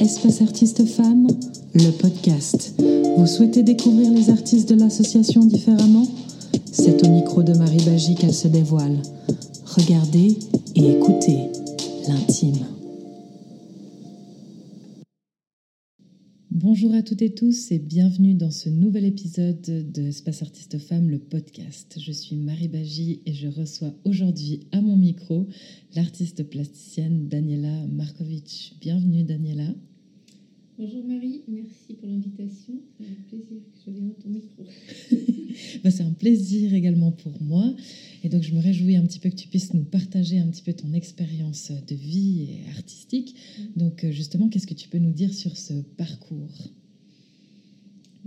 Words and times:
Espace 0.00 0.42
Artistes 0.42 0.84
Femmes, 0.84 1.28
le 1.74 1.90
podcast. 1.90 2.74
Vous 3.16 3.26
souhaitez 3.26 3.62
découvrir 3.62 4.10
les 4.12 4.30
artistes 4.30 4.68
de 4.68 4.74
l'association 4.78 5.44
différemment? 5.44 6.06
C'est 6.70 7.04
au 7.06 7.10
micro 7.10 7.42
de 7.42 7.54
Marie 7.54 7.82
Bagie 7.84 8.14
qu'elle 8.14 8.34
se 8.34 8.48
dévoile. 8.48 8.96
Regardez 9.64 10.38
et 10.74 10.90
écoutez 10.92 11.38
l'intime. 12.08 12.75
Bonjour 16.68 16.92
à 16.94 17.02
toutes 17.02 17.22
et 17.22 17.32
tous 17.32 17.70
et 17.70 17.78
bienvenue 17.78 18.34
dans 18.34 18.50
ce 18.50 18.68
nouvel 18.68 19.04
épisode 19.04 19.60
de 19.60 20.02
Espace 20.02 20.42
Artistes 20.42 20.78
Femmes, 20.78 21.08
le 21.08 21.20
podcast. 21.20 21.96
Je 22.00 22.10
suis 22.10 22.34
Marie 22.34 22.66
Bagie 22.66 23.20
et 23.24 23.34
je 23.34 23.46
reçois 23.46 23.94
aujourd'hui 24.04 24.66
à 24.72 24.80
mon 24.80 24.96
micro 24.96 25.46
l'artiste 25.94 26.42
plasticienne 26.50 27.28
Daniela 27.28 27.86
Markovic. 27.86 28.74
Bienvenue 28.80 29.22
Daniela. 29.22 29.68
Bonjour 30.78 31.02
Marie, 31.06 31.40
merci 31.48 31.94
pour 31.94 32.06
l'invitation. 32.06 32.74
C'est 32.98 33.06
un 33.06 33.14
plaisir 33.30 33.62
que 33.72 33.78
je 33.86 33.90
vienne 33.92 34.10
à 34.10 34.14
ton 34.22 34.28
micro. 34.28 34.62
Bah, 35.82 35.90
c'est 35.90 36.02
un 36.02 36.12
plaisir 36.12 36.74
également 36.74 37.12
pour 37.12 37.40
moi. 37.40 37.74
Et 38.22 38.28
donc 38.28 38.42
je 38.42 38.54
me 38.54 38.60
réjouis 38.60 38.94
un 38.96 39.06
petit 39.06 39.18
peu 39.18 39.30
que 39.30 39.36
tu 39.36 39.48
puisses 39.48 39.72
nous 39.72 39.84
partager 39.84 40.38
un 40.38 40.48
petit 40.48 40.60
peu 40.60 40.74
ton 40.74 40.92
expérience 40.92 41.72
de 41.88 41.94
vie 41.94 42.42
et 42.42 42.68
artistique. 42.76 43.34
Mm. 43.58 43.62
Donc 43.78 44.04
euh, 44.04 44.10
justement, 44.10 44.50
qu'est-ce 44.50 44.66
que 44.66 44.74
tu 44.74 44.90
peux 44.90 44.98
nous 44.98 45.12
dire 45.12 45.32
sur 45.32 45.56
ce 45.56 45.72
parcours? 45.96 46.68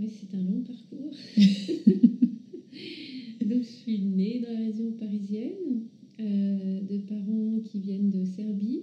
Oui, 0.00 0.10
c'est 0.10 0.34
un 0.36 0.42
long 0.42 0.62
parcours. 0.62 1.14
donc 3.46 3.62
je 3.62 3.68
suis 3.68 4.00
née 4.00 4.40
dans 4.40 4.52
la 4.52 4.58
région 4.66 4.90
parisienne, 4.98 5.84
euh, 6.18 6.80
de 6.80 6.98
parents 6.98 7.60
qui 7.64 7.78
viennent 7.78 8.10
de 8.10 8.24
Serbie. 8.24 8.80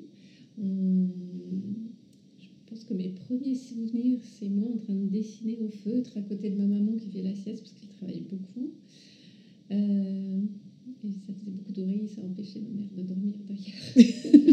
Pense 2.78 2.86
que 2.86 2.94
mes 2.94 3.10
premiers 3.10 3.56
souvenirs, 3.56 4.20
c'est 4.40 4.50
moi 4.50 4.70
en 4.72 4.78
train 4.78 4.94
de 4.94 5.08
dessiner 5.08 5.58
au 5.60 5.70
feutre 5.70 6.18
à 6.18 6.22
côté 6.22 6.50
de 6.50 6.58
ma 6.58 6.66
maman 6.66 6.94
qui 6.94 7.10
fait 7.10 7.24
la 7.24 7.34
sieste 7.34 7.62
parce 7.62 7.74
qu'elle 7.74 7.90
travaille 7.90 8.24
beaucoup. 8.30 8.72
Euh, 9.72 10.42
et 11.04 11.08
ça 11.26 11.34
faisait 11.34 11.52
beaucoup 11.52 11.72
d'oreilles, 11.72 12.08
ça 12.08 12.22
empêchait 12.22 12.60
ma 12.62 12.70
mère 12.70 12.90
de 12.96 13.02
dormir 13.04 13.34
d'ailleurs. 13.48 14.12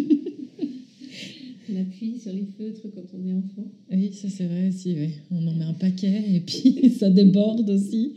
on 1.71 1.77
appuie 1.77 2.19
sur 2.19 2.33
les 2.33 2.47
feutres 2.47 2.89
quand 2.95 3.05
on 3.15 3.27
est 3.27 3.35
enfant. 3.35 3.71
Oui, 3.91 4.13
ça 4.13 4.29
c'est 4.29 4.47
vrai 4.47 4.69
aussi. 4.69 4.97
On 5.31 5.47
en 5.47 5.55
met 5.55 5.65
un 5.65 5.75
paquet 5.75 6.37
et 6.37 6.41
puis 6.41 6.91
ça 6.99 7.11
déborde 7.11 7.69
aussi. 7.69 8.13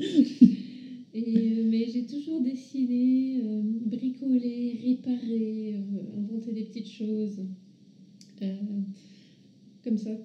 Et, 1.13 1.23
euh, 1.23 1.63
mais 1.69 1.87
j'ai 1.91 2.05
toujours 2.05 2.41
dessiné, 2.41 3.41
euh, 3.43 3.61
bricolé, 3.85 4.79
réparé, 4.85 5.75
inventé 6.15 6.53
des 6.53 6.63
petites 6.63 6.91
choses 6.91 7.41
comme 9.87 9.97
ça 9.97 10.17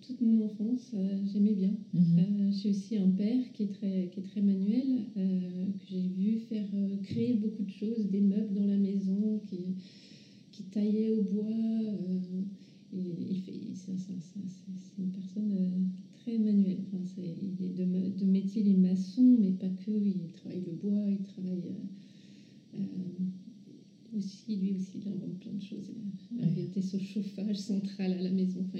toute 0.00 0.20
mon 0.20 0.42
enfance. 0.42 0.90
Euh, 0.94 1.20
j'aimais 1.24 1.54
bien. 1.54 1.76
Mhm. 1.92 2.18
Euh, 2.18 2.50
j'ai 2.50 2.70
aussi 2.70 2.96
un 2.96 3.08
père 3.08 3.52
qui 3.52 3.62
est 3.62 3.72
très, 3.72 4.08
qui 4.10 4.18
est 4.18 4.22
très 4.24 4.40
manuel, 4.40 5.04
euh, 5.16 5.66
que 5.66 5.84
j'ai 5.88 6.08
vu 6.08 6.36
faire 6.36 6.66
créer 7.02 7.34
beaucoup 7.34 7.62
de 7.62 7.70
choses, 7.70 8.08
des 8.08 8.20
meubles 8.20 8.52
dans 8.54 8.66
la 8.66 8.76
maison, 8.76 9.38
qui, 9.48 9.74
qui 10.50 10.64
taillait 10.64 11.10
au 11.10 11.20
bois. 11.20 11.80
il 12.92 13.36
fait, 13.36 13.52
c'est, 13.74 13.94
une 14.98 15.10
personne 15.10 15.54
très 16.12 16.38
manuelle. 16.38 16.78
Enfin, 16.80 17.04
il 17.18 17.64
est 17.64 17.68
de, 17.68 18.08
de, 18.18 18.24
métier, 18.24 18.62
il 18.62 18.68
est 18.68 18.74
maçon, 18.74 19.36
mais 19.38 19.52
pas 19.52 19.68
que. 19.68 19.90
Il 19.90 20.26
travaille 20.32 20.62
le 20.66 20.72
bois, 20.72 21.08
il 21.08 21.20
travaille 21.20 21.70
aussi, 24.16 24.56
lui 24.56 24.74
aussi, 24.74 24.98
il 25.02 25.08
invente 25.08 25.38
plein 25.40 25.52
de 25.52 25.62
choses. 25.62 25.90
Il 26.32 26.42
a 26.42 26.46
inventé 26.46 26.82
son 26.82 26.98
chauffage 26.98 27.56
central 27.56 28.12
à 28.12 28.22
la 28.22 28.30
maison. 28.30 28.64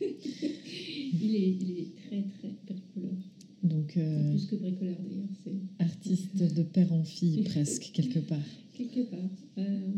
il, 0.00 1.34
est, 1.34 1.56
il, 1.60 1.78
est, 1.78 1.94
très, 2.06 2.22
très 2.22 2.54
bricoleur. 2.66 3.16
Donc, 3.62 3.96
euh, 3.96 4.30
plus 4.30 4.46
que 4.46 4.56
bricoleur 4.56 4.96
d'ailleurs. 5.02 5.28
C'est... 5.44 5.84
Artiste 5.84 6.54
de 6.54 6.62
père 6.62 6.92
en 6.92 7.04
fille, 7.04 7.42
presque, 7.44 7.90
quelque 7.92 8.20
part. 8.20 8.38
Quelque 8.76 9.08
part. 9.08 9.30
Euh, 9.56 9.90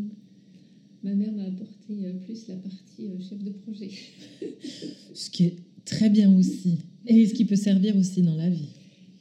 ma 1.02 1.12
mère 1.12 1.32
m'a 1.32 1.46
apporté 1.46 2.04
euh, 2.04 2.12
plus 2.24 2.46
la 2.46 2.54
partie 2.54 3.08
chef 3.28 3.42
de 3.42 3.50
projet. 3.50 3.90
ce 5.14 5.30
qui 5.30 5.44
est 5.46 5.56
très 5.84 6.10
bien 6.10 6.32
aussi. 6.36 6.78
Et 7.06 7.26
ce 7.26 7.34
qui 7.34 7.44
peut 7.44 7.56
servir 7.56 7.96
aussi 7.96 8.22
dans 8.22 8.36
la 8.36 8.48
vie. 8.48 8.68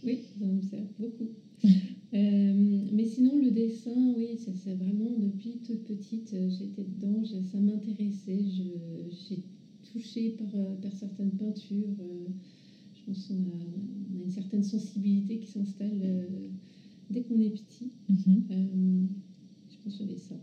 Oui, 0.03 0.19
ça 0.39 0.45
me 0.45 0.61
sert 0.61 0.83
beaucoup. 0.99 1.29
Euh, 2.13 2.83
mais 2.93 3.03
sinon, 3.03 3.35
le 3.35 3.51
dessin, 3.51 4.13
oui, 4.15 4.37
c'est 4.37 4.73
vraiment 4.73 5.17
depuis 5.17 5.57
toute 5.57 5.83
petite, 5.83 6.33
euh, 6.33 6.49
j'étais 6.49 6.83
dedans, 6.83 7.23
ça 7.23 7.59
m'intéressait. 7.59 8.43
J'ai 8.47 9.39
touché 9.91 10.29
par, 10.29 10.55
euh, 10.55 10.73
par, 10.75 10.95
certaines 10.95 11.31
peintures. 11.31 11.95
je 12.93 13.01
pense 13.03 13.27
qu'on 13.27 13.45
a, 13.45 14.19
une 14.21 14.29
certaine 14.29 14.63
sensibilité 14.63 15.37
qui 15.37 15.47
s'installe 15.47 16.29
dès 17.09 17.21
qu'on 17.21 17.39
est 17.39 17.49
petit. 17.49 17.89
Mhm. 18.09 19.07
je 19.69 19.77
pense 19.83 19.97
que 19.97 20.15
ça. 20.15 20.35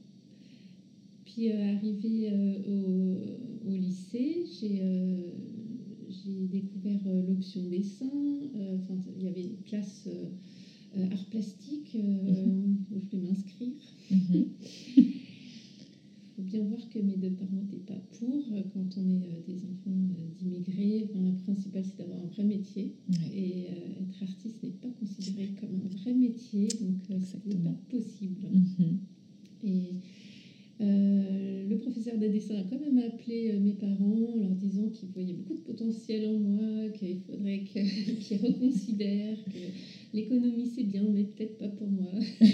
Puis, 1.24 1.48
arrivé 1.48 2.30
au, 2.66 3.70
au, 3.70 3.74
lycée, 3.74 4.44
j'ai 4.60 6.46
découvert 6.46 7.00
l'option 7.22 7.66
dessin. 7.66 8.10
Enfin, 8.74 8.96
il 9.16 9.22
y 9.22 9.26
avait 9.26 9.44
une 9.44 9.62
classe 9.64 10.08
art 11.02 11.24
plastique 11.26 11.96
euh, 11.96 12.32
où 12.92 13.00
je 13.00 13.16
vais 13.16 13.22
m'inscrire. 13.22 13.72
Il 14.10 14.16
mhm. 14.16 14.46
faut 16.36 16.42
bien 16.42 16.62
voir 16.64 16.88
que 16.88 16.98
mes 16.98 17.16
deux 17.16 17.30
parents 17.30 17.56
n'étaient 17.56 17.84
pas 17.84 18.00
pour. 18.18 18.44
Euh, 18.52 18.62
quand 18.72 18.98
on 18.98 19.08
est 19.10 19.44
des 19.46 19.64
enfants 19.64 19.96
d'immigrés, 20.38 21.08
enfin, 21.10 21.20
le 21.20 21.32
principal 21.44 21.84
c'est 21.84 21.98
d'avoir 21.98 22.18
un 22.18 22.26
vrai 22.26 22.44
métier. 22.44 22.94
Et 23.34 23.66
être 24.00 24.22
artiste 24.22 24.62
n'est 24.62 24.70
pas 24.70 24.90
considéré 24.98 25.50
comme 25.60 25.74
un 25.74 25.96
vrai 25.96 26.14
métier, 26.14 26.68
donc 26.80 26.96
ce 27.08 27.48
n'est 27.48 27.62
pas 27.62 27.76
possible. 27.90 28.46
Mhm. 28.52 28.98
Et 29.64 29.94
professeur 32.04 32.18
de 32.18 32.32
dessin 32.32 32.56
a 32.56 32.62
quand 32.64 32.78
même 32.78 32.98
appelé 32.98 33.52
mes 33.60 33.72
parents 33.72 34.34
en 34.34 34.36
leur 34.36 34.50
disant 34.50 34.88
qu'il 34.90 35.08
voyait 35.10 35.32
beaucoup 35.32 35.54
de 35.54 35.60
potentiel 35.60 36.26
en 36.28 36.38
moi, 36.38 36.88
qu'il 36.90 37.18
faudrait 37.20 37.60
qu'ils 38.20 38.38
reconsidèrent, 38.38 39.42
que 39.44 40.16
l'économie 40.16 40.66
c'est 40.66 40.84
bien, 40.84 41.02
mais 41.02 41.24
peut-être 41.24 41.58
pas 41.58 41.68
pour 41.68 41.88
moi. 41.88 42.12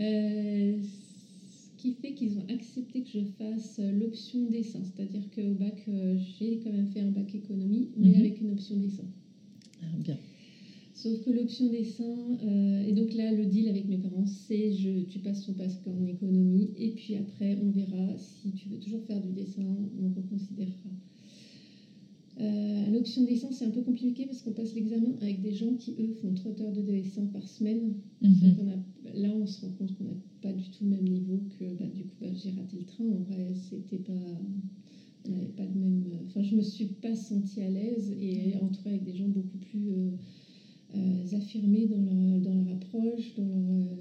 Euh, 0.00 0.78
ce 0.80 1.82
qui 1.82 1.90
fait 1.90 2.12
qu'ils 2.12 2.38
ont 2.38 2.46
accepté 2.50 3.02
que 3.02 3.08
je 3.12 3.24
fasse 3.36 3.80
l'option 3.80 4.44
dessin, 4.44 4.78
c'est-à-dire 4.84 5.28
qu'au 5.34 5.54
bac, 5.54 5.82
euh, 5.88 6.16
j'ai 6.38 6.60
quand 6.62 6.70
même 6.70 6.86
fait 6.86 7.00
un 7.00 7.10
bac 7.10 7.34
économie, 7.34 7.88
mais 7.96 8.10
mhm. 8.10 8.14
avec 8.14 8.40
une 8.40 8.52
option 8.52 8.76
dessin. 8.76 9.02
Ah, 9.82 9.86
bien. 9.98 10.16
Sauf 10.98 11.20
que 11.20 11.30
l'option 11.30 11.68
dessin, 11.68 12.36
euh, 12.42 12.82
et 12.84 12.92
donc 12.92 13.14
là, 13.14 13.30
le 13.30 13.46
deal 13.46 13.68
avec 13.68 13.86
mes 13.86 13.98
parents, 13.98 14.26
c'est 14.26 14.72
je, 14.72 15.00
tu 15.02 15.20
passes 15.20 15.42
ton 15.42 15.52
bac 15.52 15.70
en 15.86 16.04
économie, 16.06 16.72
et 16.74 16.90
puis 16.90 17.14
après, 17.14 17.54
on 17.54 17.68
verra 17.70 18.16
si 18.16 18.52
tu 18.52 18.66
veux 18.68 18.78
toujours 18.78 19.00
faire 19.00 19.20
du 19.20 19.30
dessin, 19.30 19.88
on 19.96 20.08
reconsidérera. 20.08 20.90
Euh, 22.40 22.88
l'option 22.88 23.22
dessin, 23.22 23.52
c'est 23.52 23.64
un 23.64 23.70
peu 23.70 23.80
compliqué 23.80 24.26
parce 24.26 24.42
qu'on 24.42 24.50
passe 24.50 24.74
l'examen 24.74 25.14
avec 25.20 25.38
des 25.38 25.52
gens 25.52 25.72
qui, 25.72 25.94
eux, 25.98 26.10
font 26.10 26.32
30 26.32 26.60
heures 26.62 26.72
de 26.72 26.80
dessin 26.80 27.26
par 27.26 27.46
semaine. 27.46 27.92
Mhm. 28.20 28.80
là, 29.14 29.36
on 29.36 29.46
se 29.46 29.60
rend 29.60 29.70
compte 29.70 29.92
qu'on 29.92 30.02
n'a 30.04 30.16
pas 30.40 30.52
du 30.52 30.68
tout 30.68 30.82
le 30.82 30.90
même 30.90 31.06
niveau 31.06 31.44
que, 31.48 31.74
bah, 31.74 31.86
du 31.86 32.04
coup, 32.04 32.16
bah, 32.20 32.32
j'ai 32.32 32.50
raté 32.50 32.76
le 32.76 32.82
train. 32.82 33.04
En 33.04 33.20
vrai, 33.20 33.54
c'était 33.54 33.98
pas. 33.98 34.40
On 35.24 35.30
n'avait 35.30 35.48
pas 35.48 35.66
le 35.66 35.74
même. 35.74 36.22
Enfin, 36.24 36.42
je 36.42 36.56
me 36.56 36.62
suis 36.62 36.86
pas 36.86 37.14
sentie 37.14 37.60
à 37.60 37.68
l'aise 37.68 38.10
et 38.18 38.56
entourée 38.56 38.90
avec 38.90 39.04
des 39.04 39.14
gens 39.14 39.28
beaucoup 39.28 39.58
plus 39.58 39.90
euh, 39.90 39.94
euh, 39.94 40.12
affirmés 41.32 41.86
dans 41.86 42.00
leur, 42.00 42.40
dans 42.40 42.54
leur 42.54 42.68
approche, 42.68 43.34
dans 43.34 43.46
leur. 43.46 43.96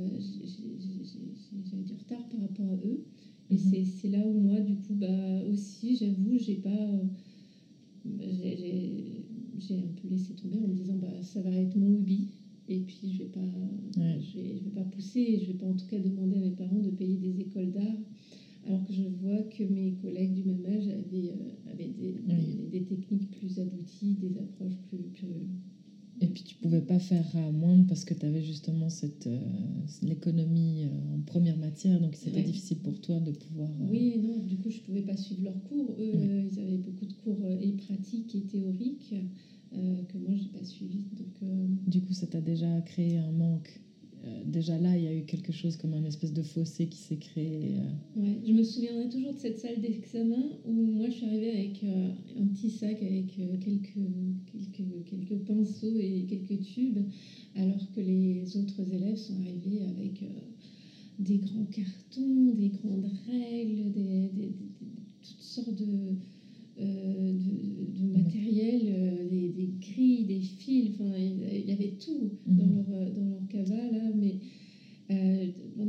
J'avais 1.70 1.84
du 1.84 1.94
retard 1.94 2.28
par 2.30 2.42
rapport 2.42 2.70
à 2.70 2.75
eux. 2.75 3.03
Et 3.50 3.56
mhm. 3.56 3.86
c'est 3.86 4.09
là 4.09 4.25
où 4.25 4.34
moi, 4.34 4.59
du 4.59 4.75
coup, 4.75 4.94
bah, 4.94 5.44
aussi, 5.50 5.96
j'avoue, 5.96 6.38
j'ai 6.38 6.56
pas 6.56 6.89
j'ai 9.60 9.75
un 9.75 9.88
peu 10.01 10.07
laissé 10.07 10.34
tomber 10.34 10.57
en 10.57 10.68
me 10.68 10.74
disant 10.74 10.95
bah, 10.95 11.22
ça 11.22 11.42
va 11.42 11.51
être 11.51 11.75
mon 11.75 11.95
hobby 11.95 12.28
et 12.69 12.80
puis 12.80 13.12
je 13.13 13.19
vais 13.19 13.30
pas 13.30 13.42
je, 13.95 14.38
vais, 14.38 14.57
je 14.57 14.63
vais 14.63 14.72
pas 14.75 14.84
pousser 14.84 15.39
je 15.39 15.48
vais 15.48 15.57
pas 15.57 15.66
en 15.66 15.74
tout 15.74 15.88
cas 15.88 16.00
demander 16.00 16.38
à 16.38 16.42
mes 16.42 16.51
parents 16.51 16.80
de 16.80 16.89
payer 16.89 17.18
des 17.18 17.39
écoles 17.42 17.72
d'art 17.72 17.98
alors 18.66 18.84
que 18.86 18.94
je 18.94 19.04
vois 19.04 19.42
que 19.44 19.63
mes 19.63 19.94
collègues 19.94 20.34
du 20.34 20.44
même 20.44 20.66
âge 20.66 20.88
avaient, 20.88 21.31
euh, 21.31 21.72
avaient 21.72 21.88
des, 21.88 22.19
des, 22.69 22.84
techniques 22.84 23.31
plus 23.31 23.60
abouties 23.60 24.16
des 24.16 24.38
approches 24.38 24.78
plus, 24.89 24.98
plus 24.98 25.28
et 26.19 26.28
puis 26.28 26.44
tu 26.44 26.56
pouvais 26.56 26.81
pas 26.81 27.00
faire 27.00 27.36
à 27.36 27.52
moindre 27.52 27.86
parce 27.88 28.06
que 28.06 28.14
tu 28.14 28.25
avais 28.25 28.42
justement 28.42 28.90
cette 28.90 29.28
euh, 29.28 29.40
l'économie 30.02 30.84
euh, 30.86 31.16
en 31.16 31.22
première 31.22 31.58
matière, 31.58 32.00
donc 32.00 32.16
c'était 32.16 32.42
difficile 32.42 32.80
pour 32.80 33.00
toi 33.00 33.19
de 33.19 33.31
pouvoir. 33.31 33.69
Euh, 33.81 33.88
oui, 33.92 34.19
non, 34.19 34.38
du 34.38 34.58
coup 34.58 34.69
je 34.69 34.80
pouvais 34.80 35.04
pas 35.04 35.18
suivre 35.18 35.44
leurs 35.44 35.62
cours. 35.64 35.96
Eux, 36.00 36.48
ils 36.52 36.60
avaient 36.60 36.78
beaucoup 36.78 37.06
de 37.06 37.14
cours 37.14 37.46
et 37.60 37.72
pratiques 37.74 38.36
et 38.36 38.42
théoriques 38.42 39.14
que 39.72 40.18
moi 40.18 40.34
j'ai 40.36 40.50
pas 40.50 40.64
suivi. 40.64 41.06
Donc, 41.18 41.44
Du 41.88 42.02
coup, 42.02 42.14
ça 42.14 42.25
t'a 42.25 42.42
déjà 42.42 42.81
créé 42.81 43.18
un 43.18 43.31
manque 43.31 43.81
déjà 44.45 44.77
là, 44.77 44.97
il 44.97 45.03
y 45.03 45.07
a 45.07 45.13
eu 45.13 45.24
quelque 45.24 45.51
chose 45.51 45.77
comme 45.77 45.94
un 45.94 46.03
espèce 46.03 46.33
de 46.33 46.41
fossé 46.41 46.88
qui 46.88 47.00
s'est 47.00 47.18
créé. 47.18 47.77
Ouais, 48.15 48.38
je 48.45 48.51
me 48.51 48.63
souviendrai 48.63 49.09
toujours 49.09 49.33
de 49.33 49.38
cette 49.38 49.57
salle 49.57 49.79
d'examen 49.79 50.44
où 50.65 50.71
moi 50.71 51.09
je 51.09 51.15
suis 51.15 51.25
arrivée 51.25 51.51
avec 51.51 51.83
un 51.83 52.45
petit 52.47 52.69
sac 52.69 53.01
avec 53.01 53.27
quelques, 53.59 53.94
quelques, 54.51 55.03
quelques 55.06 55.44
pinceaux 55.45 55.97
et 55.97 56.25
quelques 56.27 56.62
tubes, 56.62 57.00
alors 57.56 57.91
que 57.91 58.00
les 58.00 58.57
autres 58.57 58.91
élèves 58.91 59.18
sont 59.18 59.39
arrivés 59.39 59.83
avec 59.83 60.24
des 61.19 61.38
grands 61.38 61.65
cartons, 61.65 62.51
des 62.53 62.69
grandes 62.69 63.09
règles, 63.25 63.91
des, 63.91 64.53
toutes 65.21 65.41
sortes 65.41 65.75
de, 65.75 66.15
euh, 66.79 67.33
de, 67.33 68.06
matériel, 68.06 68.81
euh, 68.85 69.25
des, 69.29 69.69
grilles, 69.79 70.25
des 70.25 70.41
fils, 70.41 70.91
enfin, 70.94 71.12
il 71.18 71.65
y 71.65 71.71
avait 71.71 71.94
tout 72.00 72.31
dans 72.45 72.65
mhm. 72.65 72.75
leur, 72.75 72.85
euh, 72.91 73.09
dans 73.12 73.29
leur 73.29 73.47
cava 73.47 73.75
là, 73.75 74.12
mais 74.15 74.35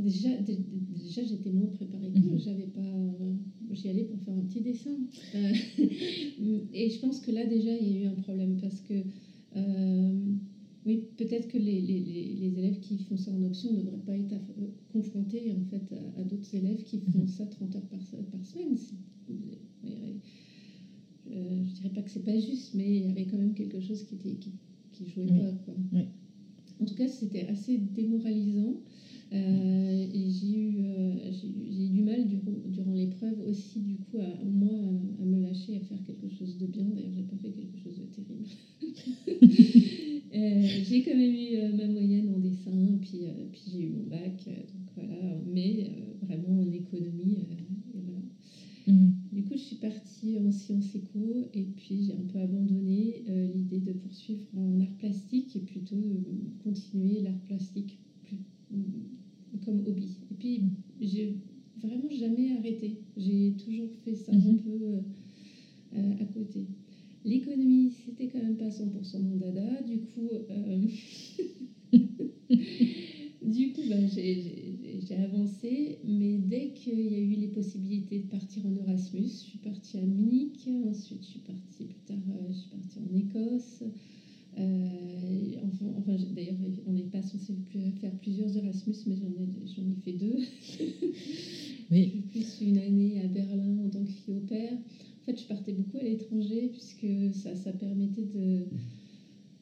déjà, 0.01 0.29
déjà 0.41 1.23
j'étais 1.23 1.51
moins 1.51 1.67
préparée 1.67 2.11
que 2.11 2.17
mhm. 2.19 2.39
j'avais 2.39 2.67
pas, 2.67 2.81
j'y 3.71 3.89
allais 3.89 4.05
pour 4.05 4.19
faire 4.21 4.33
un 4.33 4.41
petit 4.41 4.61
dessin, 4.61 4.97
et 6.73 6.89
je 6.89 6.99
pense 6.99 7.19
que 7.19 7.31
là 7.31 7.45
déjà 7.45 7.75
il 7.75 7.87
y 7.87 7.97
a 7.97 8.01
eu 8.01 8.05
un 8.07 8.15
problème 8.15 8.57
parce 8.59 8.81
que 8.81 8.93
oui, 10.85 11.03
peut-être 11.17 11.49
que 11.49 11.57
les, 11.57 11.81
les, 11.81 11.99
les, 11.99 12.57
élèves 12.57 12.79
qui 12.79 12.97
font 12.99 13.17
ça 13.17 13.31
en 13.31 13.43
option 13.43 13.73
ne 13.73 13.81
devraient 13.81 13.97
pas 14.05 14.17
être 14.17 14.35
confrontés 14.91 15.51
en 15.51 15.65
fait 15.65 15.93
à, 16.17 16.23
d'autres 16.23 16.55
élèves 16.55 16.83
qui 16.83 16.99
font 16.99 17.19
mhm. 17.19 17.27
ça 17.27 17.45
30 17.45 17.75
heures 17.75 17.87
par, 17.87 17.99
par 18.31 18.45
semaine. 18.45 18.75
Euh, 21.31 21.63
je 21.63 21.73
dirais 21.73 21.89
pas 21.89 22.01
que 22.01 22.09
c'est 22.09 22.23
pas 22.23 22.37
juste, 22.37 22.73
mais 22.73 22.97
il 22.97 23.03
y 23.03 23.07
avait 23.07 23.25
quand 23.25 23.37
même 23.37 23.53
quelque 23.53 23.79
chose 23.79 24.03
qui 24.03 24.15
était 24.15 24.35
qui, 24.35 24.51
qui 24.91 25.07
jouait 25.07 25.27
pas. 25.27 25.53
Quoi. 25.65 25.75
En 26.81 26.85
tout 26.85 26.95
cas, 26.95 27.07
c'était 27.07 27.45
assez 27.47 27.77
démoralisant. 27.77 28.77
Euh, 29.31 30.07
et 30.11 30.29
j'ai 30.29 30.53
eu, 30.53 30.79
euh, 30.79 31.31
j'ai 31.31 31.85
eu 31.85 31.89
du 31.89 32.01
mal 32.01 32.25
durant, 32.25 32.53
durant 32.65 32.93
l'épreuve 32.93 33.39
aussi, 33.41 33.81
du 33.81 33.97
coup, 33.97 34.17
à, 34.17 34.43
moi, 34.45 34.73
à, 35.19 35.25
me 35.25 35.39
lâcher, 35.39 35.75
à 35.75 35.81
faire 35.81 36.01
quelque 36.03 36.29
chose 36.29 36.57
de 36.57 36.65
bien. 36.65 36.89
D'ailleurs, 36.89 37.13
j'ai 37.13 37.23
pas 37.23 37.35
fait 37.35 37.51
quelque 37.51 37.77
chose 37.77 37.99
de 37.99 38.05
terrible. 38.05 38.45
j'ai 40.31 41.03
quand 41.03 41.15
même 41.15 41.33
eu 41.33 41.57
ma 41.75 41.89
moyenne 41.89 42.29
en 42.29 42.39
dessin, 42.39 42.97
puis, 43.01 43.25
puis 43.51 43.61
j'ai 43.67 43.81
eu 43.81 43.89
mon 43.89 44.05
bac. 44.05 44.45
donc 44.45 44.89
voilà, 44.95 45.37
mais 45.45 45.91
vraiment 46.21 46.61
en 46.61 46.71
économie. 46.71 47.39
et 47.93 48.01
voilà. 48.01 48.21
Du 48.87 49.05
coup, 49.05 49.18
je 49.59 49.65
suis 49.65 49.75
partie 49.75 50.37
en 50.39 50.51
sciences 50.51 50.95
éco 50.95 51.49
et 51.53 51.63
puis 51.63 52.05
j'ai 52.05 52.13
un 52.13 52.25
peu 52.31 52.39
abandonné 52.39 53.23
euh, 53.29 53.51
l'idée 53.53 53.79
de 53.79 53.91
poursuivre 53.93 54.45
en 54.55 54.79
art 54.79 54.95
plastique 54.97 55.55
et 55.55 55.59
plutôt 55.59 55.95
euh, 55.95 56.23
continuer 56.63 57.21
l'art 57.21 57.39
plastique 57.47 57.99
mm, 58.71 58.81
comme 59.65 59.85
hobby. 59.85 60.17
Et 60.31 60.35
puis, 60.35 60.61
j'ai 61.01 61.35
vraiment 61.81 62.09
jamais 62.09 62.51
arrêté. 62.57 63.01
J'ai 63.17 63.53
toujours 63.63 63.89
fait 64.05 64.15
ça 64.15 64.31
un 64.31 64.37
mhm. 64.37 64.59
peu 64.59 65.01
euh, 65.95 66.13
à 66.19 66.25
côté. 66.25 66.67
L'économie, 67.25 67.91
c'était 68.05 68.27
quand 68.27 68.41
même 68.41 68.55
pas 68.55 68.69
100% 68.69 69.21
mon 69.21 69.35
dada. 69.37 69.81
Du 69.83 69.99
coup, 69.99 70.29
du 73.45 73.73
coup 73.73 73.81
bah, 73.89 74.07
j'ai 74.07 74.69
j'ai 75.09 75.15
avancé, 75.15 75.99
mais 76.03 76.37
dès 76.37 76.71
qu'il 76.73 76.99
y 76.99 77.15
a 77.15 77.19
eu 77.19 77.35
les 77.35 77.47
possibilités 77.47 78.19
de 78.19 78.27
partir 78.27 78.65
en 78.65 78.75
Erasmus, 78.75 79.23
je 79.23 79.49
suis 79.49 79.57
partie 79.59 79.97
à 79.97 80.05
Munich, 80.05 80.67
ensuite 80.87 81.21
je 81.23 81.27
suis 81.27 81.39
partie 81.39 81.85
plus 81.85 82.01
tard, 82.05 82.17
euh, 82.29 82.47
je 82.49 82.53
suis 82.53 82.69
partie 82.69 82.99
en 82.99 83.17
Écosse. 83.17 83.83
Euh, 84.57 85.55
enfin, 85.67 85.85
enfin 85.97 86.15
d'ailleurs, 86.35 86.57
on 86.85 86.93
n'est 86.93 87.03
pas 87.03 87.21
censé 87.21 87.53
faire 87.71 88.11
plusieurs 88.21 88.55
Erasmus, 88.55 88.95
mais 89.07 89.15
j'en 89.15 89.29
ai, 89.29 89.67
j'en 89.67 89.89
ai 89.89 89.95
fait 90.03 90.13
deux. 90.13 90.37
oui. 91.91 92.23
plus 92.29 92.61
une 92.61 92.77
année 92.77 93.21
à 93.21 93.27
Berlin 93.27 93.79
en 93.85 93.89
tant 93.89 94.03
que 94.03 94.11
fille 94.11 94.33
au 94.33 94.41
père. 94.41 94.73
En 94.73 95.25
fait, 95.25 95.39
je 95.39 95.47
partais 95.47 95.73
beaucoup 95.73 95.97
à 95.97 96.03
l'étranger 96.03 96.71
puisque 96.71 97.33
ça, 97.33 97.55
ça 97.55 97.71
permettait 97.71 98.25
de 98.25 98.65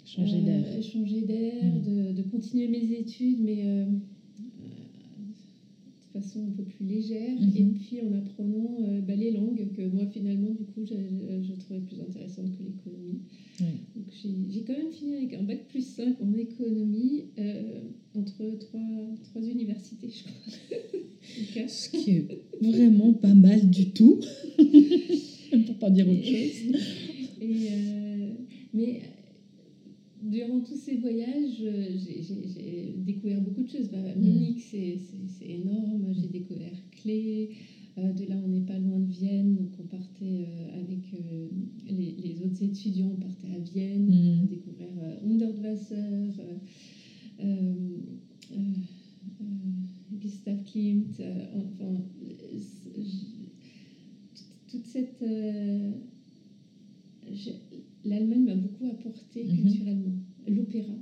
changer 0.05 0.41
d'air, 0.41 0.63
euh, 0.65 0.81
changer 0.81 1.21
d'air 1.21 1.63
mm. 1.63 1.81
de, 1.81 2.11
de, 2.13 2.21
continuer 2.29 2.67
mes 2.69 2.99
études, 2.99 3.41
mais 3.41 3.85
façon 6.19 6.45
un 6.47 6.51
peu 6.51 6.63
plus 6.63 6.85
légère, 6.85 7.39
mhm. 7.39 7.51
et 7.55 7.65
puis 7.65 8.01
en 8.01 8.13
apprenant 8.13 8.77
euh, 8.81 9.01
bah, 9.01 9.15
les 9.15 9.31
langues 9.31 9.67
que 9.75 9.81
moi 9.87 10.05
finalement 10.07 10.51
du 10.51 10.65
coup 10.65 10.85
je, 10.85 11.53
trouvais 11.59 11.79
plus 11.81 11.99
intéressantes 12.01 12.51
que 12.57 12.63
l'économie. 12.63 13.21
Donc 13.95 14.05
j'ai 14.51 14.61
quand 14.61 14.77
même 14.77 14.91
fini 14.91 15.15
avec 15.15 15.33
un 15.33 15.43
bac 15.43 15.67
plus 15.67 15.85
5 15.85 16.21
en 16.21 16.33
économie 16.33 17.25
euh, 17.39 17.81
entre 18.15 18.57
trois, 18.59 19.15
trois 19.23 19.41
universités, 19.41 20.09
je 20.09 20.23
crois. 20.23 21.67
Ce 21.67 21.89
qui 21.89 22.11
est 22.11 22.27
vraiment 22.61 23.13
pas 23.13 23.33
mal 23.33 23.56
du 23.69 23.91
tout, 23.91 24.19
pour 25.65 25.77
pas 25.79 25.89
dire 25.89 26.07
autre 26.07 26.23
chose. 26.23 26.81
Et, 27.41 27.67
euh, 27.71 28.29
mais 28.73 29.01
durant 30.21 30.59
tous 30.61 30.75
ces 30.75 30.97
voyages, 30.97 31.63
j'ai 31.63 32.95
découvert 32.97 33.41
beaucoup 33.41 33.63
de 33.63 33.69
choses. 33.69 33.89
Bah, 33.89 33.97
mm. 34.15 34.19
Munich, 34.19 34.59
c'est 34.69 35.49
énorme. 35.49 36.13
J'ai 36.13 36.27
découvert 36.27 36.73
Clé. 37.01 37.51
Euh, 37.97 38.13
de 38.13 38.25
là, 38.25 38.35
on 38.43 38.47
n'est 38.47 38.61
pas 38.61 38.77
loin 38.77 38.99
de 38.99 39.11
Vienne. 39.11 39.55
Donc, 39.55 39.71
on 39.79 39.87
partait 39.87 40.45
euh, 40.45 40.81
avec 40.81 41.13
euh, 41.13 41.47
les, 41.89 42.41
autres 42.45 42.61
étudiants, 42.61 43.11
on 43.17 43.19
partait 43.19 43.55
à 43.55 43.59
Vienne, 43.59 44.05
mm. 44.05 44.47
découvrir 44.47 44.87
Hundertwasser, 45.25 45.95
Gustav 50.11 50.63
Klimt. 50.63 51.21
enfin, 51.55 52.03
cette 54.97 55.23
l'Allemagne 58.07 58.43
m'a 58.45 58.55
beaucoup 58.55 58.85
apporté 58.85 59.43
mhm. 59.43 59.55
culturellement. 59.55 60.13
L'opéra, 60.47 60.93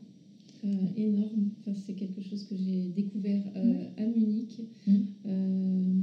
euh, 0.64 0.68
énorme. 0.98 1.50
Enfin, 1.60 1.74
c'est 1.86 1.94
quelque 1.94 2.22
chose 2.22 2.46
que 2.46 2.56
j'ai 2.56 2.90
découvert 2.96 3.44
euh, 3.56 3.88
à 3.98 4.06
Munich. 4.06 4.62
Mhm. 4.88 5.06
Euh, 5.26 6.02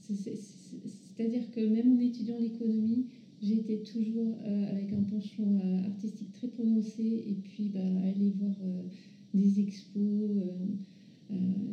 c'est-à-dire 0.00 1.50
que 1.52 1.60
même 1.60 1.96
en 1.96 2.00
étudiant 2.00 2.38
l'économie, 2.38 3.06
j'étais 3.40 3.78
toujours 3.78 4.34
avec 4.44 4.92
un 4.92 5.02
penchant 5.02 5.58
artistique 5.84 6.32
très 6.32 6.48
prononcé 6.48 7.02
et 7.02 7.36
puis 7.42 7.68
bah, 7.68 7.80
aller 8.04 8.30
voir 8.30 8.54
des 9.32 9.60
expos. 9.60 10.30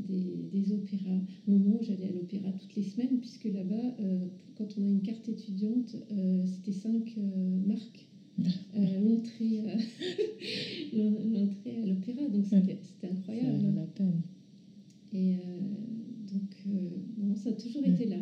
des, 0.07 0.49
des, 0.51 0.73
opéras. 0.73 1.19
Au 1.47 1.51
moment 1.51 1.79
où 1.79 1.83
j'allais 1.83 2.09
à 2.09 2.11
l'opéra 2.11 2.51
toutes 2.53 2.75
les 2.75 2.83
semaines, 2.83 3.19
puisque 3.19 3.45
là-bas, 3.45 3.95
quand 4.55 4.67
on 4.77 4.85
a 4.85 4.89
une 4.89 5.01
carte 5.01 5.27
étudiante, 5.27 5.95
c'était 6.45 6.71
5 6.71 7.17
marques 7.67 8.09
euh, 8.75 8.99
l'entrée, 9.03 9.59
euh, 10.93 11.09
l'entrée 11.33 11.81
à 11.81 11.85
l'opéra. 11.85 12.27
Donc 12.29 12.45
c'était, 12.45 12.77
incroyable. 13.07 13.75
la 13.75 13.83
peine. 13.83 14.21
Et 15.13 15.33
euh, 15.33 15.37
donc, 16.31 16.75
bon, 17.17 17.35
ça 17.35 17.49
a 17.49 17.53
toujours 17.53 17.85
été 17.85 18.05
là. 18.05 18.17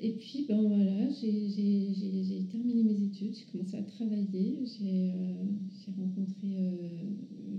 Et 0.00 0.10
puis, 0.10 0.44
ben 0.46 0.60
voilà, 0.60 1.04
j'ai, 1.20 2.44
terminé 2.50 2.82
mes 2.82 3.02
études, 3.02 3.34
j'ai 3.34 3.44
commencé 3.52 3.76
à 3.76 3.82
travailler, 3.82 4.60
j'ai, 4.64 5.92
rencontré 5.96 6.48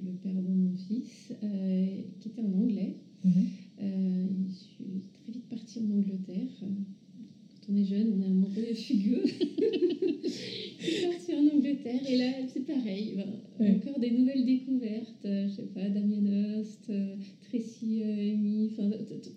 le 0.05 0.11
père 0.21 0.33
de 0.33 0.41
mon 0.41 0.75
fils, 0.75 1.33
qui 2.19 2.27
était 2.29 2.41
en 2.41 2.53
anglais. 2.53 2.97
Mm-hmm. 3.25 3.79
je 4.47 4.53
suis 4.53 5.03
très 5.13 5.31
vite 5.31 5.49
partie 5.49 5.79
en 5.79 5.91
Angleterre. 5.91 6.49
Quand 6.59 7.73
on 7.73 7.75
est 7.75 7.85
jeune, 7.85 8.13
on 8.17 8.21
est 8.21 8.27
amoureux 8.27 8.65
et 8.69 8.75
fugueux. 8.75 9.23
je 10.79 10.85
suis 10.85 11.07
partie 11.07 11.33
en 11.35 11.55
Angleterre 11.55 12.01
et 12.07 12.17
là, 12.17 12.31
c'est 12.47 12.65
pareil. 12.65 13.17
Encore 13.59 13.99
des 13.99 14.11
nouvelles 14.11 14.45
découvertes. 14.45 15.25
Euh, 15.25 15.47
je 15.47 15.55
sais 15.55 15.67
pas, 15.73 15.89
Damien 15.89 16.25
Hirst, 16.25 16.89
euh, 16.89 17.15
Tracy 17.41 18.01
euh, 18.03 18.33
Amy, 18.33 18.69
enfin, 18.71 18.89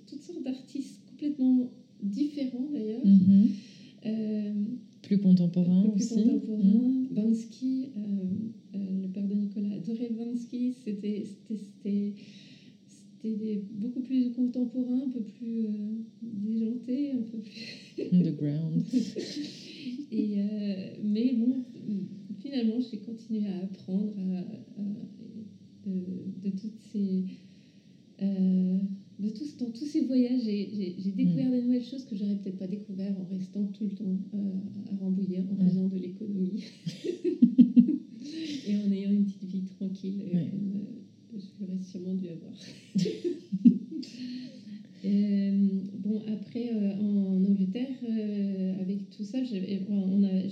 toutes 0.06 0.22
sortes 0.22 0.42
d'artistes 0.42 1.00
complètement 1.10 1.70
différents 2.02 2.68
d'ailleurs. 2.72 3.04
Mm-hmm. 3.04 4.52
plus 5.02 5.18
contemporains 5.18 5.88
plus 5.90 6.04
aussi. 6.04 6.22
contemporains. 6.22 6.62
Mm. 6.62 7.08
Bansky, 7.10 7.88
le 8.74 9.08
père 9.08 9.26
de 9.26 9.34
Nicolas 9.34 9.74
adorait 9.74 10.10
Bansky. 10.10 10.74
C'était 10.84 11.24
c'était 11.52 12.14
beaucoup 13.72 14.00
plus 14.00 14.32
contemporain, 14.32 15.02
un 15.06 15.10
peu 15.10 15.20
plus 15.20 15.66
déjanté, 16.22 17.12
un 17.12 17.22
peu 17.22 17.38
Et, 20.12 20.40
euh, 20.40 20.96
mais 21.04 21.34
bon, 21.34 21.62
finalement, 22.40 22.80
j'ai 22.80 22.98
continué 22.98 23.46
à 23.46 23.64
apprendre 23.64 24.12
de, 25.86 26.50
toutes 26.50 26.78
ces. 26.92 27.24
Euh, 28.22 28.78
de 29.18 29.28
tous, 29.28 29.56
dans 29.58 29.70
tous 29.70 29.86
ces 29.86 30.06
voyages, 30.06 30.42
j'ai 30.42 31.12
découvert 31.14 31.48
mm. 31.48 31.52
des 31.52 31.62
nouvelles 31.62 31.84
choses 31.84 32.04
que 32.04 32.16
j'aurais 32.16 32.36
peut-être 32.36 32.58
pas 32.58 32.66
découvert 32.66 33.14
en 33.20 33.24
restant 33.24 33.64
tout 33.66 33.84
le 33.84 33.90
temps 33.90 34.18
euh, 34.34 34.92
à 34.92 34.96
Rambouillet, 34.96 35.44
en 35.50 35.64
faisant 35.64 35.88
de 35.88 35.96
l'économie 35.96 36.64
et 38.66 38.76
en 38.76 38.90
ayant 38.90 39.10
une 39.10 39.24
petite 39.24 39.44
vie 39.44 39.62
tranquille. 39.62 40.22
je 41.34 41.38
suis 41.38 41.54
sûrement 41.84 42.14
dû 42.14 42.28
avoir. 42.28 42.52
Bon, 46.10 46.22
après, 46.26 46.70
en 47.00 47.44
Angleterre, 47.44 47.96
euh, 48.02 48.80
avec 48.80 49.10
tout 49.10 49.22
ça, 49.22 49.42
j'avais 49.44 49.80
on 49.88 50.22
a- 50.24 50.48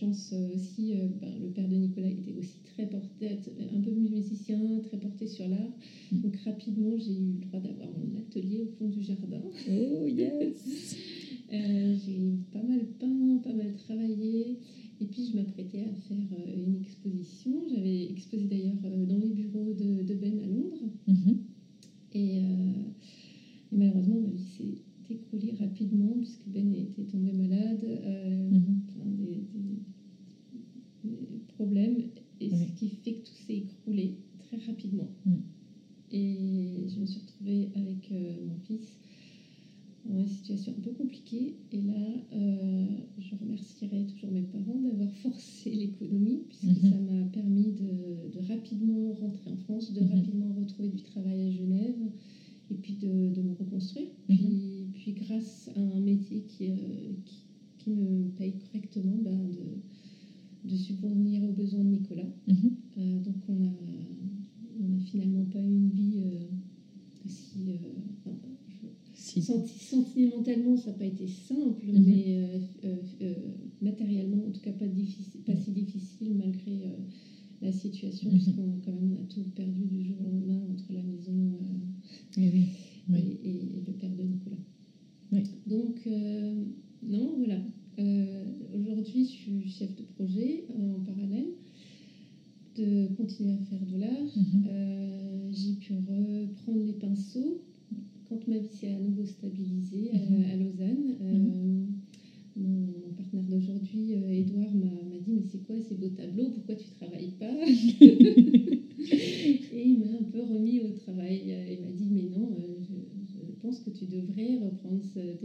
j'avais- 0.00 0.12
j'ai 0.12 0.12
eu 0.12 0.12
la 0.12 0.12
chance 0.12 0.32
euh, 0.32 0.54
aussi, 0.54 0.92
euh, 0.94 1.08
ben, 1.20 1.30
le 1.40 1.48
père 1.50 1.68
de 1.68 1.76
Nicolas 1.76 2.08
était 2.08 2.32
aussi 2.38 2.58
très 2.64 2.86
porté, 2.86 3.28
un 3.74 3.80
peu 3.80 3.90
musicien, 3.92 4.80
très 4.82 4.98
porté 4.98 5.26
sur 5.26 5.48
l'art. 5.48 5.72
Mm. 6.12 6.20
Donc 6.20 6.36
rapidement, 6.36 6.96
j'ai 6.98 7.12
eu 7.12 7.32
le 7.40 7.46
droit 7.46 7.60
d'avoir 7.60 7.88
mon 7.98 8.18
atelier 8.18 8.60
au 8.62 8.66
fond 8.78 8.88
du 8.88 9.02
jardin. 9.02 9.40
Oh 9.68 10.06
yes 10.06 10.96
Euh, 11.52 11.96
j'ai 12.06 12.38
pas 12.52 12.62
mal 12.62 12.86
peint, 12.98 13.38
pas 13.42 13.52
mal 13.52 13.74
travaillé. 13.74 14.58
Et 15.00 15.06
puis 15.06 15.26
je 15.32 15.36
m'apprêtais 15.36 15.80
à 15.80 15.94
faire 15.94 16.16
euh, 16.46 16.64
une 16.66 16.76
exposition. 16.80 17.52
J'avais 17.74 18.04
exposé 18.10 18.44
d'ailleurs 18.44 18.76
euh, 18.84 19.06
dans 19.06 19.16
les 19.18 19.30
bureaux 19.30 19.72
de, 19.72 20.02
de 20.04 20.14
Ben 20.14 20.38
à 20.38 20.46
Londres. 20.46 20.90
Mhm. 21.08 21.38
Et, 22.14 22.38
euh, 22.38 22.42
et 23.72 23.76
malheureusement, 23.76 24.20
ma 24.20 24.28
vie 24.28 24.44
s'est 24.56 25.14
écroulée 25.14 25.54
rapidement 25.58 26.14
puisque 26.18 26.46
Ben 26.48 26.72
était 26.74 27.02
tombé 27.10 27.32
malade. 27.32 27.82
euh, 27.84 28.50
Mhm. 28.50 28.80
enfin, 28.88 29.10
des, 29.10 29.24
des- 29.52 31.10
des 31.10 31.40
problèmes. 31.48 31.96
Et 32.40 32.48
Oui. 32.52 32.58
ce 32.68 32.78
qui 32.78 32.88
fait 32.90 33.14
que 33.14 33.26
tout 33.26 33.34
s'est 33.46 33.56
écroulé 33.56 34.18
très 34.38 34.58
rapidement. 34.58 35.10
Mm. 35.26 35.34
Et 36.12 36.86
je 36.88 37.00
me 37.00 37.06
suis 37.06 37.20
retrouvée 37.20 37.70
avec 37.74 38.12
euh, 38.12 38.34
mon 38.46 38.56
fils 38.58 38.98
dans 40.04 40.18
une 40.18 40.26
situation 40.26 40.72
compliquée. 41.30 41.56
Et 41.72 41.82
là, 41.82 42.22
euh, 42.32 42.98
je 43.18 43.34
remercierai 43.34 44.04
toujours 44.04 44.30
mes 44.30 44.42
parents 44.42 44.80
d'avoir 44.80 45.14
forcé 45.14 45.70
l'économie, 45.74 46.42
puisque 46.48 46.78
Mhm. 46.78 46.88
ça 46.88 46.98
m'a 46.98 47.24
permis 47.24 47.70
de, 47.72 48.28
de 48.32 48.38
rapidement 48.40 49.12
rentrer 49.12 49.50
en 49.50 49.56
France, 49.56 49.92
de 49.92 50.00
Mhm. 50.00 50.08
rapidement 50.08 50.52
retrouver 50.52 50.88
du 50.88 51.02
travail 51.02 51.42
à 51.42 51.50
Genève, 51.50 52.10
et 52.70 52.74
puis 52.74 52.94
de, 52.94 53.30
de 53.34 53.42
me 53.42 53.52
reconstruire. 53.52 54.06
Mhm. 54.28 54.36
Puis, 54.36 54.88
puis 54.92 55.12
grâce 55.12 55.70
à 55.74 55.80
un 55.80 56.00
métier 56.00 56.42
qui, 56.42 56.68
euh, 56.68 57.12
qui, 57.24 57.44
qui 57.78 57.90
me 57.90 58.28
paye 58.36 58.54
correctement, 58.56 59.18
ben, 59.18 59.48
de, 59.50 59.62
de 60.64 60.76
subvenir 60.76 61.44
aux 61.44 61.52
besoins 61.52 61.84
de 61.84 61.88
Nicolas. 61.90 62.30
Euh, 62.98 63.20
donc 63.20 63.48
on 63.48 63.62
a, 63.62 63.68
on 64.80 64.88
n'a 64.88 64.98
finalement 64.98 65.44
pas 65.44 65.62
eu 65.64 65.74
une 65.74 65.88
vie 65.88 66.20
si... 67.26 67.70
euh, 67.70 67.76
enfin, 68.10 68.36
Si. 69.12 69.40
Senti- 69.40 69.72
ça 70.80 70.90
n'a 70.90 70.96
pas 70.96 71.06
été 71.06 71.26
simple, 71.26 71.92
Mhm. 71.92 72.02
mais 72.04 72.34
euh, 72.36 72.58
euh, 72.84 73.00
euh, 73.22 73.52
matériellement, 73.80 74.44
en 74.46 74.50
tout 74.50 74.60
cas, 74.60 74.72
pas, 74.72 74.88
difficile, 74.88 75.40
pas 75.42 75.54
si 75.54 75.70
difficile 75.72 76.34
malgré 76.34 76.88
la 77.60 77.72
situation, 77.72 78.30
Mhm. 78.30 78.36
puisqu'on 78.36 78.78
quand 78.78 78.92
même 78.92 79.12
on 79.12 79.16
a 79.16 79.24
tout 79.24 79.44
perdu 79.54 79.86
du 79.86 80.02
jour 80.02 80.18
au 80.20 80.24
lendemain 80.24 80.62
entre 80.70 80.92
la 80.92 81.02
maison 81.02 81.60
Oui, 82.36 82.48
oui. 82.52 82.64
Oui. 83.08 83.18
et, 83.42 83.76
et 83.76 83.80
le 83.86 83.92
père 83.92 84.14
de 84.14 84.22
Nicolas. 84.22 84.58
Oui. 85.32 85.42
Donc, 85.66 86.08
non, 87.02 87.36
voilà. 87.36 87.62
Aujourd'hui, 88.74 89.24
je 89.24 89.28
suis 89.30 89.66
chef 89.66 89.94
de 89.96 90.02
projet 90.02 90.64
en 90.68 90.98
parallèle, 91.00 91.46
de 92.76 93.08
continuer 93.16 93.50
à 93.52 93.58
faire 93.58 93.84
de 93.86 93.96
l'art. 93.96 94.28
Mhm. 94.36 95.50
J'ai 95.52 95.72
pu 95.74 95.92
reprendre 95.94 96.82
les 96.82 96.94
pinceaux 96.94 97.58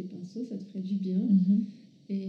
pinceaux, 0.06 0.46
ça 0.50 0.56
te 0.58 0.64
ferait 0.66 0.82
du 0.82 0.96
bien. 0.96 1.18
Mhm. 1.18 1.64
Et 2.10 2.28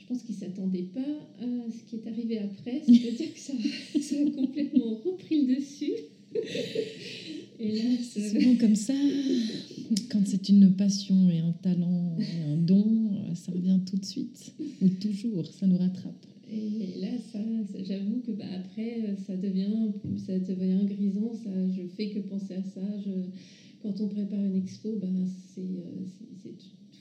je 0.00 0.06
pense 0.06 0.22
qu'il 0.22 0.34
ne 0.34 0.40
s'attendait 0.40 0.86
pas 0.94 1.00
à 1.40 1.46
ce 1.70 1.90
qui 1.90 1.96
est 1.96 2.08
arrivé 2.08 2.38
après. 2.38 2.82
C'est-à-dire 2.86 3.32
que 3.34 3.38
ça, 3.40 3.52
ça 4.00 4.16
a 4.16 4.30
complètement 4.30 4.94
repris 5.04 5.46
le 5.46 5.56
dessus. 5.56 5.92
Et 7.60 7.72
là, 7.76 7.82
C'est 8.00 8.20
ce- 8.20 8.38
souvent 8.40 8.54
comme 8.56 8.76
ça. 8.76 8.94
Quand 10.10 10.20
c'est 10.26 10.48
une 10.48 10.72
passion 10.74 11.28
et 11.30 11.38
un 11.38 11.52
talent 11.52 12.16
et 12.20 12.52
un 12.52 12.56
don, 12.56 13.10
ça 13.34 13.50
revient 13.52 13.80
tout 13.84 13.96
de 13.96 14.04
suite. 14.04 14.52
Ou 14.80 14.88
toujours, 14.88 15.44
ça 15.46 15.66
nous 15.66 15.76
rattrape. 15.78 16.14
et 16.50 17.00
là, 17.00 17.08
ça, 17.32 17.38
ça- 17.72 17.82
j'avoue 17.84 18.20
que 18.24 18.30
bah, 18.32 18.44
après, 18.60 19.16
ça 19.26 19.36
devient, 19.36 19.90
ça 20.24 20.38
devient 20.38 20.86
grisant. 20.86 21.32
Ça, 21.42 21.50
je 21.76 21.82
fais 21.96 22.10
que 22.10 22.20
penser 22.20 22.54
à 22.54 22.62
ça. 22.62 22.80
Je, 23.04 23.10
quand 23.80 24.00
on 24.00 24.08
prépare 24.08 24.44
une 24.44 24.54
expo, 24.56 24.96
bah, 24.96 25.06
c'est, 25.26 25.60
euh, 25.60 26.04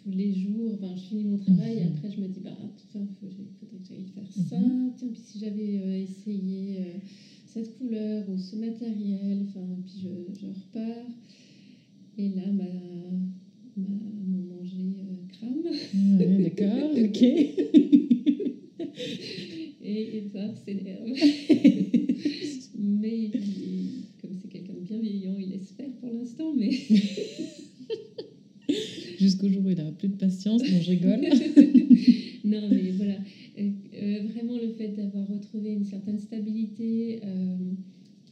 tous 0.04 0.12
les 0.12 0.34
jours. 0.34 0.72
Enfin, 0.76 0.96
je 0.96 1.02
finis 1.02 1.24
mon 1.26 1.38
travail 1.38 1.78
et 1.80 1.84
Mhm. 1.84 1.88
après, 1.92 2.12
je 2.12 2.22
me 2.22 2.28
dis 2.28 2.40
bah, 2.40 2.56
enfin, 2.90 3.06
faut, 3.20 3.28
faudrait 3.60 3.78
que 3.80 3.88
j'aille 3.88 4.06
faire 4.14 4.32
ça. 4.32 4.60
Mhm. 4.60 4.92
Tiens, 4.96 5.10
puis 5.12 5.20
si 5.24 5.40
j'avais 5.40 5.78
euh, 5.80 6.02
essayé 6.02 6.78
euh, 6.80 6.98
cette 7.46 7.76
couleur 7.78 8.30
ou 8.30 8.38
ce 8.38 8.56
matériel, 8.56 9.46
enfin, 9.48 9.66
puis 9.86 10.00
je, 10.04 10.40
je 10.40 10.46
repars. 10.48 11.10
Et 12.20 12.30
là, 12.30 12.50
ma, 12.52 12.64
ma, 13.76 13.88
mon 14.28 14.42
manger 14.56 14.98
euh, 15.00 15.18
crame. 15.28 15.64
Ouais, 16.20 16.38
D'accord, 16.44 16.92
ok. 16.98 17.24
Et 19.82 20.18
Edouard 20.18 20.56
s'énerve. 20.58 21.08
mais 22.78 23.18
il- 23.26 24.04
comme 24.22 24.32
c'est 24.42 24.48
quelqu'un 24.50 24.74
de 24.74 24.80
bienveillant, 24.80 25.38
il 25.38 25.54
espère 25.54 25.90
pour 26.00 26.10
l'instant, 26.10 26.54
mais 26.56 26.72
Jusqu'au 29.20 29.50
jour 29.50 29.64
où 29.66 29.70
il 29.70 29.78
n'aura 29.78 29.92
plus 29.94 30.10
de 30.10 30.16
patience, 30.16 30.62
non, 30.62 30.80
je 30.82 30.90
rigole. 30.92 31.22
non, 32.44 32.70
mais 32.70 32.92
voilà. 32.92 33.18
Euh, 33.58 33.70
euh, 33.94 34.22
vraiment, 34.32 34.58
le 34.58 34.70
fait 34.70 34.90
d'avoir 34.90 35.28
retrouvé 35.28 35.72
une 35.74 35.84
certaine 35.86 36.20
stabilité, 36.20 37.20
euh, 37.24 37.56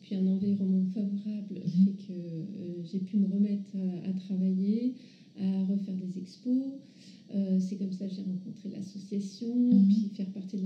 puis 0.02 0.14
un 0.16 0.28
environnement 0.28 0.86
favorable, 0.86 1.62
Mhm. 1.64 1.86
fait 1.86 1.94
que 2.08 2.12
euh, 2.12 2.84
j'ai 2.84 3.00
pu 3.00 3.18
me 3.18 3.26
remettre 3.26 3.76
à, 3.76 4.10
à 4.10 4.14
travailler, 4.14 4.94
à 5.36 5.64
refaire 5.66 5.96
des 5.96 6.18
expos. 6.20 6.74
Euh, 7.34 7.60
c'est 7.60 7.78
comme 7.78 7.92
ça 7.92 8.06
que 8.08 8.14
j'ai 8.14 8.22
rencontré 8.22 8.70
l'association, 8.70 9.72
Mhm. 9.72 9.88
puis 9.88 10.10
faire 10.14 10.30
partie 10.32 10.58
de 10.58 10.64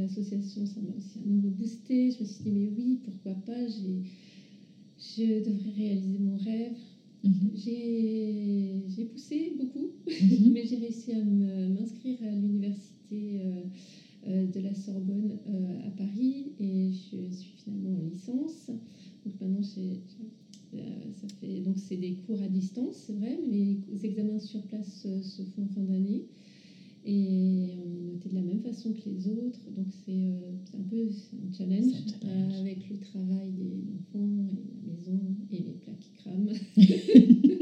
ça 0.66 0.82
m'a 0.82 0.94
aussi 0.94 1.20
à 1.20 1.26
nouveau 1.26 1.50
boosté. 1.50 2.12
Je 2.12 2.20
me 2.20 2.26
suis 2.26 2.44
dit, 2.44 2.52
mais 2.52 2.68
oui, 2.68 2.98
pourquoi 3.04 3.36
pas, 3.36 3.68
j'ai, 3.68 4.02
je 4.98 5.42
devrais 5.44 5.70
réaliser 5.72 6.20
mon 6.20 6.36
rêve. 6.36 6.78
Mhm. 7.24 7.52
J'ai, 7.54 8.78
j'ai 8.88 9.04
poussé 9.06 9.52
beaucoup, 9.58 9.90
Mhm. 10.08 10.50
mais 10.54 10.66
j'ai 10.66 10.78
réussi 10.78 11.12
à 11.14 11.24
m'inscrire 11.24 12.22
à 12.24 12.36
l'université 12.36 13.38
euh, 13.40 13.64
euh, 14.28 14.46
de 14.48 14.60
la 14.60 14.74
Sorbonne 14.74 15.38
euh, 15.48 15.78
à 15.84 15.92
Paris 15.92 16.54
et 16.60 16.92
je 16.92 17.30
suis 17.32 17.52
finalement 17.64 17.96
en 17.96 18.00
licence. 18.00 18.72
Donc 19.24 19.34
maintenant, 19.42 19.62
j'ai- 19.62 20.02
ça 21.12 21.28
fait, 21.28 21.62
donc 21.62 21.80
c'est 21.80 21.96
des 21.98 22.14
cours 22.14 22.42
à 22.42 22.48
distance, 22.48 22.96
c'est 22.96 23.14
vrai, 23.14 23.40
mais 23.50 23.78
les 23.88 24.06
examens 24.06 24.40
sur 24.40 24.62
place 24.64 25.08
se 25.22 25.44
font 25.44 25.64
en 25.64 25.68
fin 25.68 25.84
d'année. 25.84 26.24
Et 27.12 27.76
on 27.80 27.96
est 27.96 28.12
noté 28.14 28.30
de 28.30 28.36
la 28.36 28.42
même 28.44 28.60
façon 28.62 28.94
que 28.94 29.10
les 29.10 29.28
autres, 29.28 29.62
donc 29.76 29.88
c'est 30.06 30.12
euh, 30.12 30.52
un 30.78 30.84
peu 30.84 30.98
un 31.08 31.52
challenge, 31.58 31.86
C'est 31.92 31.98
un 31.98 32.20
challenge. 32.30 32.54
euh, 32.54 32.60
avec 32.62 32.88
le 32.90 32.98
travail 32.98 33.50
des 33.58 33.82
enfants 33.96 34.46
et 34.52 34.64
la 34.88 34.94
maison 34.94 35.20
et 35.52 35.58
les 35.58 35.74
plats 35.84 35.94
qui 36.00 36.12
crament. 36.22 36.52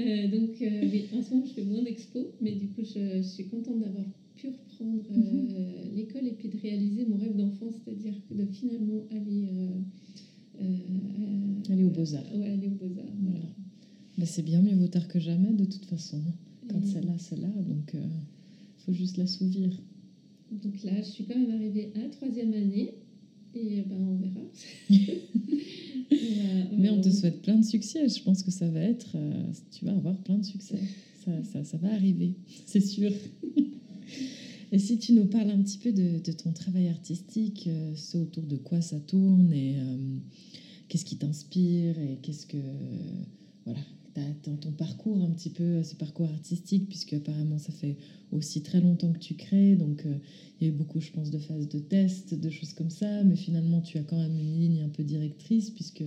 Euh, 0.00 0.28
donc, 0.30 0.50
oui, 0.60 1.02
en 1.12 1.20
ce 1.20 1.34
moment, 1.34 1.44
je 1.44 1.52
fais 1.54 1.64
moins 1.64 1.82
d'expos, 1.82 2.26
mais 2.40 2.52
du 2.54 2.68
coup, 2.68 2.82
je, 2.84 3.16
je 3.16 3.22
suis 3.22 3.46
contente 3.48 3.80
d'avoir 3.80 4.04
pu 4.36 4.46
reprendre 4.46 5.02
Mhm. 5.10 5.48
l'école 5.96 6.24
et 6.24 6.32
puis 6.32 6.48
de 6.48 6.56
réaliser 6.56 7.04
mon 7.04 7.16
rêve 7.16 7.34
d'enfant, 7.36 7.68
c'est-à-dire 7.72 8.14
de 8.30 8.44
finalement 8.44 9.02
aller, 9.10 9.48
Aller 11.68 11.84
aux 11.84 11.90
Beaux-Arts. 11.90 12.22
Ouais, 12.38 12.46
aller 12.48 12.68
aux 12.68 12.76
Beaux-Arts. 12.86 13.12
Voilà. 13.22 13.44
Ben, 14.18 14.24
c'est 14.24 14.42
bien, 14.44 14.62
mieux 14.62 14.74
vaut 14.76 14.86
tard 14.86 15.08
que 15.08 15.18
jamais, 15.18 15.52
de 15.52 15.64
toute 15.64 15.84
façon. 15.84 16.22
Quand 16.68 16.78
Et 16.80 16.86
c'est 16.86 17.04
là, 17.04 17.14
c'est 17.18 17.38
là. 17.40 17.48
Donc, 17.66 17.94
faut 18.88 18.92
juste 18.94 19.18
l'assouvir. 19.18 19.70
Donc 20.50 20.82
là, 20.82 20.92
je 21.02 21.08
suis 21.08 21.24
quand 21.26 21.38
même 21.38 21.50
arrivée 21.54 21.92
à 21.94 22.00
la 22.00 22.08
troisième 22.08 22.54
année. 22.54 22.94
Et 23.54 23.82
ben, 23.82 23.96
on 24.00 24.16
verra. 24.16 24.40
On 26.10 26.14
va- 26.14 26.76
Mais 26.78 26.90
on 26.90 27.00
te 27.00 27.10
souhaite 27.10 27.42
plein 27.42 27.56
de 27.56 27.64
succès. 27.64 28.08
Je 28.08 28.22
pense 28.22 28.42
que 28.42 28.50
ça 28.50 28.68
va 28.68 28.80
être. 28.80 29.12
euh, 29.16 29.44
tu 29.70 29.84
vas 29.84 29.92
avoir 29.92 30.16
plein 30.22 30.38
de 30.38 30.44
succès. 30.44 30.78
Ça, 31.24 31.44
ça, 31.44 31.64
ça 31.64 31.76
va 31.76 31.92
arriver, 31.92 32.34
c'est 32.66 32.80
sûr. 32.80 33.12
Et 34.72 34.78
si 34.78 34.98
tu 34.98 35.12
nous 35.12 35.26
parles 35.26 35.50
un 35.50 35.62
petit 35.62 35.78
peu 35.78 35.92
de, 35.92 36.18
de 36.24 36.32
ton 36.32 36.52
travail 36.52 36.88
artistique, 36.88 37.64
euh, 37.68 37.94
ce 37.94 38.18
autour 38.18 38.44
de 38.44 38.56
quoi 38.56 38.80
ça 38.80 39.00
tourne 39.00 39.52
et 39.52 39.76
euh, 39.78 39.96
qu'est-ce 40.88 41.04
qui 41.04 41.16
t'inspire 41.16 41.98
et 41.98 42.18
qu'est-ce 42.22 42.46
que. 42.46 42.58
voilà, 43.64 43.80
dans 44.44 44.56
ton 44.56 44.70
parcours 44.70 45.22
un 45.22 45.30
petit 45.30 45.50
peu, 45.50 45.82
ce 45.82 45.94
parcours 45.94 46.28
artistique, 46.30 46.88
puisque 46.88 47.14
apparemment 47.14 47.58
ça 47.58 47.72
fait 47.72 47.96
aussi 48.32 48.62
très 48.62 48.80
longtemps 48.80 49.12
que 49.12 49.18
tu 49.18 49.34
crées, 49.34 49.76
donc 49.76 50.04
euh, 50.04 50.14
il 50.60 50.66
y 50.66 50.70
a 50.70 50.72
eu 50.72 50.76
beaucoup, 50.76 51.00
je 51.00 51.10
pense, 51.10 51.30
de 51.30 51.38
phases 51.38 51.68
de 51.68 51.78
test, 51.78 52.34
de 52.34 52.50
choses 52.50 52.72
comme 52.72 52.90
ça, 52.90 53.24
mais 53.24 53.36
finalement 53.36 53.80
tu 53.80 53.98
as 53.98 54.02
quand 54.02 54.18
même 54.18 54.38
une 54.38 54.58
ligne 54.58 54.82
un 54.82 54.88
peu 54.88 55.02
directrice, 55.04 55.70
puisque 55.70 56.04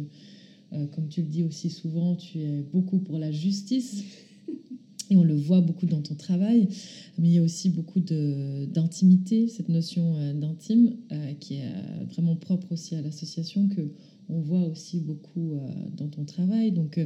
comme 0.94 1.10
tu 1.10 1.22
le 1.22 1.27
dis 1.27 1.44
aussi 1.44 1.70
souvent, 1.70 2.15
tu 2.15 2.39
es 2.39 2.62
beaucoup 2.72 3.00
pour 3.00 3.20
la 3.20 3.30
justice. 3.30 4.03
Et 5.10 5.18
on 5.18 5.24
le 5.24 5.36
voit 5.36 5.60
beaucoup 5.60 5.86
dans 5.86 6.01
ton 6.01 6.15
travail, 6.15 6.70
mais 7.18 7.27
il 7.27 7.34
y 7.34 7.38
a 7.38 7.44
aussi 7.44 7.70
beaucoup 7.70 8.00
d'intimité, 8.00 9.50
cette 9.50 9.68
notion 9.68 10.34
d'intime 10.34 10.96
qui 11.41 11.56
est 11.56 11.74
vraiment 12.10 12.38
propre 12.38 12.72
aussi 12.72 12.96
à 12.96 13.01
l'association 13.01 13.68
que 13.68 13.91
on 14.30 14.39
voit 14.39 14.63
aussi 14.63 15.01
beaucoup 15.01 15.60
dans 15.98 16.08
ton 16.08 16.24
travail. 16.24 16.72
Donc 16.72 16.98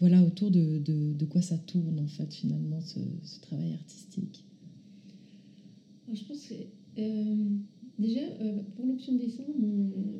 voilà 0.00 0.22
autour 0.22 0.50
de, 0.50 0.78
de, 0.78 1.24
quoi 1.24 1.42
ça 1.42 1.58
tourne 1.58 1.98
en 1.98 2.06
fait 2.06 2.32
finalement 2.32 2.80
ce, 2.80 2.98
travail 3.40 3.72
artistique. 3.74 4.44
je 6.12 6.24
pense 6.24 6.46
que 6.46 6.54
euh, 7.00 7.56
déjà 7.98 8.20
euh, 8.20 8.62
pour 8.76 8.86
l'option 8.86 9.14
dessin, 9.16 9.44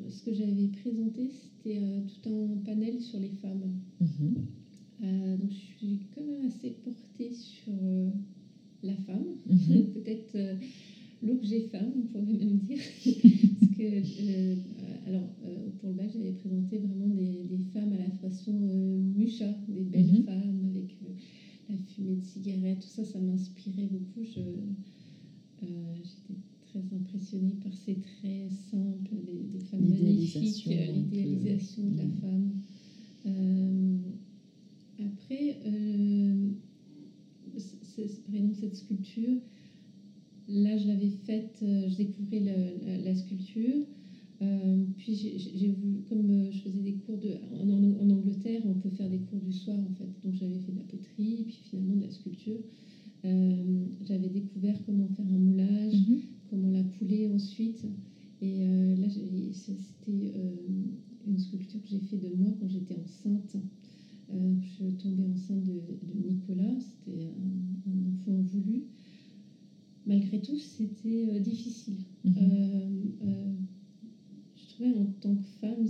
ce 0.08 0.22
que 0.22 0.34
j'avais 0.34 0.68
présenté 0.68 1.30
c'était 1.30 1.78
euh, 1.80 2.00
tout 2.00 2.28
un 2.28 2.56
panel 2.64 3.00
sur 3.00 3.20
les 3.20 3.30
femmes. 3.30 3.80
Mhm. 4.00 5.38
donc 5.38 5.50
je 5.50 5.76
suis 5.78 6.00
quand 6.14 6.22
même 6.22 6.46
assez 6.46 6.70
portée 6.84 7.32
sur 7.32 7.72
la 8.82 8.94
femme, 8.96 9.26
mhm. 9.48 9.84
peut-être 9.94 10.36
l'objet 11.22 11.68
femme, 11.70 11.92
on 11.96 12.02
pourrait 12.02 12.32
même 12.32 12.58
dire. 12.58 12.78
Parce 13.60 13.72
que, 13.76 14.54
alors, 15.08 15.28
euh, 15.44 15.70
pour 15.78 15.88
le 15.88 15.94
bac, 15.94 16.10
j'avais 16.12 16.32
présenté 16.32 16.78
vraiment 16.78 17.08
des, 17.08 17.44
des, 17.44 17.58
femmes 17.58 17.92
à 17.92 17.98
la 17.98 18.10
façon 18.10 18.52
euh, 18.62 19.00
Mucha, 19.14 19.54
des 19.66 19.82
belles 19.82 20.12
mhm. 20.12 20.22
femmes 20.24 20.60
avec 20.66 20.96
la 21.68 21.76
fumée 21.76 22.16
de 22.16 22.24
cigarette, 22.24 22.80
tout 22.80 22.88
ça, 22.88 23.04
ça 23.04 23.18
m'inspirait 23.18 23.86
beaucoup. 23.86 24.22
J'étais 24.22 24.68
très 26.60 26.94
impressionnée 26.94 27.54
par 27.54 27.74
ces 27.74 27.96
traits 27.96 28.50
simples, 28.50 29.14
des, 29.50 29.60
femmes 29.60 29.88
magnifiques, 29.88 30.66
l'idéalisation 30.66 31.88
de 31.88 31.96
la 31.96 32.08
femme. 32.20 32.52
après, 34.98 35.58
par 38.26 38.34
exemple, 38.34 38.54
cette 38.54 38.76
sculpture, 38.76 39.38
Là, 40.48 40.78
je 40.78 40.88
l'avais 40.88 41.10
faite, 41.10 41.60
euh, 41.62 41.86
je 41.88 41.96
découvrais 41.96 42.40
la, 42.40 43.14
sculpture. 43.14 43.84
Euh, 44.40 44.82
puis 44.98 45.14
j'ai 45.14 45.68
voulu, 45.68 46.02
comme 46.02 46.28
euh, 46.30 46.50
je 46.50 46.60
faisais 46.60 46.82
des 46.82 46.92
cours 46.92 47.18
de, 47.18 47.38
en, 47.42 48.10
Angleterre, 48.10 48.62
on 48.66 48.74
peut 48.74 48.90
faire 48.90 49.08
des 49.08 49.20
cours 49.20 49.40
du 49.40 49.52
soir 49.52 49.80
en 49.82 49.90
fait. 49.90 50.10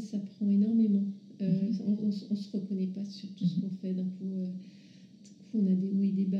Ça 0.08 0.18
prend 0.18 0.48
énormément. 0.48 1.04
Mhm. 1.40 1.70
on 2.00 2.06
ne 2.06 2.10
se 2.10 2.50
reconnaît 2.50 2.88
pas 2.88 3.04
sur 3.04 3.32
tout 3.34 3.44
ce 3.44 3.56
mhm. 3.56 3.60
qu'on 3.62 3.70
fait. 3.70 3.94
D'un 3.94 4.04
coup, 4.04 4.32
on 5.54 5.66
a 5.66 5.74
des 5.74 5.90
hauts 5.92 6.02
et 6.02 6.10
des 6.10 6.24
bas, 6.24 6.38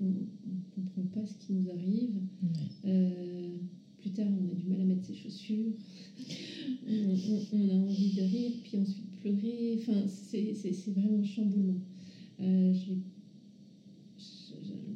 on 0.00 0.50
ne 0.50 0.56
comprend 0.74 1.02
pas 1.04 1.24
ce 1.24 1.36
qui 1.38 1.52
nous 1.52 1.68
arrive. 1.70 2.20
plus 3.98 4.10
tard, 4.10 4.30
on 4.38 4.50
a 4.50 4.54
du 4.54 4.66
mal 4.66 4.80
à 4.80 4.84
mettre 4.84 5.04
ses 5.04 5.14
chaussures. 5.14 5.72
on, 6.86 7.68
a 7.68 7.74
envie 7.74 8.12
de 8.14 8.22
rire, 8.22 8.52
puis 8.62 8.76
ensuite 8.76 9.10
pleurer. 9.20 9.78
Enfin, 9.78 10.06
c'est 10.06 10.90
vraiment 10.90 11.18
un 11.18 11.22
chamboulement. 11.22 11.78
je 12.38 12.92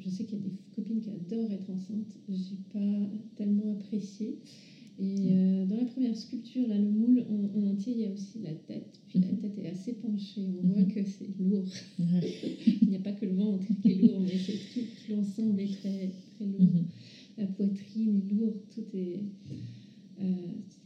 je 0.08 0.14
sais 0.14 0.24
qu'il 0.24 0.38
y 0.38 0.40
a 0.40 0.44
des 0.44 0.54
copines 0.74 1.00
qui 1.00 1.10
adorent 1.10 1.52
être 1.52 1.70
enceintes. 1.70 2.18
J'ai 2.28 2.56
pas 2.72 3.08
tellement 3.34 3.70
apprécié. 3.72 4.38
Et 4.98 5.16
mm. 5.16 5.26
euh, 5.30 5.66
dans 5.66 5.76
la 5.76 5.84
première 5.84 6.16
sculpture, 6.16 6.66
là, 6.66 6.78
le 6.78 6.90
moule 6.90 7.24
en, 7.28 7.66
entier, 7.66 7.92
il 7.92 8.00
y 8.00 8.04
a 8.04 8.07
aussi 8.18 8.40
la 8.40 8.54
tête. 8.54 9.00
Puis 9.08 9.20
la 9.20 9.28
mm-hmm. 9.28 9.40
tête 9.40 9.58
est 9.58 9.68
assez 9.68 9.92
penchée. 9.94 10.48
On 10.62 10.66
voit 10.66 10.82
mm-hmm. 10.82 10.94
que 10.94 11.04
c'est 11.04 11.38
lourd. 11.38 11.64
il 11.98 12.88
n'y 12.88 12.96
a 12.96 13.00
pas 13.00 13.12
que 13.12 13.24
le 13.24 13.34
ventre 13.34 13.66
qui 13.80 13.92
est 13.92 14.02
lourd, 14.02 14.20
mais 14.20 14.30
tout, 14.30 14.80
l'ensemble 15.10 15.60
est 15.60 15.78
très, 15.78 16.10
très 16.34 16.46
lourd. 16.46 16.60
Mm-hmm. 16.60 17.38
La 17.38 17.46
poitrine 17.46 18.16
est 18.16 18.34
lourde, 18.34 18.60
tout 18.74 18.96
est, 18.96 19.20
euh, 20.20 20.24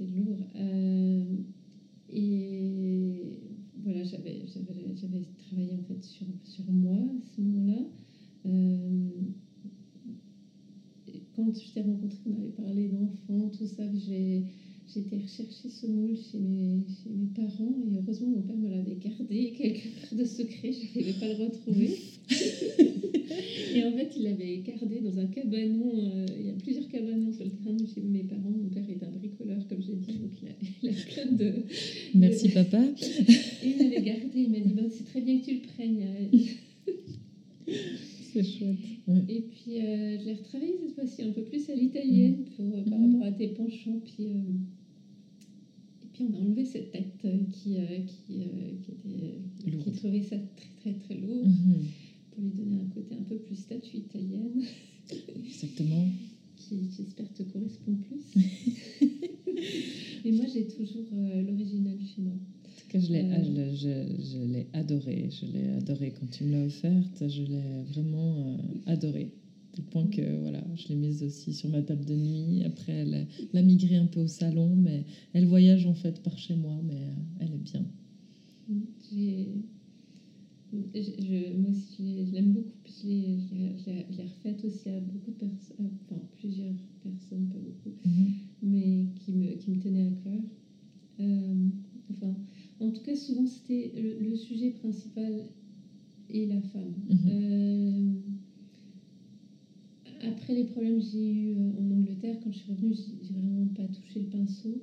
lourd. 0.00 0.38
Euh, 0.56 1.24
et 2.10 3.22
voilà, 3.82 4.04
j'avais 4.04 4.44
travaillé 5.38 5.72
en 5.72 5.82
fait 5.82 6.02
sur, 6.04 6.26
sur 6.44 6.70
moi 6.70 6.98
à 6.98 7.34
ce 7.34 7.40
moment-là. 7.40 7.82
Euh, 8.46 9.08
quand 11.34 11.52
je 11.54 11.72
t'ai 11.72 11.80
rencontré, 11.80 12.18
on 12.26 12.34
avait 12.34 12.50
parlé 12.50 12.88
d'enfants, 12.88 13.48
tout 13.48 13.66
ça, 13.66 13.84
j'ai 13.94 14.44
été 15.00 15.16
rechercher 15.16 15.68
ce 15.68 15.86
moule 15.86 16.16
chez 16.16 16.38
mes, 16.38 16.80
chez 16.86 17.10
mes 17.10 17.28
parents 17.34 17.74
et 17.86 17.96
heureusement 17.96 18.28
mon 18.28 18.42
père 18.42 18.56
me 18.56 18.70
l'avait 18.70 18.96
gardé 18.96 19.52
quelque 19.58 19.88
part 20.00 20.18
de 20.18 20.24
secret, 20.24 20.72
je 20.72 20.98
n'arrivais 20.98 21.18
pas 21.18 21.26
à 21.26 21.28
le 21.28 21.44
retrouver. 21.44 21.90
et 23.74 23.84
en 23.84 23.92
fait, 23.92 24.10
il 24.16 24.22
l'avait 24.24 24.58
gardé 24.58 25.00
dans 25.00 25.18
un 25.18 25.26
cabanon, 25.26 25.92
euh, 25.94 26.26
il 26.38 26.46
y 26.46 26.50
a 26.50 26.54
plusieurs 26.54 26.88
cabanons 26.88 27.32
sur 27.32 27.44
le 27.44 27.50
terrain 27.50 27.74
de 27.74 27.86
chez 27.86 28.00
mes 28.00 28.24
parents. 28.24 28.50
Mon 28.50 28.68
père 28.68 28.84
est 28.88 29.02
un 29.02 29.10
bricoleur, 29.10 29.66
comme 29.68 29.82
j'ai 29.82 29.94
dit, 29.94 30.18
donc 30.18 30.32
il 30.42 30.48
a, 30.48 30.52
il 30.82 30.88
a 30.88 30.92
plein 30.92 31.32
de. 31.32 31.52
Merci 32.14 32.48
papa. 32.50 32.82
et 32.82 33.66
il 33.66 33.78
l'avait 33.78 34.02
gardé, 34.02 34.30
il 34.34 34.50
m'a 34.50 34.60
dit 34.60 34.74
bah, 34.74 34.82
c'est 34.90 35.04
très 35.04 35.20
bien 35.20 35.38
que 35.38 35.44
tu 35.44 35.54
le 35.54 35.60
prennes. 35.60 36.02
C'est 38.32 38.44
chouette. 38.44 38.76
Et 39.28 39.42
puis, 39.42 39.80
euh, 39.80 40.18
je 40.18 40.24
l'ai 40.24 40.34
retravaillé 40.34 40.74
cette 40.80 40.94
fois-ci 40.94 41.22
un 41.22 41.32
peu 41.32 41.42
plus 41.42 41.68
à 41.68 41.74
l'italienne 41.74 42.44
pour, 42.56 42.64
euh, 42.64 42.82
par 42.88 42.98
mm. 42.98 43.14
rapport 43.14 43.26
à 43.26 43.32
tes 43.32 43.48
penchants. 43.48 44.00
Puis, 44.04 44.26
euh, 44.26 44.40
puis, 46.26 46.34
on 46.34 46.36
a 46.36 46.40
enlevé 46.40 46.64
cette 46.64 46.90
tête 46.90 47.18
qui, 47.50 47.76
qui, 48.06 48.42
qui, 48.82 48.90
était, 48.92 49.82
qui 49.82 49.92
trouvait 49.92 50.22
ça 50.22 50.36
très, 50.56 50.70
très, 50.80 50.98
très 50.98 51.14
lourd 51.14 51.46
mm-hmm. 51.46 52.30
pour 52.30 52.42
lui 52.42 52.50
donner 52.50 52.80
un 52.82 52.94
côté 52.94 53.14
un 53.14 53.22
peu 53.22 53.36
plus 53.36 53.56
statue 53.56 53.98
italienne. 53.98 54.62
Exactement. 55.10 56.08
qui, 56.56 56.88
j'espère, 56.96 57.32
te 57.32 57.42
correspond 57.42 57.94
plus. 57.94 58.42
Mais 60.24 60.32
moi, 60.32 60.46
j'ai 60.52 60.66
toujours 60.66 61.06
l'original 61.12 61.98
chez 62.00 62.22
moi 62.22 62.34
je 63.00 63.12
l'ai, 63.12 63.24
euh. 63.24 63.74
je, 63.74 64.22
je, 64.22 64.38
l'ai 64.38 64.66
adoré. 64.72 65.28
Je 65.30 65.46
l'ai 65.46 65.68
adoré 65.76 66.12
quand 66.18 66.26
tu 66.30 66.44
me 66.44 66.52
l'as 66.52 66.66
offerte. 66.66 67.28
Je 67.28 67.42
l'ai 67.42 67.82
vraiment 67.92 68.36
euh, 68.38 68.56
adoré. 68.92 69.32
Au 69.78 69.82
point 69.82 70.06
que 70.06 70.38
voilà, 70.40 70.62
je 70.74 70.88
l'ai 70.88 70.96
mise 70.96 71.22
aussi 71.22 71.52
sur 71.54 71.70
ma 71.70 71.82
table 71.82 72.04
de 72.04 72.14
nuit. 72.14 72.62
Après, 72.64 72.92
elle, 72.92 73.26
a 73.54 73.62
migré 73.62 73.96
un 73.96 74.06
peu 74.06 74.20
au 74.20 74.26
salon, 74.26 74.74
mais 74.76 75.04
elle 75.32 75.46
voyage 75.46 75.86
en 75.86 75.94
fait 75.94 76.22
par 76.22 76.38
chez 76.38 76.56
moi, 76.56 76.80
mais 76.84 76.96
euh, 76.96 77.40
elle 77.40 77.54
est 77.54 77.58
bien. 77.58 77.84
J'ai, 79.10 79.48
je, 80.72 81.56
moi 81.56 81.70
aussi, 81.70 82.26
je 82.26 82.32
l'aime 82.32 82.52
beaucoup. 82.52 82.68
Je 82.84 83.08
l'ai, 83.08 83.38
je, 84.10 84.22
refaite 84.22 84.64
aussi 84.64 84.88
à 84.90 85.00
beaucoup 85.00 85.30
de 85.30 85.36
personnes, 85.36 85.90
enfin 86.04 86.20
plusieurs 86.38 86.74
personnes, 87.02 87.48
pas 87.48 87.58
beaucoup, 87.58 87.96
mm-hmm. 88.06 88.30
mais 88.62 89.06
qui 89.20 89.32
me, 89.32 89.54
qui 89.54 89.70
me 89.70 89.80
tenaient 89.80 90.08
à 90.08 90.10
cœur. 90.22 90.42
enfin, 92.10 92.36
en 92.82 92.90
tout 92.90 93.02
cas, 93.02 93.14
souvent, 93.14 93.46
c'était 93.46 93.92
le, 93.96 94.34
sujet 94.34 94.70
principal 94.70 95.44
et 96.30 96.46
la 96.46 96.60
femme. 96.60 96.94
Mhm. 97.08 97.18
Euh, 97.28 98.14
après 100.22 100.54
les 100.54 100.64
problèmes 100.64 100.98
que 100.98 101.04
j'ai 101.04 101.30
eu 101.30 101.52
euh, 101.54 101.72
en 101.78 101.90
Angleterre, 101.90 102.36
quand 102.42 102.50
je 102.50 102.58
suis 102.58 102.70
revenue, 102.70 102.94
j'ai 102.94 103.32
vraiment 103.32 103.66
pas 103.66 103.86
touché 103.88 104.20
le 104.20 104.26
pinceau. 104.26 104.80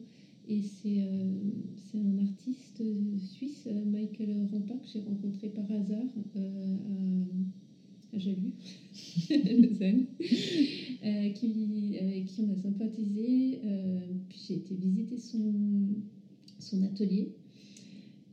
Et 0.48 0.62
c'est 0.62 1.02
euh, 1.02 1.52
un 1.94 2.18
artiste 2.18 2.82
suisse, 3.18 3.68
Michael 3.86 4.48
Rampa, 4.52 4.74
que 4.76 4.88
j'ai 4.92 5.00
rencontré 5.00 5.50
par 5.50 5.70
hasard 5.72 6.08
à, 6.34 8.16
à 8.16 8.18
Jalu, 8.18 8.52
Zen, 9.72 10.06
qui, 11.36 11.98
avec 12.00 12.26
qui 12.26 12.42
on 12.42 12.50
a 12.50 12.56
sympathisé. 12.56 13.60
puis 14.28 14.40
j'ai 14.48 14.56
été 14.56 14.74
visiter 14.74 15.18
son, 15.18 15.54
son 16.58 16.82
atelier. 16.82 17.30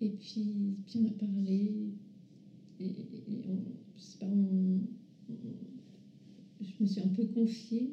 Et 0.01 0.11
puis, 0.11 0.77
puis 0.87 0.99
on 0.99 1.05
a 1.05 1.12
parlé, 1.12 1.92
et, 2.81 2.92
on, 3.47 3.59
je 3.99 4.03
sais 4.03 4.19
pas, 4.19 4.27
je 6.61 6.83
me 6.83 6.87
suis 6.87 7.01
un 7.01 7.09
peu 7.09 7.25
confiée. 7.25 7.90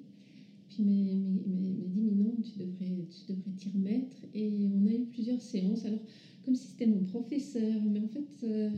Puis 0.70 0.78
il 0.80 0.86
m'a 0.86 1.88
dit, 1.90 2.02
mais 2.02 2.14
non, 2.16 2.36
tu 2.42 2.58
devrais 2.60 3.06
tu 3.10 3.32
devrais 3.34 3.52
t'y 3.52 3.70
remettre. 3.70 4.18
Et 4.34 4.68
on 4.68 4.86
a 4.88 4.94
eu 4.94 5.04
plusieurs 5.06 5.42
séances. 5.42 5.86
Alors, 5.86 6.00
comme 6.44 6.56
si 6.56 6.68
c'était 6.68 6.88
mon 6.88 7.04
professeur, 7.04 7.82
mais 7.86 8.00
en 8.00 8.08
fait, 8.08 8.26
euh, 8.44 8.72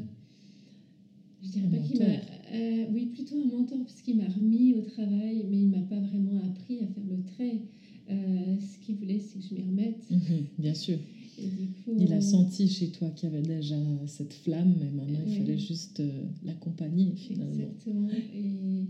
je 1.41 1.49
dirais 1.51 1.69
pas 1.69 1.79
qu'il 1.79 1.99
m'a. 1.99 2.05
Euh, 2.53 2.85
oui, 2.91 3.05
plutôt 3.05 3.37
un 3.39 3.45
mentor, 3.45 3.79
parce 3.79 4.01
qu'il 4.01 4.17
m'a 4.17 4.27
remis 4.27 4.73
au 4.73 4.81
travail, 4.81 5.45
mais 5.49 5.61
il 5.61 5.67
m'a 5.69 5.81
pas 5.81 5.99
vraiment 5.99 6.37
appris 6.37 6.81
à 6.81 6.87
faire 6.87 7.05
le 7.07 7.21
trait. 7.23 7.61
Euh, 8.09 8.55
ce 8.59 8.85
qu'il 8.85 8.95
voulait, 8.95 9.19
c'est 9.19 9.39
que 9.39 9.45
je 9.45 9.53
m'y 9.55 9.61
remette. 9.63 10.09
Mhm, 10.11 10.45
bien 10.59 10.73
sûr. 10.73 10.97
Et 11.37 11.47
du 11.47 11.67
coup, 11.67 11.97
faut. 11.97 11.97
Il 11.99 12.13
a 12.13 12.21
senti 12.21 12.67
chez 12.67 12.89
toi 12.89 13.09
qu'il 13.09 13.29
y 13.29 13.31
avait 13.31 13.41
déjà 13.41 13.77
cette 14.07 14.33
flamme, 14.33 14.73
mais 14.79 14.89
maintenant 14.91 15.19
il 15.25 15.31
Ouais. 15.31 15.37
fallait 15.37 15.57
juste 15.57 15.99
euh, 15.99 16.23
l'accompagner 16.43 17.13
finalement. 17.15 17.51
Exactement. 17.51 18.09
Et 18.33 18.85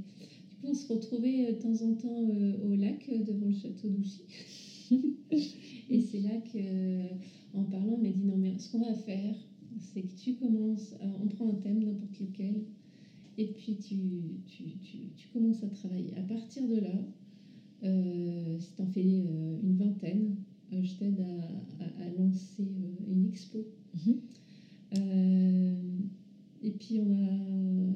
on 0.65 0.73
se 0.73 0.85
retrouvait 0.87 1.45
euh, 1.47 1.51
de 1.53 1.57
temps 1.57 1.81
en 1.81 1.93
temps 1.93 2.27
euh, 2.29 2.57
au 2.59 2.73
lac 2.75 3.09
euh, 3.09 3.21
devant 3.21 3.47
le 3.47 3.51
château 3.53 3.89
d'Ouchy. 3.89 4.23
et 5.89 5.99
c'est 5.99 6.19
là 6.19 6.37
que, 6.37 6.51
euh, 6.57 7.13
en 7.53 7.65
parlant, 7.65 7.93
il 7.93 8.01
m'a 8.01 8.11
dit 8.11 8.23
non, 8.23 8.37
mais 8.37 8.57
ce 8.59 8.69
qu'on 8.69 8.79
va 8.79 8.93
faire, 8.93 9.35
c'est 9.77 10.03
que 10.03 10.13
tu 10.13 10.33
commences, 10.33 10.93
à- 10.99 11.19
on 11.21 11.27
prend 11.27 11.47
un 11.47 11.55
thème, 11.55 11.83
n'importe 11.83 12.19
lequel, 12.19 12.63
et 13.37 13.45
puis 13.45 13.77
tu, 13.77 14.41
tu, 14.45 14.77
tu, 14.77 15.09
tu 15.15 15.27
commences 15.29 15.63
à 15.63 15.69
travailler. 15.69 16.13
À 16.15 16.23
partir 16.23 16.67
de 16.67 16.75
là, 16.75 17.05
euh, 17.83 18.57
si 18.59 18.75
tu 18.75 18.81
en 18.81 18.85
fais 18.87 19.05
euh, 19.25 19.59
une 19.61 19.73
vingtaine, 19.73 20.33
euh, 20.73 20.83
je 20.83 20.95
t'aide 20.95 21.19
à, 21.19 21.59
à- 21.79 22.05
à 22.05 22.09
lancer 22.09 23.03
une 23.07 23.25
expo. 23.25 23.65
Mhm. 24.05 24.15
Et 26.61 26.71
puis 26.71 26.99
on 26.99 27.11
a, 27.11 27.95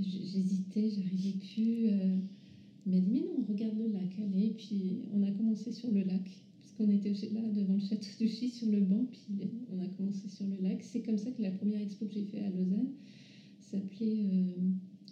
j'hésitais, 0.00 0.88
j'arrivais 0.90 1.32
plus. 1.32 1.86
euh, 1.86 2.16
il 2.86 2.92
m'a 2.92 3.00
dit 3.00 3.10
mais 3.10 3.22
non, 3.22 3.42
regarde 3.42 3.76
le 3.76 3.86
lac, 3.86 4.18
allez. 4.18 4.46
Et 4.46 4.50
puis 4.50 5.02
on 5.10 5.22
a 5.22 5.30
commencé 5.32 5.70
sur 5.72 5.90
le 5.90 6.02
lac, 6.02 6.44
parce 6.60 6.72
qu'on 6.72 6.90
était 6.90 7.12
là 7.30 7.50
devant 7.50 7.74
le 7.74 7.80
château 7.80 8.08
de 8.20 8.26
Chy 8.26 8.48
sur 8.48 8.68
le 8.70 8.80
banc, 8.82 9.06
puis 9.12 9.50
on 9.68 9.78
a 9.80 9.88
commencé 9.88 10.28
sur 10.28 10.46
le 10.46 10.58
lac. 10.58 10.82
C'est 10.82 11.00
comme 11.00 11.18
ça 11.18 11.30
que 11.32 11.42
la 11.42 11.50
première 11.50 11.80
expo 11.80 12.06
que 12.06 12.12
j'ai 12.12 12.22
fait 12.22 12.40
à 12.40 12.50
Lausanne 12.50 12.88
s'appelait 13.58 14.22
euh, 14.24 14.56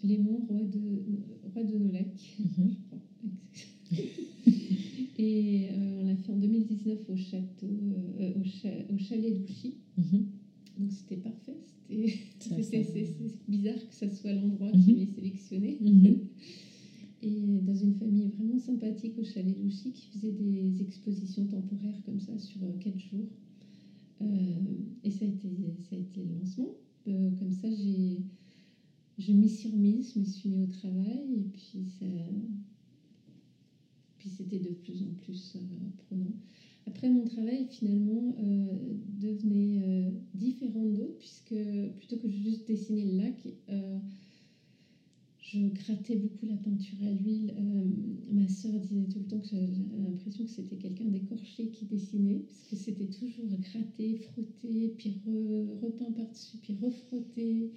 Léman, 0.02 0.40
roi 0.40 0.64
de, 0.64 1.02
roi 1.42 1.64
de 1.64 1.76
nos 1.76 1.88
lacs, 1.88 2.38
je 2.58 2.76
crois. 2.86 3.00
Et 5.18 5.68
euh, 5.70 6.00
on 6.00 6.02
l'a 6.02 6.14
fait 6.16 6.32
en 6.32 6.36
2019 6.36 7.08
au 7.08 7.16
château, 7.16 7.92
euh, 7.92 8.32
au, 8.34 8.42
cha- 8.42 8.84
au 8.88 8.96
chalet 8.96 9.32
d'Ouchy. 9.34 9.74
Mhm. 9.96 10.22
Donc 10.76 10.92
c'était 10.92 11.16
parfait. 11.16 11.56
C'était 11.78 12.06
bizarre 13.48 13.86
que 13.86 13.94
ça 13.94 14.08
soit 14.08 14.32
l'endroit 14.32 14.72
qui 14.72 14.90
Mhm. 14.90 14.94
m'ait 14.94 15.06
sélectionné. 15.06 15.76
Mhm. 15.80 16.16
Et 17.22 17.60
dans 17.60 17.74
une 17.74 17.92
famille 17.92 18.28
vraiment 18.28 18.58
sympathique 18.58 19.18
au 19.18 19.22
chalet 19.22 19.56
d'Ouchy 19.56 19.92
qui 19.92 20.06
faisait 20.06 20.32
des 20.32 20.80
expositions 20.82 21.46
temporaires 21.46 22.02
comme 22.02 22.18
ça 22.18 22.36
sur 22.38 22.62
euh, 22.64 22.74
quatre 22.74 22.98
jours. 22.98 23.28
Euh, 24.22 24.58
et 25.04 25.10
ça 25.10 25.24
a 25.24 25.28
été, 25.28 25.72
ça 25.78 25.96
a 25.96 25.98
été 25.98 26.22
le 26.22 26.32
lancement. 26.34 26.70
Euh, 27.08 27.32
comme 27.32 27.52
ça, 27.52 27.70
j'ai, 27.70 28.22
je 29.18 29.32
m'y 29.32 29.48
suis 29.48 29.68
remise, 29.68 30.12
je 30.14 30.18
me 30.20 30.24
suis 30.24 30.48
mis 30.48 30.58
au 30.58 30.66
travail 30.66 31.40
et 31.40 31.44
puis 31.44 31.84
ça, 31.84 32.06
puis 34.18 34.28
c'était 34.28 34.58
de 34.58 34.70
plus 34.70 35.02
en 35.02 35.10
plus 35.12 35.56
euh, 35.56 35.60
prenant. 35.96 36.34
Après, 36.86 37.10
mon 37.10 37.24
travail 37.24 37.66
finalement 37.66 38.34
euh, 38.38 38.94
devenait 39.18 39.78
euh, 39.80 40.10
différent 40.34 40.86
d'autres 40.86 41.16
puisque 41.18 41.54
plutôt 41.96 42.16
que 42.16 42.28
juste 42.28 42.66
dessiner 42.66 43.04
le 43.04 43.16
lac, 43.16 43.48
euh, 43.68 43.98
je 45.38 45.68
grattais 45.68 46.16
beaucoup 46.16 46.46
la 46.46 46.56
peinture 46.56 47.02
à 47.02 47.10
l'huile. 47.12 47.52
Ma 48.30 48.48
sœur 48.48 48.78
disait 48.78 49.08
tout 49.08 49.18
le 49.18 49.26
temps 49.26 49.40
que 49.40 49.48
j'avais 49.48 49.72
l'impression 49.98 50.44
que 50.44 50.50
c'était 50.50 50.76
quelqu'un 50.76 51.08
d'écorché 51.08 51.68
qui 51.70 51.84
dessinait, 51.84 52.44
parce 52.46 52.66
que 52.68 52.76
c'était 52.76 53.08
toujours 53.08 53.56
gratté, 53.58 54.14
frotté, 54.14 54.94
puis 54.96 55.10
re- 55.26 55.74
repeint 55.80 56.12
par-dessus, 56.12 56.58
puis 56.58 56.74
refrotté. 56.74 57.72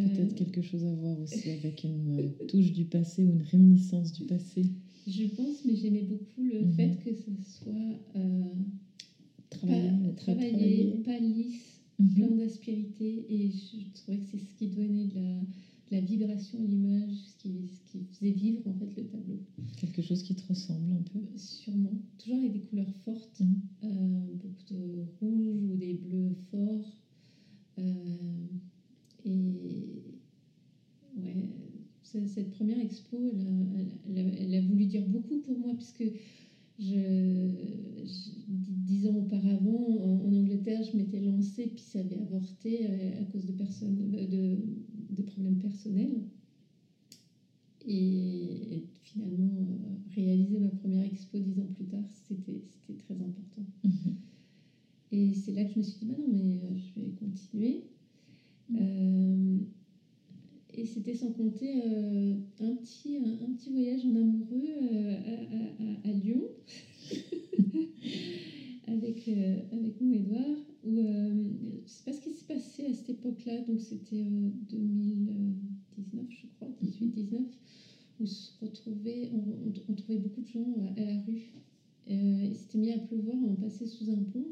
Peut-être 0.00 0.34
quelque 0.34 0.62
chose 0.62 0.84
à 0.84 0.94
voir 0.94 1.20
aussi 1.20 1.50
avec 1.50 1.84
une 1.84 2.32
touche 2.46 2.72
du 2.72 2.86
passé 2.86 3.24
ou 3.24 3.32
une 3.32 3.42
réminiscence 3.42 4.12
du 4.12 4.24
passé. 4.24 4.62
Je 5.08 5.24
pense, 5.24 5.64
mais 5.64 5.74
j'aimais 5.74 6.02
beaucoup 6.02 6.42
le 6.42 6.60
Mhm. 6.60 6.68
fait 6.68 6.98
que 6.98 7.12
ce 7.14 7.30
soit 7.34 7.98
euh, 8.14 8.54
pas, 9.60 9.92
travaillé, 10.16 10.94
pas 11.02 11.18
lisse, 11.18 11.80
Mhm. 11.98 12.08
plein 12.14 12.30
d'aspérité, 12.34 13.24
et 13.28 13.50
je 13.50 13.78
trouvais 13.92 14.18
que 14.18 14.24
c'est 14.26 14.38
ce 14.38 14.54
qui 14.54 14.68
donnait 14.68 15.06
de 15.06 15.14
la, 15.14 15.40
de 15.40 15.46
la 15.90 16.00
vibration 16.00 16.58
à 16.60 16.64
l'image, 16.64 17.12
ce 17.14 17.34
qui, 17.36 17.66
ce 17.66 17.80
qui 17.90 18.02
faisait 18.02 18.30
vivre 18.32 18.66
en 18.66 18.74
fait 18.74 18.94
le 18.96 19.04
tableau. 19.04 19.40
Quelque 19.76 20.02
chose 20.02 20.22
qui 20.22 20.34
te 20.34 20.44
ressemble 20.46 20.92
un 20.92 21.02
peu. 21.02 21.20
Sûrement. 21.36 21.96
Toujours 22.18 22.38
avec 22.38 22.52
des 22.52 22.60
couleurs 22.60 22.92
fortes, 23.04 23.40
Mhm. 23.40 23.56
euh, 23.84 24.30
beaucoup 24.34 24.62
de 24.68 25.06
rouge 25.20 25.62
ou 25.62 25.74
des 25.76 25.94
bleus 25.94 26.34
forts. 26.50 26.98
Euh, 27.78 28.46
et 29.24 30.02
ouais, 31.16 31.34
ce- 31.34 31.97
cette 32.26 32.50
première 32.50 32.78
expo, 32.78 33.28
elle 33.28 33.40
a, 33.40 33.66
elle 34.04 34.18
a- 34.18 34.22
elle 34.36 34.54
a 34.54 34.60
voulu 34.60 34.86
dire 34.86 35.06
beaucoup 35.06 35.38
pour 35.38 35.56
moi, 35.58 35.74
puisque 35.74 36.04
je, 36.78 38.02
je- 38.04 38.30
dix 38.48 39.06
ans 39.06 39.16
auparavant, 39.18 40.20
en, 40.22 40.24
en 40.26 40.34
Angleterre, 40.34 40.82
je 40.82 40.96
m'étais 40.96 41.20
lancée, 41.20 41.66
puis 41.68 41.82
ça 41.84 42.00
avait 42.00 42.18
avorté 42.18 42.86
euh, 42.86 43.20
à 43.20 43.24
cause 43.24 43.46
de, 43.46 43.52
personnes, 43.52 43.96
de, 44.10 44.58
de 45.10 45.22
problèmes 45.22 45.58
personnels. 45.58 46.22
Et, 47.84 48.76
et 48.76 48.80
finalement, 48.80 49.60
euh, 49.62 49.96
réaliser 50.06 50.58
ma 50.58 50.70
première 50.70 51.02
expo 51.02 51.38
dix 51.38 51.58
ans 51.60 51.68
plus 51.68 51.86
tard, 51.86 52.08
c'était 52.10 52.62
très 52.96 53.20
important. 53.20 53.64
Et 55.10 55.32
c'est 55.32 55.52
là 55.52 55.64
que 55.64 55.70
je 55.72 55.78
me 55.78 55.82
suis 55.82 55.96
dit, 55.98 56.04
bah 56.04 56.14
non, 56.16 56.28
mais 56.28 56.58
euh, 56.60 56.74
je 56.76 56.92
vais 57.00 57.10
continuer. 57.12 57.82
Mm. 58.70 58.78
Euh, 58.78 59.60
et 60.78 60.84
c'était 60.84 61.14
sans 61.14 61.30
compter 61.30 61.80
euh, 61.82 62.36
un, 62.60 62.74
petit, 62.74 63.16
un, 63.16 63.36
un 63.40 63.50
petit 63.50 63.68
voyage 63.68 64.04
en 64.04 64.14
amoureux 64.14 64.62
euh, 64.64 65.18
à, 65.24 65.94
à- 65.94 66.08
à- 66.08 66.12
Lyon 66.12 66.42
avec, 68.86 69.28
euh, 69.28 69.60
avec 69.70 70.00
mon 70.00 70.12
Edouard. 70.12 70.56
Où, 70.82 70.96
je 70.96 71.90
sais 71.90 72.02
pas 72.02 72.12
ce 72.12 72.20
qui 72.20 72.30
s'est 72.30 72.44
passé 72.44 72.84
à 72.84 72.92
cette 72.92 73.10
époque-là, 73.10 73.60
donc 73.60 73.80
c'était 73.80 74.22
euh, 74.22 74.50
2019, 74.68 76.26
je 76.30 76.46
crois, 76.46 76.70
18-19, 76.70 77.58
où 78.20 78.26
se 78.26 78.50
retrouvait, 78.60 79.28
on, 79.32 79.68
on- 79.68 79.72
on 79.88 79.94
trouvait 79.94 80.18
beaucoup 80.18 80.40
de 80.40 80.46
gens 80.46 80.74
à, 80.74 81.00
à 81.00 81.04
la 81.04 81.18
rue. 81.18 81.52
Euh, 82.08 82.46
il 82.48 82.54
s'était 82.54 82.78
mis 82.78 82.90
à 82.90 82.98
pleuvoir, 82.98 83.38
on 83.42 83.54
passait 83.54 83.86
sous 83.86 84.10
un 84.10 84.22
pont. 84.22 84.46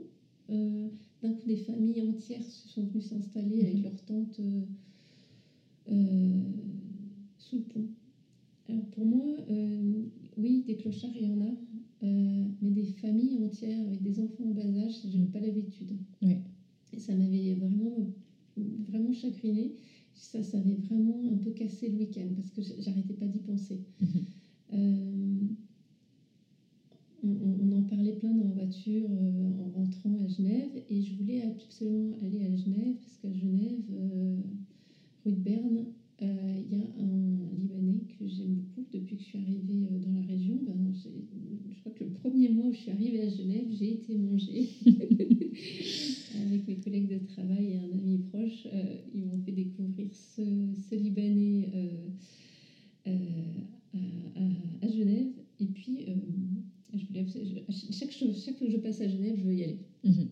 Euh, 0.50 0.88
D'un 1.22 1.32
coup, 1.32 1.46
des 1.46 1.56
familles 1.56 2.02
entières 2.02 2.44
se 2.44 2.68
sont 2.68 2.84
venues 2.84 3.00
s'installer 3.00 3.62
avec 3.62 3.76
Mhm. 3.78 3.82
leurs 3.82 4.04
tentes 4.04 4.38
euh, 4.40 4.64
euh, 5.88 6.42
sous 7.38 7.56
le 7.56 7.62
pont. 7.62 7.84
Alors 8.68 8.86
pour 8.86 9.04
moi, 9.04 9.36
euh, 9.48 10.02
oui, 10.36 10.62
des 10.66 10.74
clochards, 10.74 11.14
il 11.14 11.22
y 11.22 11.28
en 11.28 11.40
a, 11.40 11.54
euh, 12.02 12.44
mais 12.60 12.70
des 12.70 12.84
familles 12.84 13.36
entières 13.36 13.80
avec 13.80 14.00
des 14.00 14.18
enfants 14.18 14.48
en 14.48 14.52
bas 14.52 14.66
âge, 14.76 15.00
je 15.04 15.16
n'avais 15.16 15.28
pas 15.28 15.40
l'habitude. 15.40 15.96
Oui. 16.22 16.34
Et 16.92 16.98
ça 16.98 17.14
m'avait 17.14 17.54
vraiment, 17.54 18.06
vraiment 18.56 19.12
chagrinée. 19.12 19.72
Ça, 20.14 20.42
ça 20.42 20.58
avait 20.58 20.74
vraiment 20.74 21.26
un 21.26 21.36
peu 21.36 21.50
cassé 21.50 21.88
le 21.88 21.96
week-end 21.96 22.28
parce 22.34 22.50
que 22.50 22.60
j'arrêtais 22.78 23.14
pas 23.14 23.28
d'y 23.28 23.40
penser. 23.40 23.80
Mhm. 24.72 25.54
On, 27.22 27.72
en 27.72 27.82
parlait 27.82 28.12
plein 28.12 28.32
dans 28.32 28.44
la 28.44 28.52
voiture 28.52 29.08
euh, 29.10 29.50
en 29.56 29.68
rentrant 29.68 30.18
à 30.18 30.26
Genève 30.26 30.70
et 30.88 31.00
je 31.00 31.12
voulais 31.14 31.40
absolument 31.40 32.12
aller 32.20 32.44
à 32.44 32.54
Genève 32.54 32.94
parce 33.00 33.16
qu'à 33.16 33.32
Genève, 33.32 33.82
euh, 33.90 34.38
de 35.32 35.36
Berne, 35.38 35.86
euh, 36.22 36.58
il 36.62 36.70
y 36.70 36.76
a 36.76 36.90
un 36.98 37.52
Libanais 37.52 38.02
que 38.18 38.26
j'aime 38.26 38.54
beaucoup 38.54 38.82
depuis 38.92 39.16
que 39.16 39.20
je 39.22 39.26
suis 39.26 39.38
arrivée 39.38 39.84
euh, 39.86 39.98
dans 39.98 40.10
la 40.12 40.22
région. 40.22 40.58
Ben, 40.64 40.90
je 40.94 41.78
crois 41.80 41.92
que 41.92 42.04
le 42.04 42.10
premier 42.10 42.48
mois 42.48 42.66
où 42.68 42.72
je 42.72 42.78
suis 42.78 42.90
arrivée 42.90 43.20
à 43.20 43.28
Genève, 43.28 43.66
j'ai 43.68 43.92
été 43.92 44.16
manger 44.16 44.64
avec 46.46 46.66
mes 46.66 46.76
collègues 46.76 47.08
de 47.08 47.18
travail 47.18 47.72
et 47.72 47.76
un 47.76 47.92
ami 47.92 48.18
proche. 48.18 48.66
euh, 48.72 48.96
ils 49.12 49.24
m'ont 49.24 49.36
fait 49.38 49.52
découvrir 49.52 50.14
ce, 50.14 50.72
ce 50.74 50.94
Libanais 50.94 51.68
euh, 51.72 52.08
euh, 53.06 53.60
à, 53.92 53.98
à- 54.34 54.84
à 54.84 54.88
Genève. 54.88 55.28
Et 55.58 55.66
puis, 55.66 56.04
euh, 56.08 56.16
je 56.94 57.04
voulais, 57.06 57.26
je- 57.26 57.92
chaque, 57.92 58.10
chose- 58.10 58.42
chaque 58.42 58.56
fois 58.56 58.66
que 58.66 58.72
je 58.72 58.78
passe 58.78 59.00
à 59.00 59.08
Genève, 59.08 59.36
je 59.36 59.44
veux 59.44 59.54
y 59.54 59.62
aller. 59.62 59.78
Mhm. 60.04 60.28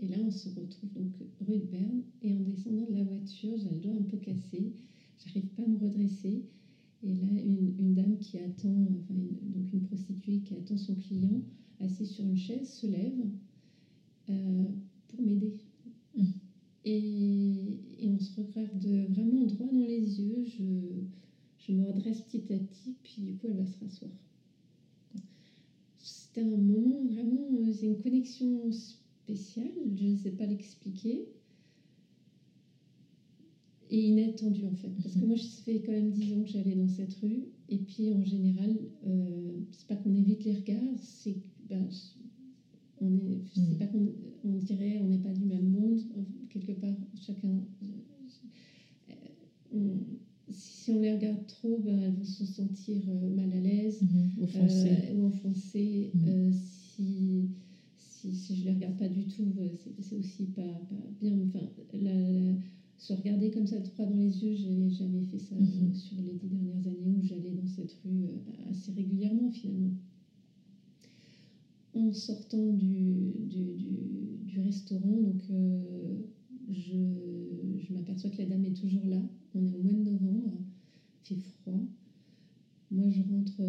Et 0.00 0.06
là, 0.06 0.18
on 0.20 0.30
se 0.30 0.48
retrouve 0.48 0.92
donc 0.92 1.10
rue 1.40 1.58
de 1.58 1.64
Berne. 1.64 2.02
Et 2.22 2.32
en 2.32 2.40
descendant 2.40 2.86
de 2.86 2.92
la 2.94 3.02
voiture, 3.02 3.56
j'ai 3.56 3.67
le 3.78 3.82
doigt 3.82 3.96
un 3.96 4.02
peu 4.04 4.18
cassé. 4.18 4.74
J'arrive 5.18 5.52
pas 5.52 5.64
à 5.64 5.68
me 5.68 5.76
redresser. 5.76 6.44
Et 7.02 7.14
là, 7.14 7.40
une, 7.40 7.72
une 7.78 7.94
dame 7.94 8.18
qui 8.18 8.38
attend, 8.38 8.94
enfin, 8.96 9.14
une- 9.14 9.36
donc 9.50 9.72
une 9.72 9.82
prostituée 9.82 10.38
qui 10.40 10.54
attend 10.54 10.76
son 10.76 10.94
client, 10.94 11.42
assise 11.80 12.10
sur 12.10 12.26
une 12.26 12.36
chaise, 12.36 12.68
se 12.68 12.86
lève 12.86 13.30
euh, 14.28 14.70
pour 15.08 15.22
m'aider. 15.22 15.54
Et, 16.84 17.78
et 17.98 18.08
on 18.08 18.18
se 18.18 18.30
regarde 18.32 18.86
vraiment 18.86 19.44
droit 19.44 19.70
dans 19.72 19.84
les 19.84 20.20
yeux. 20.20 20.44
Je, 20.44 21.02
je 21.56 21.72
me 21.72 21.82
redresse 21.82 22.22
petit 22.22 22.52
à 22.52 22.60
petit, 22.60 22.94
puis 23.02 23.22
du 23.22 23.34
coup, 23.34 23.46
elle 23.48 23.54
va 23.56 23.64
se 23.64 23.76
rasseoir. 23.78 24.24
C'était 25.98 26.40
un 26.40 26.56
moment 26.56 27.04
vraiment, 27.04 27.54
euh, 27.54 27.72
c'est 27.72 27.86
une 27.86 27.96
connexion 27.96 28.70
spéciale, 28.70 29.72
je 29.96 30.06
ne 30.06 30.14
sais 30.14 30.30
pas 30.30 30.46
l'expliquer 30.46 31.24
et 33.90 34.08
inattendu 34.08 34.66
en 34.66 34.74
fait. 34.74 34.90
Parce 35.02 35.14
que 35.14 35.20
mhm. 35.20 35.28
moi, 35.28 35.36
je 35.36 35.46
fais 35.64 35.80
quand 35.80 35.92
même 35.92 36.10
10 36.10 36.34
ans 36.34 36.42
que 36.42 36.48
j'allais 36.48 36.74
dans 36.74 36.88
cette 36.88 37.14
rue. 37.14 37.44
Et 37.68 37.78
puis 37.78 38.12
en 38.12 38.24
général, 38.24 38.76
euh, 39.06 39.60
c'est 39.72 39.86
pas 39.86 39.96
qu'on 39.96 40.14
évite 40.14 40.44
les 40.44 40.54
regards, 40.54 40.98
c'est 41.00 41.36
ben, 41.68 41.88
on 43.00 43.14
est, 43.14 43.42
c'est 43.54 43.60
mhm. 43.60 43.78
pas 43.78 43.86
qu'on 43.86 44.12
on 44.44 44.56
dirait 44.56 44.98
on 45.02 45.08
n'est 45.08 45.18
pas 45.18 45.32
du 45.32 45.44
même 45.44 45.68
monde. 45.68 46.00
Quelque 46.50 46.72
part, 46.72 46.96
chacun. 47.14 47.48
Euh, 47.48 49.14
euh, 49.74 49.96
si 50.50 50.90
on 50.92 51.00
les 51.00 51.12
regarde 51.12 51.46
trop, 51.46 51.78
ben, 51.84 52.00
elles 52.02 52.14
vont 52.14 52.24
se 52.24 52.46
sentir 52.46 53.02
euh, 53.08 53.34
mal 53.34 53.52
à 53.52 53.60
l'aise, 53.60 54.00
mhm. 54.02 54.30
ou 54.38 54.44
offensées. 55.26 56.10
Mmh. 56.14 56.52
Si, 56.52 57.50
si, 57.98 58.34
si, 58.34 58.56
je 58.56 58.64
les 58.64 58.72
regarde 58.72 58.96
pas 58.96 59.08
du 59.08 59.26
tout, 59.26 59.52
c'est, 60.00 60.16
aussi 60.16 60.46
pas, 60.46 60.62
pas 60.62 60.96
bien. 61.20 61.38
Enfin, 61.46 61.66
se 62.98 63.12
regarder 63.14 63.50
comme 63.50 63.66
ça, 63.66 63.80
droit 63.80 64.06
dans 64.06 64.16
les 64.16 64.42
yeux, 64.44 64.54
j'ai 64.54 64.90
jamais 64.90 65.22
fait 65.22 65.38
ça 65.38 65.54
euh, 65.56 65.60
Mhm. 65.60 65.94
sur 65.94 66.20
les 66.20 66.34
dix 66.34 66.48
dernières 66.48 66.86
années 66.86 67.14
où 67.14 67.22
j'allais 67.22 67.52
dans 67.52 67.66
cette 67.66 67.92
rue 68.04 68.24
euh, 68.26 68.38
assez 68.66 68.92
régulièrement 68.92 69.50
finalement. 69.50 69.92
En 71.94 72.12
sortant 72.12 72.70
du, 72.72 73.32
du, 73.46 73.74
du- 73.74 74.36
du 74.44 74.60
restaurant, 74.60 75.16
donc 75.18 75.44
euh, 75.50 76.20
je, 76.68 77.74
je 77.78 77.92
m'aperçois 77.92 78.28
que 78.30 78.38
la 78.38 78.46
dame 78.46 78.64
est 78.64 78.76
toujours 78.76 79.06
là. 79.06 79.26
On 79.54 79.64
est 79.64 79.72
au 79.72 79.78
mois 79.78 79.94
de 79.94 79.98
novembre, 80.00 80.60
il 81.22 81.26
fait 81.26 81.36
froid. 81.36 81.82
Moi, 82.90 83.08
je 83.10 83.22
rentre 83.22 83.60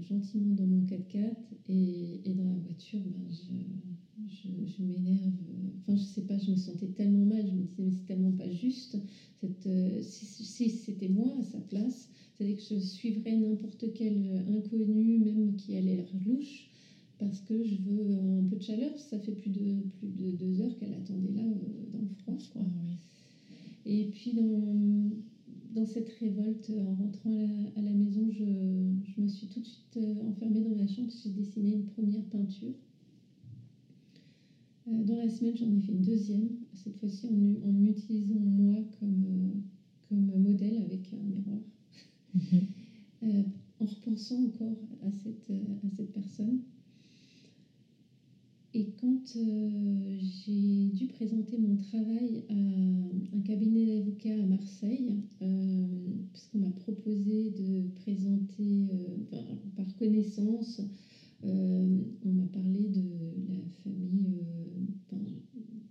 gentiment 0.00 0.52
dans 0.52 0.66
mon 0.66 0.82
4x4 0.82 1.54
et, 1.66 2.20
et 2.28 2.34
dans 2.34 2.46
la 2.46 2.56
voiture, 2.56 3.00
ben, 3.06 3.30
je, 3.30 3.52
je, 4.26 4.64
je 4.64 4.82
m'énerve. 4.82 5.34
Enfin, 5.74 5.94
je 5.94 6.02
sais 6.02 6.22
pas, 6.22 6.38
je 6.38 6.50
me 6.50 6.56
sentais 6.56 6.86
tellement 6.86 7.24
mal. 7.24 7.46
Je 7.46 7.52
me 7.52 7.60
disais, 7.62 7.82
mais 7.82 7.90
c'est 7.90 8.04
tellement 8.04 8.32
pas 8.32 8.48
juste. 8.48 8.96
Cette, 9.34 9.66
euh, 9.66 10.00
si 10.02 10.24
si 10.24 10.68
c'était 10.70 11.08
moi 11.08 11.34
à 11.38 11.42
sa 11.42 11.60
place, 11.60 12.08
c'est-à-dire 12.32 12.56
que 12.56 12.62
je 12.62 12.78
suivrais 12.78 13.36
n'importe 13.36 13.92
quel 13.92 14.18
euh, 14.18 14.42
inconnu, 14.46 15.18
même 15.18 15.54
qui 15.54 15.74
a 15.74 15.80
l'air 15.80 16.14
louche, 16.24 16.68
parce 17.18 17.40
que 17.40 17.62
je 17.62 17.76
veux 17.78 18.14
un 18.38 18.44
peu 18.44 18.56
de 18.56 18.62
chaleur. 18.62 18.98
Ça 18.98 19.18
fait 19.18 19.32
plus 19.32 19.50
de, 19.50 19.82
plus 19.92 20.08
de 20.08 20.30
deux 20.30 20.60
heures 20.60 20.76
qu'elle 20.76 20.92
attendait 20.92 21.32
là 21.32 21.46
euh, 21.50 21.84
dans 21.86 22.00
le 22.00 22.08
froid. 22.08 22.38
quoi. 22.50 22.62
Ah 22.64 22.80
oui. 22.84 22.98
Et 23.84 24.04
puis 24.04 24.34
dans, 24.34 25.10
dans 25.70 25.84
cette 25.84 26.08
révolte, 26.10 26.70
en 26.70 26.94
rentrant 26.94 27.30
à 27.32 27.36
la, 27.36 27.66
à 27.74 27.82
la 27.82 27.94
maison, 27.94 28.28
je, 28.30 28.92
je 29.02 29.20
me 29.20 29.26
suis 29.28 29.48
tout 29.48 29.60
de 29.60 29.66
suite 29.66 29.96
euh, 29.96 30.20
enfermée 30.22 30.62
dans 30.62 30.74
ma 30.74 30.86
chambre. 30.86 31.10
J'ai 31.10 31.30
dessiné 31.30 31.72
une 31.72 31.84
première 31.84 32.26
peinture. 32.28 32.85
Euh, 34.88 35.02
dans 35.02 35.16
la 35.16 35.28
semaine, 35.28 35.56
j'en 35.56 35.70
ai 35.72 35.80
fait 35.80 35.92
une 35.92 36.00
deuxième, 36.00 36.52
cette 36.72 36.96
fois-ci 36.96 37.26
en, 37.26 37.32
en 37.32 37.72
m'utilisant 37.72 38.38
moi 38.38 38.84
comme, 38.98 39.24
euh, 39.24 39.58
comme 40.08 40.36
modèle 40.38 40.76
avec 40.76 41.12
un 41.12 41.22
miroir. 41.22 41.60
Mhm. 42.34 42.62
Euh, 43.22 43.42
en 43.78 43.86
repensant 43.86 44.44
encore 44.44 44.76
à 45.00 45.10
cette, 45.10 45.50
à 45.82 45.88
cette 45.88 46.12
personne. 46.12 46.58
Et 48.74 48.84
quand 49.00 49.36
euh, 49.36 50.18
j'ai 50.18 50.90
dû 50.90 51.06
présenter 51.06 51.56
mon 51.56 51.76
travail 51.76 52.42
à 52.50 52.54
un 52.54 53.40
cabinet 53.42 53.86
d'avocats 53.86 54.38
à 54.42 54.44
Marseille, 54.44 55.16
euh, 55.40 56.12
puisqu'on 56.32 56.58
m'a 56.58 56.70
proposé 56.70 57.48
de 57.48 57.88
présenter 57.94 58.90
par 59.74 59.94
connaissance, 59.96 60.82
on 62.22 62.32
m'a 62.32 62.46
parlé 62.46 62.88
de 62.88 63.34
la 63.48 63.64
famille, 63.66 64.26
euh, 64.26 64.66
enfin, 65.06 65.22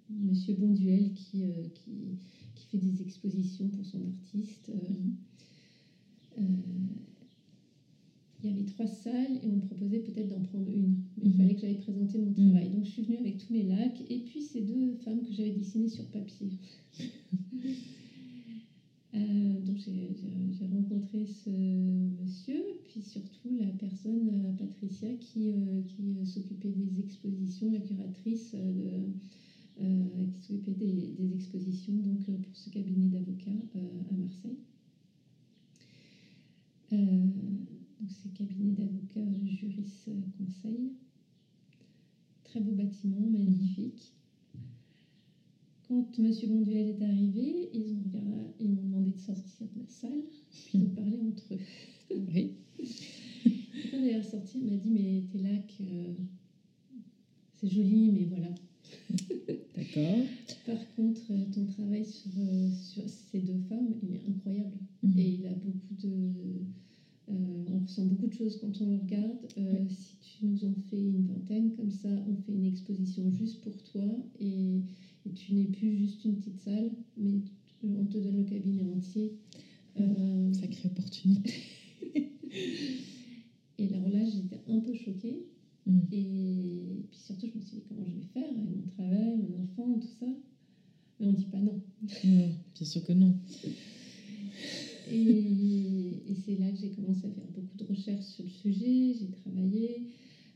Monsieur 0.09 0.53
Bonduel 0.53 1.11
qui, 1.13 1.43
euh, 1.43 1.65
qui, 1.73 2.15
qui 2.53 2.65
fait 2.65 2.77
des 2.77 3.01
expositions 3.01 3.69
pour 3.69 3.85
son 3.85 4.03
artiste. 4.03 4.71
euh, 4.73 4.89
euh, 6.37 6.43
il 8.39 8.45
y 8.45 8.49
avait 8.49 8.63
trois 8.63 8.85
salles 8.85 9.37
et 9.41 9.47
on 9.49 9.53
me 9.55 9.59
proposait 9.59 9.99
peut-être 9.99 10.27
d'en 10.27 10.41
prendre 10.41 10.69
une. 10.69 10.95
Mais 11.17 11.25
il 11.27 11.31
Mhm. 11.31 11.33
fallait 11.33 11.53
que 11.53 11.61
j'aille 11.61 11.75
présenter 11.75 12.17
mon 12.17 12.31
travail. 12.31 12.69
Donc 12.69 12.83
je 12.85 12.89
suis 12.89 13.01
venue 13.01 13.17
avec 13.17 13.37
tous 13.37 13.51
mes 13.53 13.63
lacs 13.63 14.03
et 14.09 14.19
puis 14.19 14.41
ces 14.41 14.61
deux 14.61 14.93
femmes 14.93 15.21
que 15.21 15.33
j'avais 15.33 15.51
dessinées 15.51 15.87
sur 15.87 16.05
papier. 16.05 16.49
Euh, 19.15 19.62
donc 19.62 19.78
j'ai 19.78 20.65
rencontré 20.65 21.25
ce 21.25 21.49
monsieur, 21.49 22.62
puis 22.84 23.01
surtout 23.01 23.56
la 23.56 23.71
personne, 23.71 24.28
euh, 24.28 24.51
Patricia, 24.51 25.15
qui, 25.15 25.49
euh, 25.51 25.82
qui 25.82 26.25
s'occupait 26.25 26.71
des 26.71 26.99
expositions, 26.99 27.69
la 27.69 27.82
curatrice 27.82 28.56
qui 29.75 30.41
s'occupait 30.41 30.73
des, 30.73 31.12
des 31.12 31.32
expositions 31.34 31.99
donc, 31.99 32.30
pour 32.41 32.56
ce 32.56 32.69
cabinet 32.69 33.08
d'avocats 33.08 33.63
à 34.10 34.15
Marseille. 34.15 34.58
Donc 36.91 38.12
c'est 38.12 38.32
cabinet 38.34 38.71
d'avocats 38.71 39.43
Juris 39.43 40.06
Conseil. 40.38 40.91
Très 42.43 42.60
beau 42.60 42.73
bâtiment, 42.73 43.28
magnifique. 43.28 44.13
Quand 45.87 46.17
M. 46.17 46.31
Bonduel 46.47 46.87
est 46.87 47.01
arrivé, 47.01 47.69
ils 47.73 47.93
ont 47.93 48.01
regardé, 48.01 48.31
ils 48.59 48.69
m'ont 48.69 48.81
demandé 48.83 49.11
de 49.11 49.19
sortir 49.19 49.67
de 49.75 49.79
la 49.79 49.87
salle, 49.87 50.21
puis 50.63 50.79
ils 50.79 50.83
ont 50.83 50.89
parlé 50.89 51.19
entre 51.21 51.53
eux. 51.53 51.57
Oui. 52.33 52.49
Et 52.79 53.87
quand 53.89 53.97
elle 53.97 54.05
est 54.19 54.21
sortie, 54.23 54.57
elle 54.57 54.65
m'a 54.65 54.77
dit 54.77 54.89
Mais 54.89 55.23
tes 55.29 55.37
lacs, 55.39 55.77
euh, 55.81 56.13
c'est 57.53 57.67
joli, 57.67 58.09
mais 58.09 58.25
voilà. 58.25 58.53
D'accord. 59.75 60.23
Par 60.65 60.95
contre, 60.95 61.21
ton 61.51 61.65
travail 61.65 62.03
sur, 62.05 62.29
euh, 62.37 62.69
sur 62.69 63.07
ces 63.09 63.39
deux 63.41 63.57
femmes, 63.57 63.93
il 64.01 64.11
est 64.11 64.25
incroyable. 64.25 64.77
Mhm. 65.03 65.19
Et 65.19 65.29
il 65.35 65.45
a 65.45 65.53
beaucoup 65.53 65.93
de. 65.93 66.63
euh, 67.29 67.65
on 67.71 67.79
ressent 67.79 68.05
beaucoup 68.05 68.27
de 68.27 68.33
choses 68.33 68.55
quand 68.57 68.81
on 68.81 68.87
le 68.87 68.95
regarde. 68.95 69.37
Euh, 69.57 69.85
Si 69.89 70.17
tu 70.19 70.45
nous 70.45 70.63
en 70.65 70.73
fais 70.73 71.01
une 71.01 71.23
vingtaine, 71.23 71.71
comme 71.71 71.91
ça, 71.91 72.23
on 72.27 72.35
fait 72.35 72.53
une 72.53 72.65
exposition 72.65 73.29
juste 73.29 73.61
pour 73.61 73.81
toi. 73.83 74.17
Et, 74.39 74.81
et 75.25 75.31
tu 75.31 75.53
n'es 75.53 75.65
plus 75.65 75.95
juste 75.95 76.23
une 76.23 76.35
petite 76.38 76.59
salle, 76.59 76.91
mais 77.17 77.41
on 77.83 78.05
te 78.05 78.17
donne 78.17 78.38
le 78.38 78.43
cabinet 78.43 78.83
entier. 78.83 79.33
Euh, 79.99 80.53
Sacrée 80.53 80.88
opportunité. 80.88 81.53
et 83.77 83.93
alors 83.93 84.09
là, 84.09 84.23
j'étais 84.25 84.59
un 84.67 84.79
peu 84.79 84.93
choquée. 84.93 85.45
Mhm. 85.85 86.07
Et 86.11 87.05
puis 87.09 87.19
surtout, 87.19 87.47
je 87.47 87.57
me 87.57 87.61
suis 87.61 87.77
dit 87.77 87.83
comment 87.88 88.05
je 88.05 88.15
vais 88.15 88.25
faire 88.33 88.49
avec 88.49 88.69
mon 88.75 88.85
travail, 88.88 89.38
mon 89.38 89.61
enfant, 89.61 89.99
tout 89.99 90.07
ça? 90.19 90.27
Mais 91.19 91.27
on 91.27 91.33
dit 91.33 91.45
pas 91.45 91.61
non. 91.61 91.79
Non, 92.23 92.49
bien 92.73 92.85
sûr 92.85 93.03
que 93.03 93.13
non. 93.13 93.33
Et, 95.11 96.23
et 96.27 96.35
c'est 96.35 96.55
là 96.55 96.71
que 96.71 96.77
j'ai 96.77 96.89
commencé 96.89 97.27
à 97.27 97.29
faire 97.29 97.47
beaucoup 97.53 97.77
de 97.77 97.83
recherches 97.83 98.25
sur 98.25 98.43
le 98.43 98.49
sujet. 98.49 99.13
J'ai 99.13 99.29
travaillé 99.29 100.07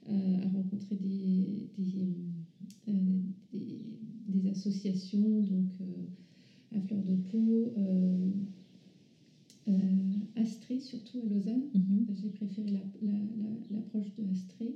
euh, 0.08 0.44
à 0.44 0.48
rencontrer 0.50 0.96
des, 0.96 1.70
des, 1.78 2.08
euh, 2.88 3.20
des, 3.54 3.99
des 4.30 4.48
associations, 4.48 5.42
donc 5.42 5.74
euh, 5.82 6.04
à 6.72 6.80
Fleur 6.80 7.04
de 7.04 7.16
Peau, 7.16 7.72
euh, 7.78 8.30
euh, 9.68 10.12
Astrée 10.36 10.80
surtout 10.80 11.20
à 11.20 11.26
Lausanne. 11.26 11.64
Mhm. 11.74 12.06
J'ai 12.14 12.30
préféré 12.30 12.68
la- 12.70 12.86
la- 13.02 13.26
la- 13.36 13.60
l'approche 13.70 14.14
de 14.16 14.24
Astrée. 14.24 14.76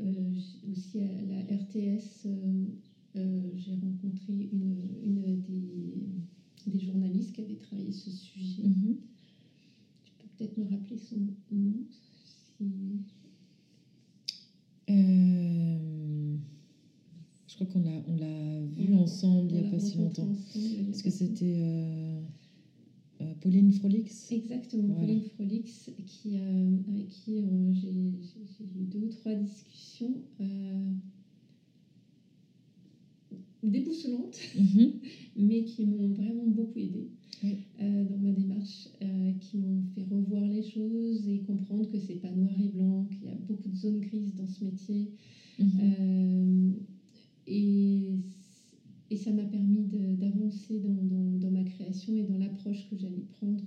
aussi 0.71 1.01
à 1.01 1.25
la 1.25 1.41
RTS, 1.41 2.27
j'ai 3.15 3.75
rencontré 3.75 4.49
une, 4.53 4.87
une 5.03 5.37
des, 5.37 6.07
des 6.67 6.79
journalistes 6.79 7.33
qui 7.33 7.41
avait 7.41 7.57
travaillé 7.57 7.93
ce 7.93 8.11
sujet. 8.11 8.63
Mhm. 8.65 8.95
Tu 10.05 10.13
peux 10.19 10.27
peut-être 10.37 10.57
me 10.57 10.65
rappeler 10.65 10.97
son 10.97 11.33
nom? 11.51 11.83
Euh, 14.91 16.37
je 17.47 17.55
crois 17.55 17.67
qu'on 17.67 17.81
l'a, 17.81 18.03
on 18.09 18.17
l'a 18.17 18.61
vu 18.67 18.93
ensemble 18.95 19.51
il 19.53 19.61
n'y 19.61 19.67
a 19.67 19.71
pas 19.71 19.79
si 19.81 19.97
longtemps. 19.97 20.29
Est-ce 20.91 21.03
que 21.03 21.11
c'était 21.11 21.55
euh, 21.57 22.21
euh, 23.21 23.35
Pauline 23.41 23.73
Frolix 23.73 24.31
Exactement, 24.33 24.89
Voilà. 24.89 25.01
Pauline 25.01 25.23
Frolix, 25.23 25.91
qui, 26.07 26.37
avec 26.37 27.09
qui 27.09 27.41
j'ai 27.73 27.93
eu 27.95 28.85
deux 28.91 29.01
ou 29.01 29.09
trois 29.09 29.35
discussions 29.35 30.23
déboussolantes, 33.63 34.39
Mhm. 34.57 34.93
mais 35.37 35.65
qui 35.65 35.87
m'ont 35.87 36.13
vraiment 36.13 36.47
beaucoup 36.47 36.79
aidée 36.79 37.09
Oui. 37.43 37.59
euh, 37.81 38.05
dans 38.05 38.19
ma 38.19 38.33
démarche, 38.33 38.89
euh, 39.03 39.33
qui 39.33 39.57
m'ont 39.57 39.83
fait 39.83 40.03
revoir 40.03 40.49
les 40.49 40.63
choses 40.63 41.27
et 41.29 41.41
comprendre 41.41 41.89
que 41.89 41.99
c'est 41.99 42.15
pas 42.15 42.31
noir 42.31 42.59
et 42.61 42.69
blanc, 42.69 43.07
qu'il 43.09 43.27
y 43.27 43.31
a 43.31 43.35
beaucoup 43.37 43.69
de 43.69 43.75
zones 43.77 44.01
grises 44.01 44.35
dans 44.35 44.47
ce 44.47 44.63
métier. 44.63 45.11
Mhm. 45.59 45.79
Euh, 45.81 46.73
et, 47.47 48.15
et 49.11 49.17
ça 49.17 49.33
m'a 49.33 49.47
permis 49.47 49.85
d'avancer 49.85 50.79
dans, 50.79 51.03
dans- 51.05 51.37
dans 51.37 51.51
ma 51.51 51.65
création 51.65 52.17
et 52.17 52.25
dans 52.25 52.37
l'approche 52.37 52.87
que 52.89 52.97
j'allais 52.97 53.23
prendre 53.23 53.65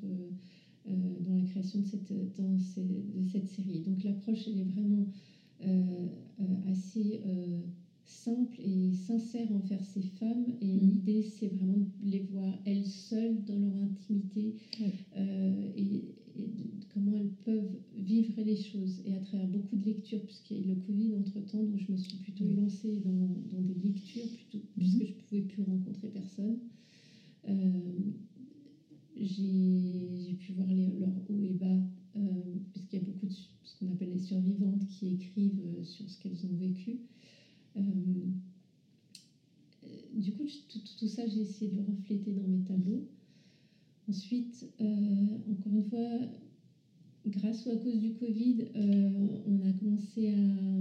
dans 0.85 1.33
la 1.33 1.43
création 1.43 1.79
de 1.79 1.83
cette, 1.85 2.13
dans 2.35 2.57
ces- 2.57 3.03
de 3.13 3.21
cette 3.23 3.47
série. 3.47 3.81
Donc 3.81 4.03
l'approche, 4.03 4.47
elle 4.47 4.57
est 4.57 4.63
vraiment 4.63 5.05
assez 6.37 7.19
simple 8.09 8.59
et 8.61 8.91
sincère 8.93 9.51
envers 9.51 9.83
ces 9.83 10.01
femmes. 10.01 10.51
Et 10.61 10.77
Mhm. 10.77 10.89
l'idée, 10.89 11.21
c'est 11.21 11.47
vraiment 11.47 11.77
de 11.77 11.85
les 11.99 12.19
voir 12.19 12.57
elles 12.63 12.85
seules 12.85 13.43
dans 13.43 13.57
leur 13.57 13.75
intimité 13.75 14.53
euh, 15.15 15.69
et, 15.73 16.15
comment 16.87 17.15
elles 17.15 17.29
peuvent 17.29 17.77
vivre 17.93 18.41
les 18.41 18.55
choses. 18.55 19.01
Et 19.03 19.13
à 19.13 19.19
travers 19.19 19.47
beaucoup 19.47 19.75
de 19.75 19.83
lectures, 19.83 20.21
puisqu'il 20.21 20.57
y 20.57 20.59
a 20.59 20.63
eu 20.63 20.67
le 20.67 20.75
Covid 20.75 21.15
entre-temps, 21.15 21.63
donc 21.63 21.79
je 21.79 21.91
me 21.91 21.97
suis 21.97 22.17
plutôt 22.17 22.47
lancée 22.47 22.99
dans, 22.99 23.39
dans 23.49 23.61
des 23.61 23.75
lectures, 23.75 24.27
plutôt, 24.29 24.59
puisque 24.77 25.03
je 25.03 25.11
ne 25.11 25.17
pouvais 25.17 25.41
plus 25.41 25.61
rencontrer 25.61 26.09
personne. 26.09 26.57
Euh, 27.47 27.91
j'ai 29.15 30.33
pu 30.37 30.51
voir 30.51 30.71
les, 30.71 30.91
leurs 30.93 31.21
hauts 31.29 31.41
et 31.41 31.53
bas, 31.53 31.81
puisqu'il 32.71 32.95
y 32.95 32.99
a 32.99 33.01
beaucoup 33.01 33.25
de 33.25 33.31
ce 33.31 33.75
qu'on 33.75 33.87
appelle 33.89 34.09
les 34.09 34.17
survivantes 34.17 34.85
qui 34.85 35.07
écrivent 35.07 35.81
sur 35.83 36.09
ce 36.09 36.17
qu'elles 36.17 36.45
ont 36.45 36.53
vécu. 36.53 36.97
Du 40.13 40.31
coup, 40.31 40.45
tout, 40.67 40.79
tout 40.97 41.07
ça, 41.07 41.25
j'ai 41.25 41.41
essayé 41.41 41.69
de 41.69 41.75
le 41.75 41.81
refléter 41.81 42.33
dans 42.33 42.45
mes 42.47 42.59
tableaux. 42.59 43.03
Ensuite, 44.07 44.67
encore 45.45 45.75
une 45.75 45.83
fois, 45.83 46.19
grâce 47.25 47.65
ou 47.65 47.69
à 47.69 47.77
cause 47.77 47.99
du 47.99 48.11
Covid, 48.11 48.65
on 49.45 49.61
a 49.61 49.71
commencé 49.73 50.29
à, 50.29 50.77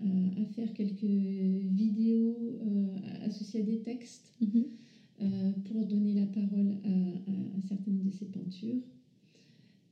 à, 0.00 0.44
faire 0.44 0.72
quelques 0.72 1.04
vidéos 1.04 2.56
euh, 2.60 2.96
associées 3.20 3.60
à 3.60 3.62
des 3.62 3.78
textes 3.78 4.32
mhm. 4.40 4.66
euh, 5.20 5.52
pour 5.64 5.84
donner 5.84 6.14
la 6.14 6.26
parole 6.26 6.76
à, 6.82 7.60
certaines 7.60 8.00
de 8.00 8.10
ces 8.10 8.26
peintures. 8.26 8.80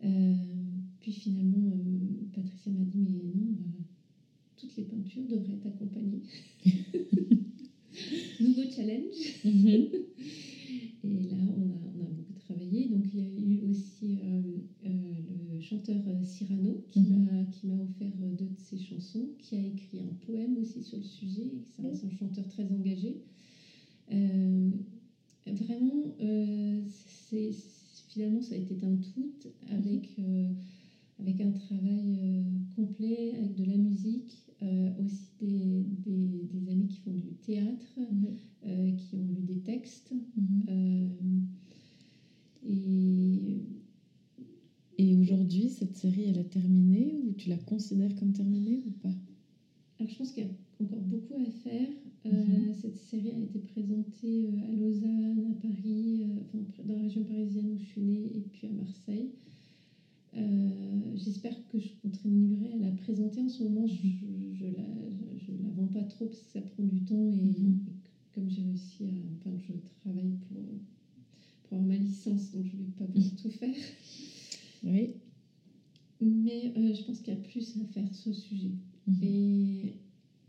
Euh, 0.03 0.35
puis 1.01 1.13
finalement, 1.13 1.71
Patricia 2.33 2.73
m'a 2.73 2.85
dit, 2.85 2.99
mais 2.99 3.33
non, 3.35 3.55
toutes 4.57 4.77
les 4.77 4.85
peintures 4.85 5.27
devraient 5.27 5.55
être 5.55 5.67
accompagnées. 5.67 6.23
Nouveau 8.41 8.65
challenge. 8.71 9.45
Mhm. 9.45 9.89
Et 11.05 11.23
là, 11.25 11.37
on 11.57 11.69
a, 11.69 11.77
on 11.95 12.01
a, 12.01 12.09
beaucoup 12.09 12.33
travaillé. 12.33 12.87
Donc, 12.87 13.05
il 13.13 13.21
y 13.21 13.23
a 13.23 13.29
eu 13.29 13.61
aussi 13.69 14.19
chanteur 15.65 16.03
euh, 16.07 16.23
Cyrano 16.23 16.85
mhm. 16.95 17.47
qui 17.51 17.67
m'a 17.67 17.81
offert 17.81 18.13
euh, 18.23 18.33
deux 18.33 18.49
de 18.49 18.59
ses 18.59 18.77
chansons, 18.77 19.31
qui 19.39 19.57
a 19.57 19.65
écrit 19.65 20.01
un 20.01 20.13
poème 20.27 20.57
aussi 20.59 20.83
sur 20.83 20.99
le 20.99 21.05
sujet. 21.05 21.51
C'est 21.75 21.85
un, 21.85 22.11
chanteur 22.11 22.47
très 22.49 22.71
engagé. 22.71 23.23
Euh, 24.13 24.71
vraiment, 25.47 26.15
c'est 26.87 27.51
finalement, 28.09 28.43
ça 28.43 28.55
a 28.55 28.59
été 28.59 28.79
un 28.85 28.97
tout 28.97 29.33
avec, 29.69 30.17
avec 31.19 31.41
un 31.41 31.51
travail 31.51 32.45
complet, 32.77 33.33
avec 33.35 33.55
de 33.55 33.65
la 33.65 33.77
musique, 33.77 34.44
aussi 34.99 35.31
des, 35.41 36.47
des, 36.47 36.69
amis 36.69 36.89
qui 36.89 36.99
font 36.99 37.13
du 37.13 37.35
théâtre, 37.35 37.99
mhm. 37.99 38.95
qui 38.95 39.17
ont 39.17 39.27
lu 39.29 39.43
des 39.43 39.59
textes. 39.59 40.15
Mhm. 40.37 41.43
et 42.63 43.63
et 44.97 45.15
aujourd'hui, 45.15 45.69
cette 45.69 45.97
série, 45.97 46.25
elle 46.25 46.39
a 46.39 46.45
terminé 46.45 47.15
ou 47.15 47.33
tu 47.33 47.49
la 47.49 47.59
considères 47.59 48.15
comme 48.15 48.33
terminée 48.33 48.81
ou 48.87 48.91
pas? 48.91 49.15
Alors, 49.99 50.11
je 50.11 50.17
pense 50.17 50.31
qu'il 50.31 50.45
y 50.45 50.47
a 50.47 50.51
encore 50.81 51.01
beaucoup 51.01 51.37
à 51.37 51.51
faire. 51.51 51.89
Euh, 52.27 52.31
mhm. 52.31 52.73
Cette 52.73 52.97
série 52.97 53.33
a 53.33 53.39
été 53.39 53.59
présentée 53.59 54.49
euh, 54.49 54.69
à 54.69 54.73
Lausanne, 54.73 55.47
à 55.51 55.55
Paris, 55.55 56.23
euh, 56.23 56.41
enfin, 56.63 56.83
dans 56.85 56.95
la 56.95 57.03
région 57.03 57.25
parisienne 57.25 57.71
où 57.75 57.79
je 57.79 57.85
suis 57.85 58.01
née, 58.01 58.37
et 58.37 58.41
puis 58.41 58.67
à 58.67 58.73
Marseille. 58.73 59.31
J'espère 61.15 61.55
que 61.69 61.79
je 61.79 61.91
continuerai 62.03 62.73
à 62.73 62.79
la 62.79 62.91
présenter. 62.91 63.41
En 63.41 63.49
ce 63.49 63.63
moment, 63.63 63.87
je 63.87 64.09
ne 64.67 64.77
la, 64.77 65.37
je 65.37 65.53
la 65.53 65.71
vends 65.71 65.89
pas 65.89 66.03
trop 66.05 66.27
parce 66.27 66.41
que 66.41 66.51
ça 66.51 66.61
prend 66.61 66.83
du 66.85 67.01
temps 67.01 67.31
et, 67.31 67.37
mhm. 67.37 67.77
comme 68.33 68.49
j'ai 68.49 68.63
réussi 68.63 69.05
à. 69.05 69.11
Enfin, 69.39 69.57
je 69.57 69.73
travaille 70.03 70.33
pour, 70.49 70.63
pour 71.65 71.73
avoir 71.73 71.87
ma 71.87 71.97
licence, 71.97 72.53
donc 72.53 72.67
je 72.67 72.77
ne 72.77 72.83
vais 72.83 72.91
pas 72.97 73.07
pouvoir 73.07 73.37
tout 73.37 73.51
faire. 73.51 73.75
Oui. 74.85 75.15
Mais 76.21 76.73
euh, 76.77 76.95
je 76.95 77.05
pense 77.05 77.21
qu'il 77.21 77.33
y 77.33 77.37
a 77.37 77.41
plus 77.41 77.77
à 77.77 77.85
faire 77.85 78.13
sur 78.15 78.35
ce 78.35 78.41
sujet. 78.41 78.73
Mhm. 79.07 79.17
Et, 79.23 79.95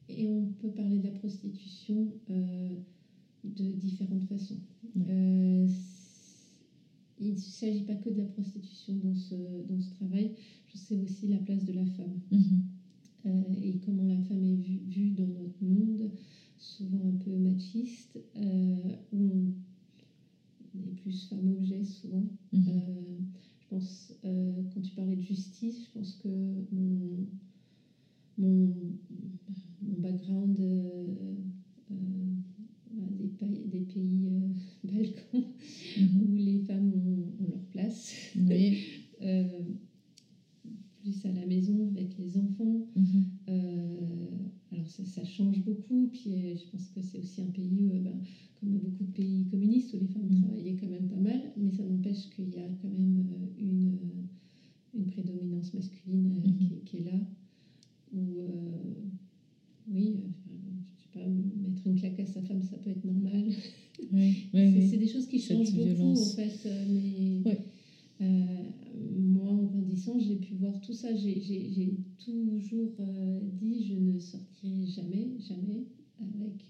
et, 0.09 0.27
on 0.27 0.45
peut 0.45 0.69
parler 0.69 0.99
de 0.99 1.03
la 1.03 1.11
prostitution 1.11 2.13
euh, 2.29 2.75
de 3.43 3.71
différentes 3.71 4.23
façons. 4.23 4.57
Euh, 4.97 5.67
il 7.19 7.31
ne 7.31 7.37
s'agit 7.37 7.83
pas 7.83 7.95
que 7.95 8.09
de 8.09 8.17
la 8.17 8.25
prostitution 8.25 8.97
dans 8.97 9.15
ce, 9.15 9.61
dans 9.63 9.79
ce 9.79 9.89
travail, 9.89 10.31
je 10.67 10.77
sais 10.77 10.97
aussi 10.97 11.27
la 11.27 11.39
place 11.39 11.65
de 11.65 11.73
la 11.73 11.85
femme. 11.85 12.17
Mhm. 12.31 12.59
Et 13.61 13.75
comment 13.77 14.03
la 14.03 14.19
femme 14.19 14.43
est 14.43 14.55
vue, 14.55 14.79
vue, 14.85 15.09
dans 15.09 15.27
notre 15.27 15.63
monde, 15.63 16.09
souvent 16.57 17.07
un 17.07 17.13
peu 17.13 17.37
machiste, 17.37 18.19
où 19.11 19.51
on 20.75 20.83
est 20.87 20.91
plus 20.91 21.25
femme-objet 21.25 21.83
souvent. 21.83 22.25
Mhm. 22.51 23.23
Je 23.59 23.65
pense, 23.67 24.13
euh, 24.23 24.61
quand 24.73 24.81
tu 24.81 24.93
parlais 24.93 25.15
de 25.15 25.21
justice, 25.21 25.85
je 25.85 25.89
pense 25.91 26.13
que 26.13 26.63
mon, 26.71 27.25
mon, 28.37 28.93
background 29.81 30.59
euh, 30.59 31.33
euh, 31.91 31.95
des, 33.11 33.29
des, 33.65 33.81
pays 33.81 34.29
balkans 34.83 35.43
mhm. 35.97 36.21
où 36.21 36.35
les 36.35 36.59
femmes 36.59 36.93
ont, 36.93 37.33
leur 37.47 37.63
place. 37.65 38.13
plus 41.05 41.25
à 41.25 41.31
la 41.31 41.45
maison 41.45 41.85
avec 41.85 42.17
les 42.17 42.35
enfants. 42.35 42.81
Mhm. 42.95 43.23
alors 44.71 44.87
ça, 44.87 45.23
change 45.23 45.61
beaucoup. 45.63 46.09
Puis 46.11 46.31
je 46.55 46.65
pense 46.71 46.89
que 46.89 47.01
c'est 47.01 47.19
aussi 47.19 47.41
un 47.41 47.47
pays 47.47 47.85
où, 47.85 47.99
ben, 47.99 48.19
comme 48.59 48.77
beaucoup 48.79 49.03
de 49.03 49.11
pays 49.11 49.45
communistes, 49.45 49.93
où 49.93 49.97
les 49.97 50.07
femmes 50.07 50.27
mhm. 50.29 50.41
travaillaient 50.41 50.73
quand 50.73 50.87
même 50.87 51.07
pas 51.07 51.19
mal, 51.19 51.39
mais 51.57 51.69
ça 51.71 51.83
n'empêche 51.85 52.29
qu'il 52.29 52.49
y 52.49 52.57
a 52.57 52.67
quand 52.81 52.89
même 52.89 53.23
une, 53.57 54.25
une 54.95 55.05
prédominance 55.05 55.73
masculine 55.73 56.41
mhm. 56.43 56.81
qui, 56.85 56.97
est 56.97 57.03
là. 57.03 57.19
Où, 58.11 58.41
oui, 59.87 60.15
je 60.97 61.03
sais 61.03 61.09
pas, 61.13 61.27
mettre 61.27 61.85
une 61.85 61.95
claque 61.95 62.19
à 62.19 62.25
sa 62.25 62.41
femme, 62.41 62.63
ça 62.63 62.77
peut 62.77 62.89
être 62.89 63.03
normal. 63.03 63.45
c'est 64.11 64.97
des 64.97 65.07
choses 65.07 65.27
qui 65.27 65.39
changent 65.39 65.71
beaucoup 65.71 66.19
en 66.19 66.25
fait. 66.35 66.67
Mais, 66.89 67.43
moi, 69.17 69.49
en 69.49 69.63
grandissant, 69.63 70.19
j'ai 70.19 70.35
pu 70.35 70.53
voir 70.55 70.79
tout 70.81 70.93
ça. 70.93 71.15
J'ai 71.15 71.93
toujours 72.17 72.91
dit 73.59 73.85
je 73.85 73.95
ne 73.95 74.19
sortirai 74.19 74.85
jamais, 74.85 75.31
jamais 75.39 75.85
avec 76.19 76.69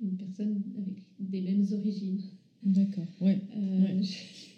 une 0.00 0.16
personne 0.16 0.62
avec 0.76 1.02
des 1.18 1.40
mêmes 1.40 1.64
origines. 1.72 2.20
D'accord, 2.64 3.04
ouais. 3.20 3.38
Euh, 3.54 4.00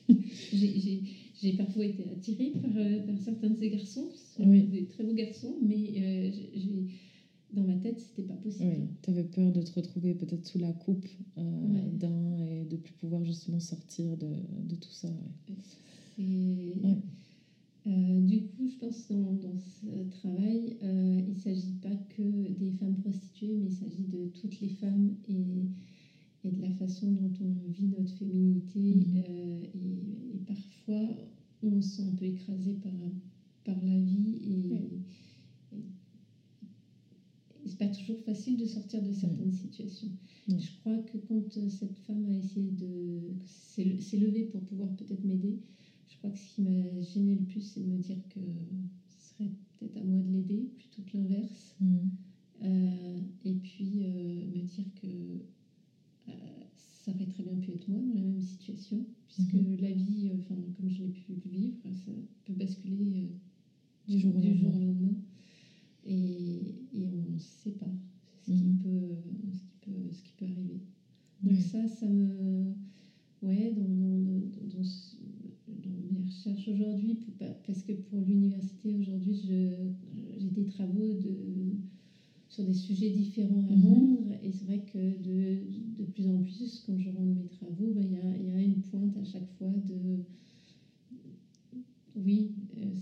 j'ai 0.52 1.52
parfois 1.56 1.84
été 1.84 2.08
attirée 2.08 2.50
par, 2.50 2.76
euh, 2.76 3.00
par, 3.00 3.18
certains 3.18 3.50
de 3.50 3.56
ces 3.58 3.68
garçons, 3.68 4.08
qui 4.12 4.20
sont 4.20 4.48
des 4.48 4.86
très 4.86 5.02
beaux 5.02 5.12
garçons, 5.12 5.56
mais 5.60 5.94
euh, 5.96 6.30
dans 7.52 7.64
ma 7.64 7.74
tête, 7.74 7.98
c'était 7.98 8.22
pas 8.22 8.36
possible. 8.36 8.68
Oui, 8.68 8.88
tu 9.02 9.10
avais 9.10 9.24
peur 9.24 9.50
de 9.50 9.60
te 9.60 9.72
retrouver 9.72 10.14
peut-être 10.14 10.46
sous 10.46 10.58
la 10.58 10.72
coupe 10.72 11.08
d'un 11.36 12.36
et 12.38 12.64
de 12.64 12.76
plus 12.76 12.92
pouvoir 12.92 13.24
justement 13.24 13.58
sortir 13.58 14.16
de, 14.16 14.34
de 14.62 14.76
tout 14.76 14.92
ça. 14.92 15.08
Ouais. 15.48 15.56
Euh, 16.18 18.20
du 18.20 18.40
coup, 18.40 18.66
je 18.66 18.76
pense 18.76 19.06
dans, 19.06 19.32
dans 19.32 19.56
ce 19.56 20.02
travail, 20.02 20.74
euh, 20.82 21.20
il 21.24 21.30
ne 21.30 21.36
s'agit 21.36 21.72
pas 21.72 21.94
que 21.94 22.48
des 22.48 22.72
femmes 22.72 22.96
prostituées, 22.96 23.54
mais 23.54 23.66
il 23.66 23.70
s'agit 23.70 24.04
de 24.04 24.24
toutes 24.24 24.60
les 24.60 24.68
femmes 24.68 25.12
et, 25.28 25.68
et, 26.42 26.50
de 26.50 26.60
la 26.60 26.70
façon 26.70 27.12
dont 27.12 27.30
on 27.40 27.66
vit 27.66 27.86
notre 27.86 28.12
féminité. 28.12 28.94
Mhm. 28.94 29.14
Euh, 29.16 29.62
et, 29.74 30.38
parfois, 30.46 31.14
on 31.62 31.80
se 31.80 31.96
sent 31.96 32.02
un 32.02 32.12
peu 32.12 32.24
écrasé 32.24 32.74
par, 32.74 32.94
par 33.62 33.80
la 33.80 33.98
vie 33.98 34.38
et, 34.42 34.72
c'est 37.66 37.78
pas 37.78 37.88
toujours 37.88 38.20
facile 38.20 38.56
de 38.56 38.64
sortir 38.64 39.02
de 39.02 39.10
certaines 39.10 39.50
situations. 39.50 40.10
Je 40.48 40.70
crois 40.70 40.98
que 40.98 41.18
quand 41.18 41.68
cette 41.68 41.98
femme 41.98 42.24
a 42.24 42.36
essayé 42.36 42.70
de 42.70 43.34
s'est 43.44 44.16
levée 44.16 44.44
pour 44.44 44.62
pouvoir 44.62 44.92
peut-être 44.92 45.24
m'aider, 45.24 45.58
je 46.08 46.16
crois 46.18 46.30
que 46.30 46.38
ce 46.38 46.54
qui 46.54 46.62
m'a 46.62 47.00
gêné 47.00 47.34
le 47.34 47.44
plus, 47.44 47.60
c'est 47.60 47.80
de 47.80 47.86
me 47.86 47.98
dire 47.98 48.18
que 48.28 48.40
ce 49.08 49.30
serait 49.30 49.50
peut-être 49.78 49.96
à 49.96 50.04
moi 50.04 50.20
de 50.20 50.30
l'aider, 50.30 50.70
plutôt 50.76 51.02
que 51.02 51.16
l'inverse. 51.16 51.74
Mm. 51.80 51.96
Euh, 52.62 53.20
et 53.44 53.54
puis 53.54 54.04
euh, 54.04 54.46
me 54.46 54.62
dire 54.62 54.86
que 55.00 55.06
euh, 56.28 56.32
ça 56.76 57.10
aurait 57.10 57.26
très 57.26 57.42
bien 57.42 57.56
pu 57.56 57.72
être 57.72 57.86
moi 57.88 58.00
dans 58.00 58.14
la 58.14 58.22
même 58.22 58.40
situation, 58.40 59.04
puisque 59.26 59.54
mm-hmm. 59.54 59.80
la 59.80 59.92
vie, 59.92 60.30
enfin 60.32 60.54
comme 60.76 60.88
je 60.88 61.02
l'ai 61.02 61.08
pu 61.10 61.32
le 61.32 61.50
vivre, 61.50 61.76
ça 61.92 62.12
peut 62.44 62.54
basculer 62.54 63.28
du 64.08 64.18
jour, 64.18 64.34
au 64.34 64.40
lendemain. 64.40 65.14
Et, 66.04 66.76
et 66.94 67.08
on 67.08 67.32
ne 67.32 67.38
sait 67.38 67.72
pas 67.72 67.92
ce, 68.46 68.52
qui 68.52 68.64
mm. 68.64 68.78
peut, 68.78 69.16
ce, 69.52 69.64
qui 69.64 69.76
peut, 69.82 70.12
ce 70.12 70.22
qui 70.22 70.32
peut 70.38 70.44
arriver. 70.46 70.80
Donc 71.42 71.58
ça, 71.58 71.86
ça 71.88 72.06
me... 72.08 72.72
Ouais, 73.42 73.72
dans, 73.76 73.82
dans, 73.84 74.66
dans, 74.76 74.82
ce, 74.82 75.15
mes 76.10 76.22
recherches 76.22 76.68
aujourd'hui, 76.68 77.18
parce 77.66 77.82
que 77.82 77.92
pour 77.92 78.20
l'université 78.20 78.94
aujourd'hui, 78.94 79.34
j'ai 80.38 80.50
des 80.50 80.64
travaux 80.64 81.12
de, 81.12 81.76
sur 82.48 82.64
des 82.64 82.74
sujets 82.74 83.10
différents 83.10 83.66
à 83.68 83.76
mhm. 83.76 83.84
rendre. 83.84 84.32
Et 84.42 84.50
c'est 84.50 84.64
vrai 84.64 84.80
que 84.92 84.98
de, 84.98 85.58
de, 85.98 86.04
plus 86.04 86.28
en 86.28 86.38
plus, 86.38 86.82
quand 86.86 86.98
je 86.98 87.10
rends 87.10 87.24
mes 87.24 87.48
travaux, 87.48 87.92
ben, 87.94 88.02
il 88.02 88.12
y, 88.12 88.16
a, 88.16 88.36
y, 88.36 88.50
a, 88.50 88.60
une 88.62 88.80
pointe 88.80 89.16
à 89.16 89.24
chaque 89.24 89.48
fois 89.58 89.72
de. 89.84 90.22
Oui, 92.14 92.52
euh, 92.78 92.94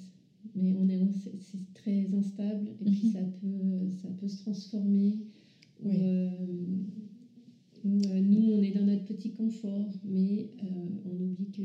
mais 0.57 0.73
on 0.73 0.89
est, 0.89 0.99
c'est 1.39 1.73
très 1.73 2.13
instable 2.13 2.69
et 2.81 2.91
puis 2.91 3.07
mhm. 3.07 3.13
ça 3.13 3.23
peut, 3.23 3.91
ça 4.03 4.09
peut 4.09 4.29
se 4.29 4.39
transformer. 4.39 5.19
Euh, 5.87 6.31
euh, 7.87 8.21
nous, 8.21 8.53
on 8.53 8.63
est 8.63 8.73
dans 8.73 8.85
notre 8.85 9.05
petit 9.05 9.31
confort, 9.31 9.93
mais 10.05 10.49
on 11.05 11.21
oublie 11.23 11.51
que 11.51 11.63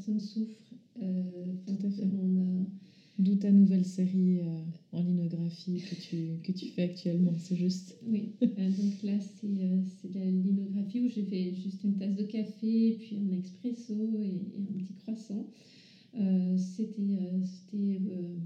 personnes 0.00 0.18
souffrent. 0.20 0.74
Euh, 1.02 1.52
Tout 1.66 1.86
à 1.86 1.90
fait. 1.90 2.08
On 2.12 2.36
a, 2.36 2.66
D'où 3.18 3.34
ta 3.34 3.52
nouvelle 3.52 3.84
série 3.84 4.38
euh, 4.40 4.62
en 4.92 5.00
linographie 5.00 5.78
que 5.78 5.94
tu, 5.94 6.38
que 6.42 6.52
tu 6.52 6.66
fais 6.68 6.82
actuellement, 6.82 7.34
c'est 7.36 7.54
juste. 7.54 7.98
Oui, 8.06 8.32
euh, 8.58 8.70
donc 8.70 9.02
là 9.02 9.20
c'est 9.20 9.82
c'est 10.00 10.08
de 10.08 10.18
la 10.18 10.30
linographie 10.30 11.00
où 11.00 11.06
j'ai 11.06 11.22
fait 11.22 11.52
juste 11.52 11.84
une 11.84 11.96
tasse 11.96 12.14
de 12.14 12.22
café, 12.22 12.96
puis 12.98 13.16
un 13.16 13.30
expresso 13.30 14.22
et, 14.22 14.48
et 14.54 14.68
un 14.68 14.78
petit 14.78 14.94
croissant. 14.94 15.46
Euh, 16.14 16.56
C'était 16.56 17.16
euh, 17.18 17.40
euh, 17.74 18.36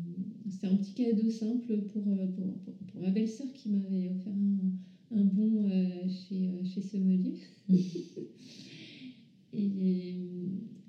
un 0.64 0.74
petit 0.76 0.92
cadeau 0.94 1.30
simple 1.30 1.82
pour, 1.82 2.05
pour, 2.34 2.59
pour, 2.59 2.74
pour 2.74 3.00
ma 3.00 3.11
belle-sœur 3.11 3.52
qui 3.52 3.68
m'avait 3.70 4.09
offert 4.09 4.34
un, 4.36 4.70
un 5.11 5.24
bon 5.24 5.62
euh, 5.64 6.07
chez, 6.09 6.48
euh, 6.48 6.64
chez 6.64 6.80
Sommelier. 6.80 7.34
Mhm. 7.68 8.05
et, 9.52 10.46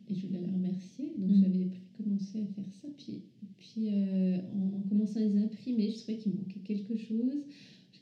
et 0.08 0.14
je 0.14 0.26
voulais 0.26 0.40
la 0.40 0.52
remercier. 0.52 1.14
Donc 1.18 1.32
Mhm. 1.32 1.40
j'avais 1.40 1.66
pris- 1.66 1.82
commencé 1.94 2.40
à 2.40 2.46
faire 2.46 2.72
ça. 2.74 2.88
Puis, 2.98 3.22
puis 3.58 3.88
euh, 3.90 4.40
en, 4.52 4.78
en 4.78 4.82
commençant 4.84 5.20
à 5.20 5.24
les 5.24 5.38
imprimer, 5.38 5.90
je 5.90 5.98
trouvais 5.98 6.18
qu'il 6.18 6.34
manquait 6.34 6.60
quelque 6.60 6.96
chose. 6.96 7.46
J'ai 7.92 8.00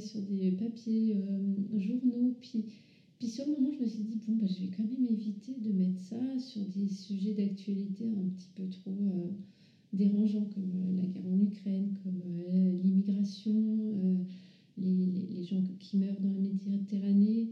sur 0.00 0.22
des 0.22 0.50
papiers 0.52 1.12
euh, 1.14 1.56
journaux. 1.78 2.32
Puis, 2.40 2.64
puis 3.18 3.28
sur 3.28 3.44
le 3.46 3.52
moment, 3.52 3.70
je 3.72 3.82
me 3.82 3.86
suis 3.86 4.02
dit, 4.02 4.16
bon, 4.16 4.34
bah, 4.36 4.46
je 4.46 4.58
vais 4.60 4.68
quand 4.68 4.84
même 4.84 5.04
éviter 5.04 5.58
de 5.58 5.70
mettre 5.72 6.00
ça 6.00 6.38
sur 6.38 6.66
des 6.66 6.88
sujets 6.88 7.34
d'actualité 7.34 8.16
un 8.16 8.26
petit 8.26 8.48
peu 8.54 8.66
trop 8.66 9.08
euh, 9.08 9.32
dérangeants, 9.92 10.46
comme 10.46 10.72
euh, 10.74 10.92
la 10.92 11.06
guerre 11.06 11.26
en 11.26 11.40
Ukraine, 11.40 11.90
comme 11.92 12.20
euh, 12.22 12.72
l'immigration, 12.74 13.92
euh, 13.94 14.20
les, 14.76 15.06
les- 15.06 15.26
les 15.26 15.42
gens 15.42 15.62
qui 15.78 15.96
meurent 15.96 16.20
dans 16.20 16.30
la 16.30 16.38
Méditerranée. 16.38 17.48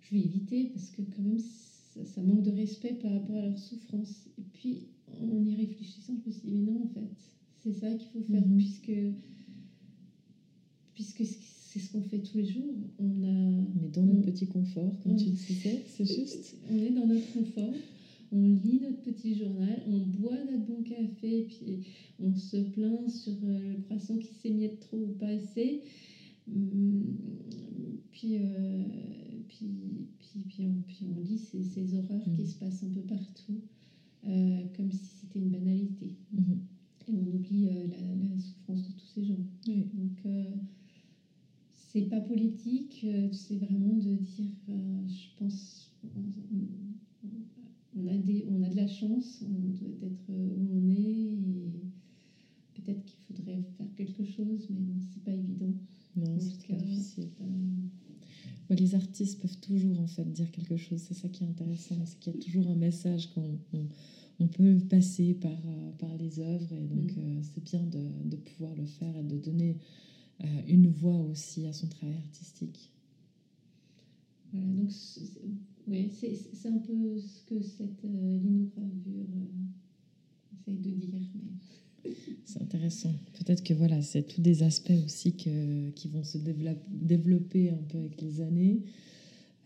Je 0.00 0.10
vais 0.10 0.22
éviter 0.22 0.66
parce 0.66 0.90
que 0.90 1.02
quand 1.02 1.22
même, 1.22 1.38
ça, 1.38 2.04
ça 2.04 2.22
manque 2.22 2.42
de 2.42 2.50
respect 2.50 2.92
par 2.94 3.12
rapport 3.12 3.36
à 3.36 3.42
leur 3.42 3.58
souffrance. 3.58 4.28
Et 4.38 4.42
puis, 4.52 4.80
en 5.06 5.44
y 5.44 5.54
réfléchissant, 5.54 6.16
je 6.16 6.22
me 6.26 6.30
suis 6.32 6.42
dit, 6.48 6.52
mais 6.52 6.60
non, 6.60 6.82
en 6.82 6.86
fait, 6.86 7.10
c'est 7.56 7.72
ça 7.72 7.94
qu'il 7.94 8.08
faut 8.08 8.22
faire, 8.22 8.44
Mhm. 8.44 8.56
puisque, 8.56 8.92
puisque 10.94 11.24
c'est 11.78 11.86
ce 11.86 11.90
qu'on 11.90 12.02
fait 12.02 12.18
tous 12.18 12.36
les 12.36 12.44
jours. 12.44 12.74
On 12.98 13.22
a 13.22 13.84
est 13.84 13.88
dans 13.94 14.04
notre 14.04 14.20
petit 14.22 14.46
confort, 14.46 14.98
comme 15.00 15.12
Mm. 15.12 15.16
tu 15.16 15.26
le 15.26 15.30
disais, 15.32 15.80
c'est 15.86 16.04
juste. 16.04 16.56
on 16.70 16.78
est 16.78 16.90
dans 16.90 17.06
notre 17.06 17.32
confort, 17.32 17.72
on 18.30 18.46
lit 18.46 18.78
notre 18.80 19.00
petit 19.00 19.34
journal, 19.34 19.80
on 19.86 19.98
boit 20.00 20.42
notre 20.44 20.64
bon 20.64 20.82
café, 20.82 21.42
puis 21.48 21.78
on 22.18 22.34
se 22.34 22.56
plaint 22.58 23.08
sur 23.08 23.32
euh, 23.42 23.70
le 23.70 23.76
croissant 23.76 24.18
qui 24.18 24.28
s'émiette 24.34 24.80
trop 24.80 24.98
ou 24.98 25.10
pas 25.10 25.28
assez. 25.28 25.80
Hum, 26.50 27.04
Puis, 28.10 28.32
euh, 28.36 28.82
puis, 29.48 29.66
puis, 30.18 30.44
puis, 30.48 30.66
on, 30.66 30.80
puis 30.86 31.06
on 31.06 31.20
lit 31.20 31.38
ces, 31.38 31.62
ces 31.62 31.94
horreurs 31.94 32.24
qui 32.34 32.42
Mm. 32.42 32.46
se 32.46 32.56
passent 32.56 32.82
un 32.82 32.88
peu 32.90 33.02
partout, 33.02 33.60
euh, 34.24 34.64
comme 34.76 34.90
si 34.90 35.04
c'était 35.20 35.38
une 35.38 35.50
banalité. 35.50 36.14
Mhm. 36.32 36.58
Et 37.06 37.12
on 37.12 37.26
oublie 37.34 37.66
euh, 37.68 37.86
la, 37.86 37.96
la 38.30 38.38
souffrance 38.38 38.82
de 38.88 38.92
tous 38.92 39.06
ces 39.06 39.24
gens. 39.24 39.40
Oui. 39.68 39.86
Donc, 39.94 40.20
euh, 40.26 40.50
c'est 41.70 42.02
pas 42.02 42.20
politique, 42.20 42.87
euh, 43.04 43.28
c'est 43.32 43.56
vraiment 43.56 43.94
de 43.96 44.14
dire, 44.14 44.50
euh, 44.68 45.06
je 45.06 45.38
pense, 45.38 45.92
on, 47.96 48.06
a 48.06 48.16
des, 48.16 48.46
on 48.48 48.62
a 48.62 48.68
de 48.68 48.76
la 48.76 48.86
chance 48.86 49.42
on 49.46 49.68
doit 49.70 50.08
être 50.08 50.30
euh, 50.30 50.54
où 50.56 50.78
on 50.78 50.88
est 50.90 50.94
et 50.94 51.72
peut-être 52.74 53.04
qu'il 53.04 53.18
faudrait 53.26 53.62
faire 53.76 53.92
quelque 53.96 54.24
chose, 54.24 54.66
mais 54.70 54.80
bon, 54.80 54.94
c'est 55.12 55.22
pas 55.24 55.32
évident. 55.32 55.72
Non, 56.16 56.38
c'est 56.38 56.58
très 56.58 56.74
difficile. 56.74 57.28
Euh, 57.40 58.74
les 58.74 58.94
artistes 58.94 59.40
peuvent 59.40 59.58
toujours 59.60 59.98
en 60.00 60.06
fait 60.06 60.30
dire 60.30 60.50
quelque 60.50 60.76
chose. 60.76 61.00
C'est 61.00 61.14
ça 61.14 61.28
qui 61.28 61.44
est 61.44 61.46
intéressant, 61.46 61.96
c'est 62.04 62.18
qu'il 62.18 62.34
y 62.34 62.36
a 62.36 62.40
toujours 62.40 62.68
un 62.68 62.76
message 62.76 63.30
qu'on 63.30 63.58
on, 63.72 63.86
on 64.40 64.46
peut 64.48 64.78
passer 64.88 65.34
par, 65.34 65.58
par 65.98 66.16
les 66.16 66.38
œuvres 66.40 66.72
et 66.72 66.86
donc 66.86 67.12
Mm. 67.16 67.20
euh, 67.20 67.40
c'est 67.42 67.64
bien 67.64 67.82
de, 67.82 68.28
de 68.28 68.36
pouvoir 68.36 68.74
le 68.76 68.84
faire 68.84 69.16
et 69.16 69.22
de 69.24 69.36
donner 69.38 69.78
une 70.66 70.88
voix 70.88 71.20
aussi 71.22 71.66
à 71.66 71.72
son 71.72 71.88
travail 71.88 72.16
artistique. 72.16 72.92
voilà, 74.52 74.66
donc 74.72 74.90
c'est 74.90 75.20
c'est- 75.20 75.90
ouais, 75.90 76.10
un 76.68 76.78
peu 76.78 77.18
ce 77.18 77.42
que 77.46 77.62
cette 77.62 78.04
euh, 78.04 78.38
linogravure 78.38 79.26
euh, 79.36 79.48
essaye 80.52 80.78
de 80.78 80.90
dire. 80.90 81.20
Mais... 81.34 82.10
C'est 82.44 82.62
intéressant. 82.62 83.12
Peut-être 83.34 83.62
que 83.62 83.74
voilà, 83.74 84.00
c'est 84.02 84.22
tous 84.22 84.40
des 84.40 84.62
aspects 84.62 84.92
aussi 85.04 85.36
que, 85.36 85.90
qui 85.90 86.08
vont 86.08 86.24
se 86.24 86.38
dévelop- 86.38 86.78
développer 86.90 87.70
un 87.70 87.82
peu 87.88 87.98
avec 87.98 88.20
les 88.22 88.40
années. 88.40 88.82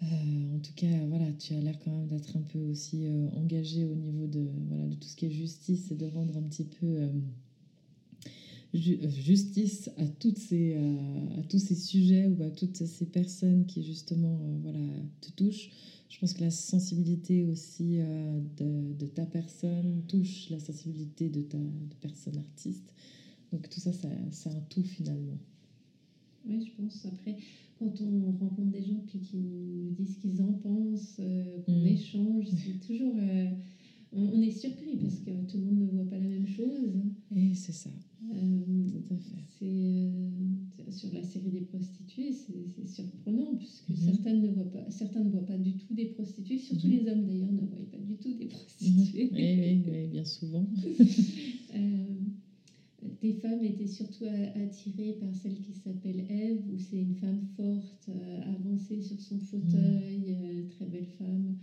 Euh, 0.02 0.56
en 0.56 0.58
tout 0.60 0.72
cas, 0.74 1.06
voilà, 1.08 1.32
tu 1.32 1.54
as 1.54 1.60
l'air 1.60 1.78
quand 1.78 1.92
même 1.92 2.08
d'être 2.08 2.36
un 2.36 2.42
peu 2.42 2.58
aussi 2.60 3.06
euh, 3.06 3.28
engagé 3.32 3.86
au 3.86 3.94
niveau 3.94 4.26
de, 4.26 4.48
voilà, 4.68 4.88
de 4.88 4.94
tout 4.96 5.08
ce 5.08 5.16
qui 5.16 5.26
est 5.26 5.30
justice 5.30 5.90
et 5.92 5.94
de 5.96 6.06
rendre 6.06 6.36
un 6.36 6.42
petit 6.42 6.64
peu 6.64 6.86
euh, 6.86 7.08
ju- 8.74 8.98
justice 9.10 9.90
à, 9.96 10.06
toutes 10.08 10.38
ces, 10.38 10.74
euh, 10.76 11.38
à 11.38 11.42
tous 11.42 11.58
ces 11.58 11.74
sujets 11.74 12.26
ou 12.26 12.42
à 12.42 12.50
toutes 12.50 12.84
ces 12.86 13.06
personnes 13.06 13.66
qui 13.66 13.82
justement 13.82 14.40
euh, 14.42 14.58
voilà, 14.62 14.78
te 15.20 15.30
touchent. 15.32 15.70
Je 16.08 16.18
pense 16.18 16.34
que 16.34 16.40
la 16.42 16.50
sensibilité 16.50 17.44
aussi 17.44 17.98
euh, 17.98 18.40
de, 18.58 18.92
de 18.98 19.06
ta 19.06 19.24
personne 19.26 20.02
touche 20.08 20.50
la 20.50 20.58
sensibilité 20.58 21.28
de 21.30 21.42
ta 21.42 21.58
de 21.58 21.94
personne 22.00 22.36
artiste. 22.38 22.92
Donc 23.52 23.68
tout 23.68 23.80
ça, 23.80 23.92
ça 23.92 24.08
c'est 24.30 24.48
un 24.50 24.60
tout 24.68 24.82
finalement. 24.84 25.38
Oui, 26.48 26.60
je 26.66 26.82
pense. 26.82 27.06
Après, 27.06 27.36
quand 27.78 28.00
on 28.00 28.32
rencontre 28.32 28.70
des 28.70 28.82
gens 28.82 29.00
puis 29.06 29.20
qui 29.20 29.36
nous 29.36 29.90
disent 29.92 30.14
ce 30.14 30.18
qu'ils 30.18 30.42
en 30.42 30.52
pensent, 30.52 31.16
euh, 31.20 31.60
qu'on 31.62 31.82
Mm. 31.82 31.86
échange, 31.86 32.46
c'est 32.48 32.86
toujours. 32.86 33.14
euh, 33.16 33.50
on, 34.12 34.40
est 34.40 34.50
surpris 34.50 34.96
parce 34.96 35.18
que 35.20 35.30
tout 35.42 35.56
le 35.58 35.64
monde 35.64 35.78
ne 35.78 35.86
voit 35.86 36.04
pas 36.08 36.18
la 36.18 36.26
même 36.26 36.46
chose. 36.46 36.92
Et 37.34 37.54
c'est 37.54 37.72
ça, 37.72 37.90
Euh, 38.34 38.86
tout 38.88 39.14
à 39.14 39.18
fait. 39.18 39.36
c'est 39.58 39.66
euh, 39.70 40.90
sur 40.90 41.12
la 41.12 41.22
série 41.22 41.50
des 41.50 41.60
prostituées, 41.60 42.32
c'est 42.32 42.86
surprenant 42.86 43.54
puisque 43.56 43.88
Mhm. 43.90 43.96
certaines 43.96 44.40
ne 44.42 44.48
voient 44.48 44.70
pas, 44.70 44.88
certains 44.90 45.22
ne 45.22 45.28
voient 45.28 45.44
pas 45.44 45.58
du 45.58 45.74
tout 45.74 45.92
des 45.94 46.06
prostituées, 46.06 46.58
surtout 46.58 46.86
Mhm. 46.86 46.92
les 46.92 47.08
hommes 47.08 47.24
d'ailleurs 47.24 47.52
ne 47.52 47.62
voient 47.62 47.88
pas 47.90 47.98
du 47.98 48.16
tout 48.16 48.32
des 48.32 48.44
Mhm. 48.44 48.50
prostituées. 48.50 49.28
Oui, 49.32 49.56
oui, 49.58 49.82
oui, 49.90 50.06
bien 50.06 50.24
souvent. 50.24 50.66
Euh, 51.74 52.12
des 53.20 53.32
femmes 53.32 53.64
étaient 53.64 53.86
surtout 53.86 54.24
attirées 54.54 55.14
par 55.14 55.34
celle 55.34 55.58
qui 55.60 55.72
s'appelle 55.72 56.22
Eve, 56.28 56.60
où 56.68 56.78
c'est 56.78 57.00
une 57.00 57.14
femme 57.14 57.40
forte, 57.56 58.06
euh, 58.08 58.40
avancée 58.44 59.00
sur 59.00 59.20
son 59.20 59.38
fauteuil, 59.38 60.30
euh, 60.30 60.62
très 60.68 60.86
belle 60.86 61.06
femme, 61.06 61.54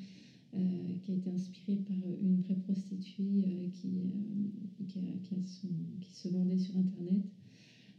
euh, 0.53 0.93
qui 0.95 1.11
a 1.11 1.13
été 1.13 1.29
inspirée 1.29 1.77
par 1.77 2.03
une 2.19 2.37
vraie 2.37 2.55
prostituée 2.55 3.45
euh, 3.45 3.67
qui, 3.67 3.99
euh, 3.99 4.83
qui, 4.87 4.99
a- 4.99 5.17
qui 5.17 5.33
a 5.35 5.39
son- 5.39 5.97
qui 5.99 6.11
se 6.13 6.27
vendait 6.27 6.57
sur 6.57 6.75
Internet, 6.77 7.21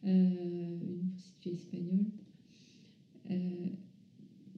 une 0.02 1.04
prostituée 1.06 1.50
espagnole. 1.50 2.06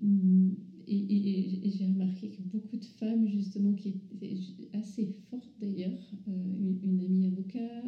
Mm, 0.00 0.52
et, 0.86 0.96
et- 0.98 1.52
et- 1.54 1.66
et 1.66 1.70
j'ai 1.70 1.86
remarqué 1.86 2.28
que 2.28 2.40
beaucoup 2.42 2.76
de 2.76 2.84
femmes, 2.84 3.26
justement, 3.26 3.72
qui 3.72 3.88
étaient 3.88 4.34
assez 4.72 5.04
fortes 5.06 5.52
d'ailleurs, 5.58 6.10
une, 6.26 6.76
une 6.82 7.00
amie 7.00 7.24
avocat, 7.24 7.84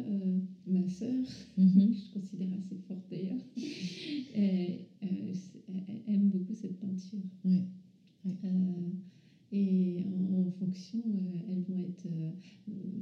ma 0.65 0.87
sœur, 0.87 1.23
que 1.55 1.61
je 1.91 2.09
considère 2.09 2.53
assez 2.53 2.75
forte 2.75 3.09
d'ailleurs, 3.09 3.41
aime 6.05 6.29
beaucoup 6.29 6.53
cette 6.53 6.77
peinture. 6.79 7.23
Ouais. 7.43 7.65
Et 9.57 10.03
en, 10.05 10.47
en 10.47 10.51
fonction, 10.51 10.99
euh, 11.07 11.51
elles 11.51 11.61
vont 11.63 11.79
être 11.79 12.05
euh, 12.07 12.31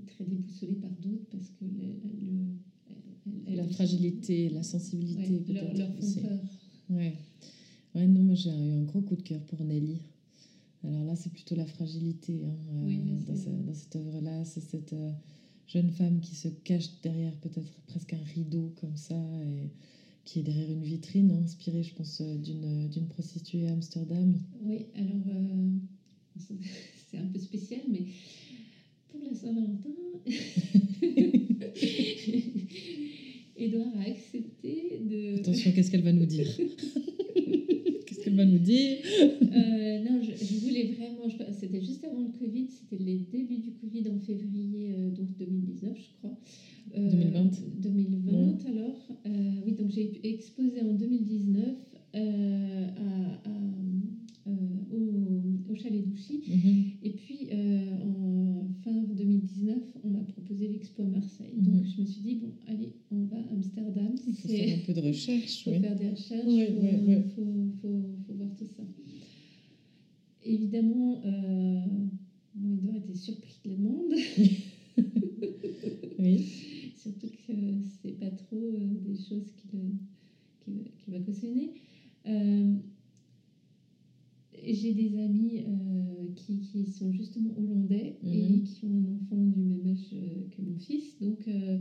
très 0.08 0.24
déboussolées 0.26 0.76
par 0.76 0.92
d'autres 1.02 1.26
parce 1.32 1.50
que 1.50 1.66
le, 1.66 3.56
La 3.56 3.68
fragilité, 3.68 4.50
la 4.50 4.64
sensibilité 4.64 5.22
ouais, 5.38 5.54
leur, 5.54 5.66
peut-être 5.66 5.78
leur 5.78 5.98
aussi. 5.98 6.22
peur. 6.22 6.40
Ouais. 6.90 7.14
ouais, 7.96 8.08
non, 8.08 8.24
moi 8.24 8.36
j'ai 8.36 8.50
eu 8.50 8.72
un 8.74 8.84
gros 8.84 9.02
coup 9.02 9.16
de 9.16 9.22
cœur 9.22 9.42
pour 9.42 9.64
Nelly. 9.64 10.00
Alors 10.84 11.04
là, 11.06 11.16
c'est 11.16 11.32
plutôt 11.32 11.56
la 11.56 11.66
fragilité 11.66 12.44
hein, 12.46 12.58
euh, 12.74 12.86
Oui, 12.88 12.98
dans, 13.26 13.36
c'est- 13.36 13.46
ce- 13.46 13.66
dans 13.66 13.74
cette 13.74 13.96
œuvre-là. 13.96 14.44
C'est 14.44 14.60
cette 14.60 14.92
euh, 14.94 15.12
jeune 15.68 15.90
femme 15.92 16.20
qui 16.20 16.36
se 16.36 16.50
cache 16.50 16.90
derrière 17.02 17.36
peut-être 17.38 17.72
presque 17.88 18.14
un 18.14 18.24
rideau 18.36 18.74
comme 18.76 18.98
ça 18.98 19.16
et 19.46 19.70
qui 20.26 20.40
est 20.40 20.44
derrière 20.44 20.70
une 20.72 20.84
vitrine, 20.84 21.32
hein, 21.32 21.42
inspirée, 21.44 21.84
je 21.84 21.94
pense, 21.96 22.22
d'une 22.22 22.88
d'une 22.90 23.08
prostituée 23.08 23.68
à 23.68 23.72
Amsterdam. 23.74 24.34
Oui, 24.62 24.86
alors 24.96 25.28
euh, 25.30 25.70
c'est 27.12 27.18
un 27.18 27.28
peu 27.28 27.40
spécial, 27.40 27.82
mais 27.90 28.06
pour 29.10 29.22
la 29.24 29.34
Saint-Valentin, 29.34 29.90
Edouard 33.58 33.94
a 33.98 34.10
accepté 34.10 35.00
de. 35.10 35.40
Attention, 35.40 35.72
qu'est-ce 35.72 35.92
qu'elle 35.92 36.04
va 36.04 36.14
nous 36.14 36.26
dire? 36.26 36.48
Qu'est-ce 38.06 38.20
qu'elle 38.24 38.36
va 38.36 38.46
nous 38.46 38.60
dire? 38.60 38.98
Euh, 39.04 40.00
non, 40.04 40.22
je, 40.22 40.32
je 40.44 40.60
voulais 40.62 40.94
vraiment. 40.98 41.30
C'était 41.52 41.82
juste 41.82 42.04
avant 42.04 42.22
le 42.22 42.32
Covid, 42.38 42.68
c'était 42.68 43.02
les 43.02 43.20
débuts 43.32 43.60
du 43.60 43.72
Covid 43.72 44.10
en 44.10 44.20
février 44.20 44.92
euh, 44.92 45.12
donc 45.12 45.38
2019, 45.38 45.98
je 45.98 46.18
crois. 46.18 46.38
Euh, 46.96 47.10
2020. 47.10 47.52
2020, 47.82 48.66
alors. 48.68 49.08
Euh, 49.26 49.62
oui, 49.66 49.74
donc 49.74 49.92
j'ai 49.92 50.20
exposé 50.24 50.82
en 50.82 50.94
2019 50.94 51.66
euh, 52.16 52.88
à, 52.88 53.50
à, 53.50 53.52
euh, 54.48 54.52
au, 54.92 55.72
au 55.72 55.76
Chalet 55.76 56.06
d'Ouchy. 56.06 56.42
Mhm. 56.48 56.92
Et 57.04 57.12
puis, 57.12 57.48
euh, 57.52 58.04
en 58.04 58.44
faisait 60.54 60.68
l'expo 60.68 61.04
à 61.04 61.08
Marseille. 61.08 61.54
Mhm. 61.58 61.64
Donc 61.64 61.86
je 61.86 62.02
me 62.02 62.06
suis 62.06 62.22
dit, 62.22 62.36
bon, 62.36 62.52
allez, 62.68 62.94
on 63.12 63.24
va 63.26 63.38
à 63.38 63.54
Amsterdam. 63.54 64.16
Il 64.28 64.34
faut 64.34 64.48
faire 64.48 64.73
un 64.73 64.73
peu 64.86 64.94
de 64.94 65.00
recherche. 65.02 65.64
faut 65.64 65.72
oui. 65.72 65.80
faire 65.80 65.96
des 65.96 66.08
recherches, 66.10 66.46
Ouais, 66.48 67.24
faut, 67.34 67.34
faut- 67.36 67.70
faut- 67.82 68.16
faut 68.26 68.34
voir 68.34 68.54
tout 68.56 68.66
ça. 68.66 68.84
Évidemment, 70.46 71.20
euh, 71.24 71.86
bon, 72.54 72.74
Edouard 72.74 72.96
était 72.96 73.14
surpris 73.14 73.60
de 73.64 73.70
la 73.70 73.76
demande, 73.76 74.14
Oui. 76.20 76.44
surtout 76.94 77.28
que 77.48 77.54
c'est 77.82 78.12
pas 78.12 78.30
trop 78.30 78.74
euh, 78.74 78.96
des 78.98 79.16
choses 79.16 79.52
qu'il 79.52 79.94
qu'il- 80.60 80.84
qu'il 80.98 81.14
va 81.14 81.20
cautionner. 81.20 81.72
Euh, 82.26 82.76
J'ai 84.66 84.92
des 84.92 85.18
amis 85.18 85.62
euh, 85.66 86.28
qui, 86.36 86.60
qui 86.60 86.86
sont 86.86 87.12
justement 87.12 87.58
hollandais 87.58 88.18
et 88.22 88.58
Mhm. 88.58 88.64
qui 88.64 88.86
ont 88.86 88.96
un 88.96 89.08
enfant 89.08 89.48
du 89.48 89.64
même 89.64 89.86
âge 89.88 90.10
euh, 90.14 90.46
que 90.52 90.62
mon 90.62 90.76
fils. 90.76 91.18
Donc, 91.20 91.48
euh, 91.48 91.80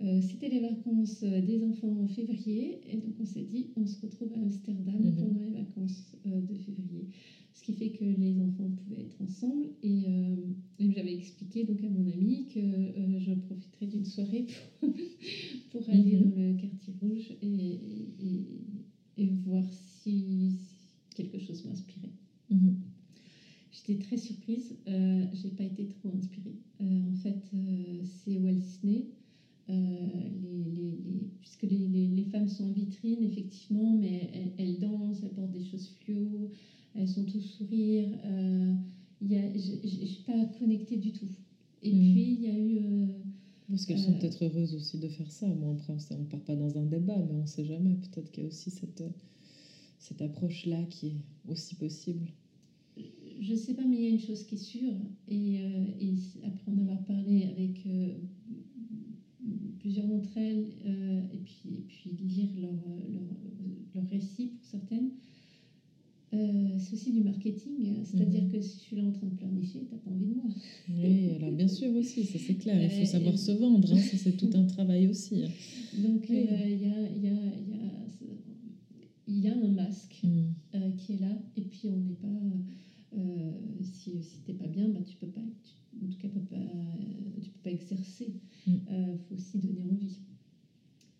euh, 0.00 0.20
c'était 0.20 0.48
les 0.48 0.60
vacances 0.60 1.22
euh, 1.22 1.40
des 1.40 1.62
enfants 1.62 2.02
en 2.02 2.06
février. 2.06 2.78
Et 2.90 2.96
donc, 2.96 3.20
on 3.20 3.24
s'est 3.24 3.42
dit, 3.42 3.66
on 3.76 3.86
se 3.86 3.98
retrouve 3.98 4.32
à 4.32 4.38
Amsterdam 4.40 5.12
Mhm. 5.12 5.16
pendant 5.16 5.38
les 5.40 5.50
vacances 5.50 6.16
euh, 6.26 6.40
de 6.40 6.54
février. 6.54 7.06
Ce 7.52 7.62
qui 7.62 7.72
fait 7.72 7.90
que 7.90 8.04
les 8.04 8.40
enfants 8.40 8.70
pouvaient 8.70 9.00
être 9.02 9.20
ensemble. 9.20 9.68
Et, 9.82 10.06
euh, 10.06 10.48
j'avais 10.78 11.12
expliqué 11.12 11.62
donc 11.62 11.84
à 11.84 11.88
mon 11.90 12.06
ami 12.06 12.46
que 12.46 12.90
je 13.18 13.32
profiterais 13.32 13.86
d'une 13.86 14.04
soirée 14.04 14.42
pour, 14.80 14.90
pour 15.68 15.88
aller 15.90 16.16
Mhm. 16.16 16.16
dans 16.16 16.30
le 16.30 16.52
quartier 16.54 16.92
rouge 17.00 17.32
et, 17.42 18.12
et, 18.18 18.64
et 19.16 19.26
voir 19.26 19.72
si, 19.72 20.50
si 20.56 21.10
quelque 21.14 21.38
chose 21.38 21.64
m'inspirait. 21.64 22.12
Mhm. 22.48 22.90
J'étais 23.70 23.96
très 23.96 24.16
surprise. 24.16 24.74
J'ai 24.86 25.50
pas 25.50 25.64
été 25.64 25.84
trop 25.86 26.08
inspirée. 26.08 26.56
En 26.80 27.14
fait, 27.14 27.50
c'est 28.02 28.36
Walt 28.38 28.54
Disney. 28.54 29.06
Euh, 29.70 30.28
les, 30.42 30.70
les- 30.70 30.96
les- 30.98 31.30
puisque 31.40 31.62
les, 31.62 31.88
les- 31.88 32.08
les 32.08 32.24
femmes 32.24 32.48
sont 32.48 32.64
en 32.64 32.72
vitrine, 32.72 33.22
effectivement, 33.22 33.94
mais 33.94 34.30
elles, 34.34 34.52
elles 34.58 34.78
dansent, 34.78 35.22
elles 35.22 35.32
portent 35.34 35.52
des 35.52 35.60
choses 35.60 35.88
fluo, 35.90 36.50
elles 36.94 37.08
sont 37.08 37.24
tous 37.24 37.40
sourires. 37.40 38.18
Euh, 38.24 38.74
y 39.20 39.36
a- 39.36 39.52
je 39.56 39.72
ne 40.00 40.06
suis 40.06 40.24
pas 40.24 40.44
connectée 40.46 40.96
du 40.98 41.12
tout. 41.12 41.30
Et 41.82 41.92
Mhm. 41.92 41.98
puis, 42.12 42.34
il 42.34 42.40
y 42.42 42.48
a 42.48 42.58
eu. 42.58 42.78
euh, 42.78 43.18
Parce 43.70 43.86
qu'elles 43.86 43.98
sont 43.98 44.12
Euh, 44.12 44.18
peut-être 44.18 44.44
heureuses 44.44 44.74
aussi 44.74 44.98
de 44.98 45.08
faire 45.08 45.30
ça. 45.32 45.54
Bon, 45.54 45.70
après, 45.70 45.92
on 46.10 46.18
ne 46.18 46.24
part 46.24 46.42
pas 46.44 46.56
dans 46.56 46.76
un 46.76 46.84
débat, 46.86 47.22
mais 47.22 47.32
on 47.34 47.42
ne 47.42 47.46
sait 47.46 47.64
jamais. 47.64 47.94
Peut-être 47.96 48.30
qu'il 48.30 48.42
y 48.42 48.44
a 48.44 48.48
aussi 48.48 48.70
cette, 48.70 49.02
cette 49.98 50.22
approche-là 50.22 50.84
qui 50.86 51.08
est 51.08 51.16
aussi 51.48 51.74
possible. 51.76 52.30
Je 53.40 53.54
sais 53.54 53.74
pas, 53.74 53.86
mais 53.86 53.96
il 53.96 54.02
y 54.02 54.06
a 54.06 54.10
une 54.10 54.18
chose 54.20 54.44
qui 54.44 54.56
est 54.56 54.58
sûre, 54.58 54.94
et, 55.28 55.54
et 55.56 56.14
après 56.42 56.70
en 56.70 56.76
avoir 56.78 57.04
parlé 57.04 57.44
avec 57.44 57.86
plusieurs 59.78 60.06
d'entre 60.06 60.36
elles, 60.36 60.66
euh, 60.84 61.22
et, 61.30 61.38
puis, 61.38 61.68
et 61.76 61.82
puis 61.86 62.10
lire 62.20 62.48
leur, 62.56 62.78
leur, 63.12 63.36
leur 63.94 64.04
récit 64.06 64.46
pour 64.46 64.64
certaines, 64.64 65.08
euh, 66.32 66.76
c'est 66.78 66.92
aussi 66.92 67.10
du 67.10 67.20
marketing. 67.22 67.90
C'est-à-dire 68.04 68.42
Mhm. 68.44 68.48
que 68.50 68.60
si 68.60 68.76
je 68.76 68.82
suis 68.82 68.96
là 68.96 69.04
en 69.04 69.10
train 69.10 69.26
de 69.26 69.32
pleurnicher, 69.34 69.84
t'as 69.88 69.96
pas 69.96 70.10
envie 70.10 70.26
de 70.26 70.32
moi. 70.34 70.48
Oui, 70.88 71.30
alors 71.30 71.50
bien 71.50 71.66
sûr 71.66 71.92
aussi, 71.92 72.24
ça 72.24 72.38
c'est 72.38 72.54
clair. 72.54 72.80
Il 72.82 72.88
faut 72.90 73.02
Euh, 73.02 73.04
savoir 73.04 73.36
se 73.38 73.50
vendre, 73.50 73.92
hein, 73.92 73.96
ça 73.96 74.16
c'est 74.16 74.36
tout 74.36 74.50
un 74.54 74.64
travail 74.74 75.08
aussi. 75.08 75.42
hein. 75.42 75.48
Donc 76.02 76.26
il 76.28 76.36
Oui. 76.36 76.44
y, 76.44 76.48
a, 76.48 76.70
y, 76.70 76.84
a, 76.86 77.10
y, 77.10 77.26
a, 77.26 77.56
y 79.26 79.46
a 79.48 79.54
un 79.54 79.68
masque. 79.70 80.20
Mm. 80.22 80.76
euh, 80.76 80.90
qui 80.92 81.14
est 81.14 81.18
là 81.18 81.36
et 81.56 81.62
puis 81.62 81.88
on 81.88 81.96
n'est 81.96 82.12
pas 82.12 82.28
euh, 83.12 83.52
si, 83.82 84.22
si 84.22 84.40
t'es 84.42 84.52
pas 84.52 84.68
bien 84.68 84.88
bah, 84.88 85.00
tu 85.04 85.16
peux 85.16 85.26
pas 85.26 85.40
tu- 85.64 85.79
en 86.02 86.06
tout 86.08 86.18
cas 86.18 86.28
pas, 86.28 86.42
euh, 86.56 87.40
tu 87.40 87.50
peux 87.50 87.58
pas 87.62 87.70
exercer 87.70 88.34
Mm. 88.66 88.80
Euh, 88.88 89.14
faut 89.14 89.34
aussi 89.34 89.58
donner 89.58 89.82
envie 89.82 90.20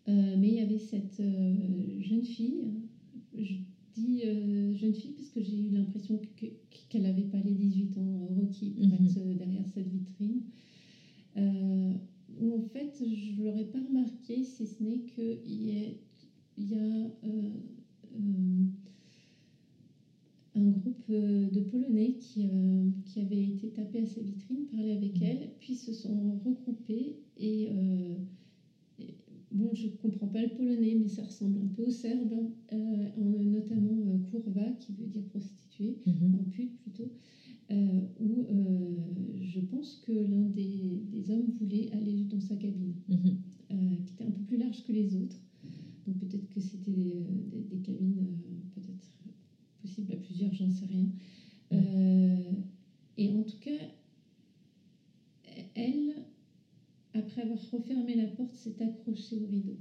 Euh, 0.07 0.35
mais 0.35 0.49
il 0.49 0.53
y 0.55 0.59
avait 0.59 0.77
cette 0.77 1.19
euh, 1.19 1.99
jeune 1.99 2.23
fille 2.23 2.65
je 3.33 3.57
dis 3.93 4.21
jeune 4.73 4.93
fille 4.93 5.11
parce 5.11 5.29
que 5.29 5.41
j'ai 5.41 5.59
eu 5.67 5.69
l'impression 5.69 6.17
que- 6.17 6.45
que- 6.45 6.87
qu'elle 6.89 7.03
n'avait 7.03 7.23
pas 7.25 7.41
les 7.41 7.53
18 7.53 7.97
ans 7.97 8.33
requis 8.33 8.71
pour 8.71 8.91
Mhm. 8.91 8.93
être 8.93 9.33
derrière 9.33 9.67
cette 9.67 9.87
vitrine 9.87 10.41
où 12.37 12.53
en 12.53 12.59
fait 12.61 13.03
je 13.05 13.41
l'aurais 13.41 13.65
pas 13.65 13.81
remarqué 13.81 14.43
si 14.43 14.65
ce 14.65 14.81
n'est 14.83 14.99
qu'il 14.99 15.39
y 15.45 15.71
a, 15.71 15.89
il 16.57 16.65
y 16.65 16.75
a 16.75 17.11
un 20.53 20.69
groupe 20.69 21.03
euh, 21.09 21.47
de 21.47 21.59
Polonais 21.59 22.11
qui, 22.11 22.43
euh, 22.45 22.89
qui 23.05 23.19
avait 23.19 23.47
été 23.47 23.69
tapé 23.69 23.99
à 23.99 24.05
sa 24.05 24.21
vitrine, 24.21 24.65
parlé 24.65 24.89
avec 24.91 25.21
Mhm. 25.21 25.25
elle, 25.27 25.49
puis 25.59 25.73
se 25.75 25.91
sont 25.91 26.35
regroupés 26.35 27.17
et, 27.37 27.67
euh, 27.69 28.17
et- 28.99 29.15
bon, 29.51 29.73
je 29.73 29.87
comprends 29.87 30.27
pas 30.27 30.43
le 30.43 30.49
polonais, 30.49 30.95
mais 30.95 31.07
ça 31.07 31.23
ressemble 31.23 31.59
un 31.59 31.67
peu 31.67 31.83
au 31.83 31.89
serbe, 31.89 32.47
euh, 32.73 33.09
en- 33.15 33.45
notamment 33.45 34.17
kurva, 34.19 34.71
qui 34.73 34.93
veut 34.93 35.07
dire 35.07 35.25
prostituée, 35.25 35.97
Mhm. 36.05 36.33
en 36.33 36.43
pute 36.43 36.77
plutôt, 36.77 37.11
où 38.19 38.45
je 39.35 39.59
pense 39.59 39.95
que 39.95 40.11
l'un 40.11 40.45
des, 40.47 41.01
des 41.07 41.29
hommes 41.31 41.47
voulait 41.49 41.91
aller 41.93 42.25
dans 42.25 42.39
sa 42.39 42.55
cabine 42.55 42.95
euh, 43.71 43.97
qui 43.99 44.13
était 44.13 44.23
un 44.23 44.31
peu 44.31 44.43
plus 44.43 44.57
large 44.57 44.83
que 44.83 44.91
les 44.91 45.15
autres. 45.15 45.45
Donc 46.05 46.17
peut-être 46.17 46.49
que 46.49 46.59
c'était 46.59 46.93
des, 46.93 47.43
des- 47.45 47.63
des 47.63 47.79
cabines 47.79 48.19
euh, 48.19 48.61
peut-être 48.71 49.19
possibles 49.79 50.11
à 50.13 50.17
plusieurs, 50.17 50.50
j'en 50.61 50.69
sais 50.69 50.85
rien. 50.85 51.09
Euh, 51.73 52.57
et 53.17 53.29
en 53.29 53.43
tout 53.43 53.57
cas, 53.59 53.89
elle, 55.73 56.23
après 57.13 57.41
avoir 57.41 57.71
refermé 57.71 58.15
la 58.15 58.27
porte, 58.29 58.55
s'est 58.55 58.81
accrochée 58.83 59.37
au 59.37 59.45
rideau. 59.45 59.79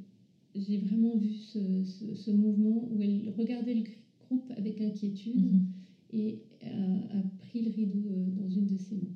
J'ai 0.54 0.78
vraiment 0.78 1.16
vu 1.16 1.32
ce, 1.32 1.82
ce- 1.82 2.14
ce 2.14 2.30
mouvement 2.30 2.92
où 2.92 3.02
elle 3.02 3.28
regardait 3.30 3.74
le 3.74 3.84
groupe 4.20 4.52
avec 4.56 4.80
inquiétude 4.80 5.52
Mhm. 5.52 5.70
et 6.10 6.40
a, 6.62 7.18
a 7.20 7.22
pris 7.24 7.62
le 7.62 7.70
rideau 7.70 8.10
euh, 8.10 8.30
dans 8.30 8.48
une 8.48 8.66
de 8.66 8.76
ses 8.76 8.96
mains. 8.96 9.12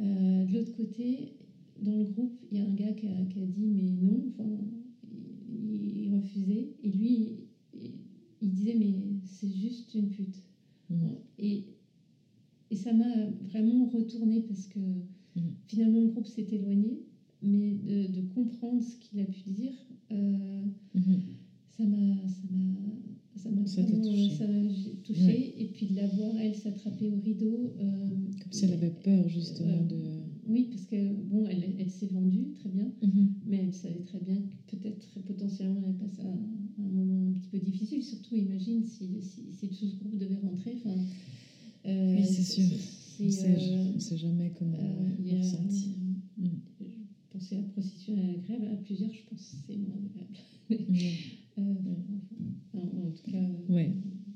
Euh, 0.00 0.44
de 0.44 0.52
l'autre 0.52 0.72
côté, 0.72 1.32
dans 1.78 1.96
le 1.96 2.04
groupe, 2.04 2.36
il 2.50 2.56
y 2.56 2.60
a 2.60 2.64
un 2.66 2.72
gars 2.74 2.92
qui 2.92 3.06
a, 3.06 3.24
qui 3.24 3.40
a 3.40 3.46
dit 3.46 3.66
mais 3.66 3.96
non, 3.96 4.24
enfin, 4.26 4.58
il, 5.10 5.96
il 6.04 6.08
refusait. 6.10 6.74
Et 6.80 6.90
lui, 6.90 7.45
il, 8.40 8.50
disait 8.50 8.74
mais 8.74 8.94
c'est 9.24 9.48
juste 9.50 9.94
une 9.94 10.08
pute. 10.08 10.48
Mhm. 10.90 10.96
Et, 11.38 11.64
et 12.70 12.74
ça 12.76 12.92
m'a 12.92 13.26
vraiment 13.40 13.84
retourné 13.86 14.40
parce 14.40 14.66
que 14.66 14.78
Mhm. 15.34 15.52
finalement 15.66 16.00
le 16.00 16.06
groupe 16.06 16.26
s'est 16.26 16.46
éloigné, 16.50 17.02
mais 17.42 17.74
de, 17.74 18.06
de 18.06 18.20
comprendre 18.22 18.82
ce 18.82 18.96
qu'il 18.96 19.20
a 19.20 19.26
pu 19.26 19.50
dire, 19.50 19.74
euh, 20.10 20.62
Mhm. 20.94 21.18
ça 21.76 21.84
m'a 21.86 22.26
ça 22.28 22.46
m'a 22.50 22.66
ça 23.34 23.50
m'a 23.50 23.62
touché. 23.62 24.30
ça 24.30 24.46
m'a 24.46 24.62
touché 25.02 25.26
Ouais. 25.26 25.52
et 25.58 25.66
puis 25.66 25.86
de 25.86 25.94
la 25.94 26.06
voir 26.06 26.38
elle 26.38 26.54
s'attraper 26.54 27.10
au 27.10 27.18
rideau 27.18 27.70
euh, 27.78 28.08
Comme 28.40 28.52
si 28.52 28.64
elle 28.64 28.72
avait 28.72 28.90
peur 28.90 29.28
justement 29.28 29.80
euh, 29.80 29.82
de. 29.82 30.02
Oui 30.48 30.68
parce 30.70 30.86
que 30.86 31.12
bon 31.12 31.46
elle, 31.46 31.74
elle 31.78 31.90
s'est 31.90 32.06
vendue 32.06 32.50
très 32.54 32.68
bien 32.68 32.90
Mhm. 33.02 33.28
mais 33.46 33.56
elle 33.58 33.72
savait 33.74 34.00
très 34.00 34.18
bien 34.18 34.40
que 34.66 34.76
peut-être 34.76 35.18
potentiellement 35.20 35.86
elle 35.86 35.94
passe 35.96 36.18
un, 36.20 36.38
un 36.78 36.88
moment 36.88 37.26
un 37.26 37.32
petit 37.32 37.48
peu 37.48 37.58
difficile 37.58 38.02
surtout 38.02 38.34
imagine 38.36 38.82
si, 38.82 39.22
si, 39.22 39.42
si 39.52 39.68
tout 39.68 39.86
ce 39.86 39.96
groupe 39.96 40.16
devait 40.16 40.36
rentrer 40.38 40.72
enfin 40.74 40.96
euh, 41.86 42.16
Oui, 42.16 42.24
c'est 42.24 42.42
sûr. 42.42 42.64
On 42.64 42.78
c'est, 42.78 43.30
sait, 43.30 43.56
euh, 43.70 43.92
on 43.94 43.98
sait 43.98 44.16
jamais 44.16 44.50
comment 44.50 44.78
euh, 44.78 45.32
a- 45.32 45.38
ressenti. 45.38 45.88
Mm. 46.36 46.44
je 46.80 46.84
pensais 47.30 47.56
à 47.56 47.58
la 47.60 47.64
prostitution 47.64 48.14
et 48.16 48.20
à 48.20 48.26
la 48.32 48.36
grève 48.36 48.62
à 48.64 48.76
plusieurs 48.76 49.12
je 49.12 49.22
pense 49.28 49.40
que 49.50 49.56
c'est 49.66 49.76
moins 49.76 49.96
agréable 50.04 50.34
enfin, 51.56 51.76
en, 52.74 52.78
en 52.78 53.10
tout 53.10 53.30
cas 53.30 53.48
Ouais. 53.68 53.92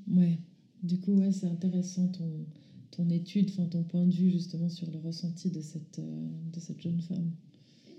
Ouais. 0.07 0.39
Du 0.83 0.97
coup, 0.97 1.11
ouais, 1.17 1.31
c'est 1.31 1.45
intéressant 1.45 2.07
ton, 2.07 2.43
ton 2.91 3.09
étude, 3.09 3.49
enfin 3.49 3.67
ton 3.67 3.83
point 3.83 4.05
de 4.05 4.13
vue 4.13 4.29
justement 4.31 4.69
sur 4.69 4.91
le 4.91 4.99
ressenti 4.99 5.49
de 5.51 5.61
cette, 5.61 5.99
euh, 5.99 6.29
de 6.53 6.59
cette 6.59 6.81
jeune 6.81 7.01
femme. 7.01 7.31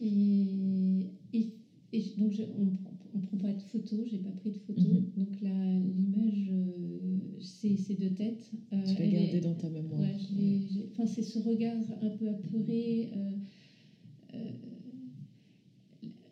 Et, 0.01 1.11
et, 1.33 1.47
et 1.93 2.03
donc, 2.17 2.33
je- 2.33 2.43
on 2.43 2.73
on 3.15 3.21
prend 3.21 3.37
pas 3.37 3.53
de 3.53 3.61
photos, 3.61 4.09
j'ai 4.09 4.19
pas 4.19 4.31
pris 4.31 4.51
de 4.51 4.57
photos. 4.57 4.85
Mhm. 4.85 5.05
Donc, 5.17 5.41
là, 5.43 5.79
l'image, 5.81 6.47
euh, 6.51 7.19
c'est 7.41 7.77
c'est 7.77 7.95
de 7.95 8.09
tête. 8.09 8.51
Euh, 8.73 8.83
Tu 8.87 8.99
l'as 8.99 9.05
elle 9.05 9.13
gardé 9.13 9.37
est- 9.37 9.41
dans 9.41 9.55
ta 9.55 9.69
mémoire. 9.69 10.01
Ouais, 10.01 10.17
enfin, 10.91 11.07
c'est 11.07 11.23
ce 11.23 11.39
regard 11.39 11.85
un 12.01 12.11
peu 12.11 12.29
apeuré. 12.29 13.11
euh, 13.15 13.37
euh, 14.35 14.51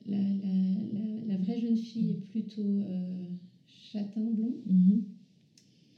la, 0.07 0.19
la, 0.35 0.83
la, 0.93 1.21
la 1.27 1.37
vraie 1.37 1.59
jeune 1.59 1.77
fille 1.77 2.11
est 2.11 2.15
plutôt 2.29 2.81
châtain 3.67 4.31
blond. 4.31 4.55
Mhm. 4.67 5.03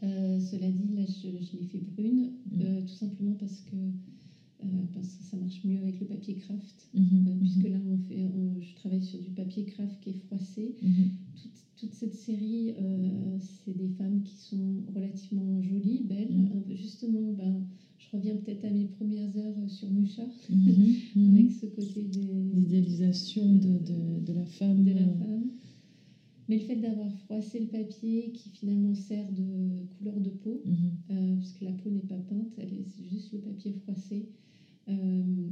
Euh, 0.02 0.38
cela 0.38 0.70
dit, 0.70 0.88
là, 0.94 1.04
je, 1.06 1.40
je 1.40 1.56
l'ai 1.56 1.62
fait 1.62 1.78
brune, 1.78 2.28
Mhm. 2.50 2.60
euh, 2.60 2.80
tout 2.82 2.94
simplement 2.94 3.34
parce 3.36 3.60
que, 3.60 3.76
euh, 3.76 4.66
parce 4.92 5.14
que 5.16 5.22
ça 5.22 5.36
marche 5.36 5.62
mieux 5.64 5.78
avec 5.78 6.00
le 6.00 6.06
papier 6.06 6.34
craft. 6.34 6.88
Mhm. 6.94 7.24
Euh, 7.26 7.34
puisque 7.40 7.64
là, 7.64 7.80
on 7.80 7.96
fait, 7.96 8.26
on- 8.26 8.60
je 8.60 8.74
travaille 8.74 9.00
sur 9.02 9.18
du 9.18 9.30
papier 9.30 9.64
craft 9.64 10.00
qui 10.00 10.10
est 10.10 10.12
froissé. 10.12 10.74
Mhm. 10.82 11.08
Toute, 11.34 11.50
toute 11.76 11.94
cette 11.94 12.12
série, 12.14 12.72
c'est 13.38 13.72
des 13.72 13.88
femmes 13.88 14.20
qui 14.22 14.36
sont 14.36 14.82
relativement 14.94 15.60
jolies, 15.60 16.02
belles. 16.02 16.28
Mhm. 16.30 16.62
Peu- 16.66 16.74
justement, 16.74 17.32
ben, 17.32 17.64
je 17.98 18.08
reviens 18.10 18.36
peut-être 18.36 18.64
à 18.64 18.70
mes 18.72 18.84
premières 18.84 19.36
heures 19.36 19.68
sur 19.68 19.90
Mucha, 19.90 20.26
Mhm, 20.50 20.56
mhm. 21.16 21.26
avec 21.34 21.50
ce 21.50 21.66
côté 21.66 22.04
des- 22.04 22.50
L'idéalisation 22.54 23.54
de, 23.54 23.78
de, 23.78 24.20
de 24.24 24.32
la 24.32 24.44
femme. 24.44 24.82
de 24.84 24.90
la 24.92 25.06
femme. 25.14 25.48
Mais 26.52 26.58
le 26.58 26.62
fait 26.62 26.76
d'avoir 26.76 27.10
froissé 27.14 27.58
le 27.60 27.66
papier 27.66 28.28
qui 28.30 28.50
finalement 28.50 28.92
sert 28.92 29.32
de 29.32 29.86
couleur 29.88 30.20
de 30.20 30.28
peau, 30.28 30.62
mhm, 30.64 30.98
euh, 31.08 31.34
puisque 31.34 31.62
la 31.62 31.72
peau 31.72 31.88
n'est 31.88 32.02
pas 32.02 32.20
peinte, 32.20 32.58
elle 32.58 32.74
est- 32.74 32.82
c'est 32.82 33.04
juste 33.06 33.32
le 33.32 33.38
papier 33.38 33.72
froissé, 33.72 34.28
euh, 34.88 35.48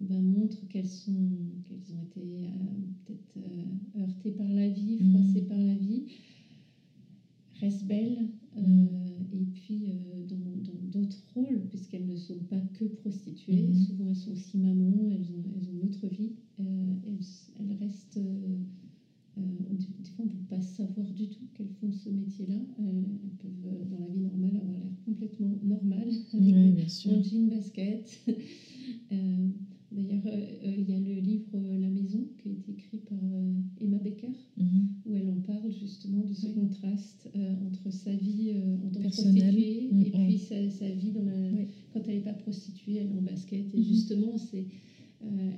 ben, 0.00 0.22
montre 0.22 0.66
qu'elles 0.66 0.86
sont, 0.86 1.58
qu'elles 1.64 1.94
ont 1.94 1.98
été 1.98 2.44
euh, 2.44 2.48
peut-être 3.06 3.38
heurtées 3.96 4.30
par 4.30 4.52
la 4.52 4.68
vie, 4.68 4.98
Mhm. 4.98 5.08
froissées 5.08 5.40
par 5.40 5.64
la 5.64 5.74
vie, 5.76 6.04
restent 7.60 7.84
belles, 7.84 8.28
Mhm. 8.54 9.26
et 9.30 9.44
puis 9.46 9.86
dans 10.26 10.56
d'autres 10.82 11.24
rôles, 11.34 11.62
puisqu'elles 11.62 12.04
ne 12.06 12.14
sont 12.16 12.40
pas 12.40 12.62
que 12.62 12.84
prostituées, 12.84 13.72
souvent 13.72 14.08
elles 14.08 14.14
sont 14.14 14.32
aussi 14.32 14.58
mamans, 14.58 15.10
elles 15.10 15.32
ont, 15.32 15.42
elles 15.54 15.68
ont 15.68 15.72
une 15.72 15.84
autre 15.84 16.06
vie, 16.08 16.34
elles, 16.58 17.20
elles 17.56 17.72
restent... 17.72 18.18
euh, 19.38 19.40
euh, 19.70 19.76
des 19.98 20.10
fois, 20.10 20.24
on 20.24 20.28
ne 20.28 20.32
peut 20.32 20.40
pas 20.46 20.60
savoir 20.60 21.12
du 21.12 21.28
tout 21.28 21.46
qu'elles 21.52 21.68
font 21.68 21.90
ce 21.90 22.08
métier-là. 22.08 22.64
Elles, 22.78 23.18
elles 23.22 23.32
peuvent, 23.32 23.64
euh, 23.64 23.84
dans 23.84 23.98
la 23.98 24.08
vie 24.08 24.20
normale, 24.20 24.56
avoir 24.56 24.78
l'air 24.78 24.98
complètement 25.00 25.58
normales, 25.62 26.10
avec 26.32 26.54
Oui, 26.54 26.72
bien 26.72 26.86
sûr. 26.88 27.10
en 27.12 27.20
jean 27.22 27.48
basket. 27.48 28.20
Euh, 29.12 29.50
D'ailleurs, 29.90 30.22
euh, 30.26 30.42
euh, 30.62 30.76
il 30.78 30.88
y 30.88 30.92
a 30.92 30.98
le 31.00 31.18
livre 31.18 31.50
euh, 31.54 31.76
La 31.76 31.90
Maison 31.90 32.26
qui 32.38 32.48
a 32.48 32.52
été 32.52 32.70
écrit 32.72 32.98
par 32.98 33.20
euh, 33.22 33.52
Emma 33.78 33.98
Becker, 33.98 34.30
Mhm. 34.56 34.86
où 35.04 35.14
elle 35.14 35.28
en 35.28 35.38
parle 35.38 35.70
justement 35.70 36.24
de 36.24 36.32
ce 36.32 36.46
Oui. 36.46 36.52
contraste 36.54 37.28
euh, 37.34 37.56
entre 37.58 37.90
sa 37.90 38.16
vie 38.16 38.48
euh, 38.48 38.76
en 38.80 38.88
tant 38.90 39.00
que 39.02 39.08
prostituée 39.08 39.92
Mm, 39.92 40.00
et 40.00 40.10
puis 40.12 40.38
sa, 40.38 40.68
sa 40.70 40.92
vie 40.92 41.10
dans 41.10 41.24
la, 41.24 41.52
Oui. 41.52 41.66
quand 41.90 42.08
elle 42.08 42.14
n'est 42.14 42.20
pas 42.20 42.32
prostituée, 42.32 42.94
elle 42.94 43.08
est 43.08 43.12
en 43.12 43.20
basket. 43.20 43.74
Et 43.74 43.78
Mhm. 43.78 43.84
justement, 43.84 44.36
c'est, 44.38 44.60
euh, 44.60 44.64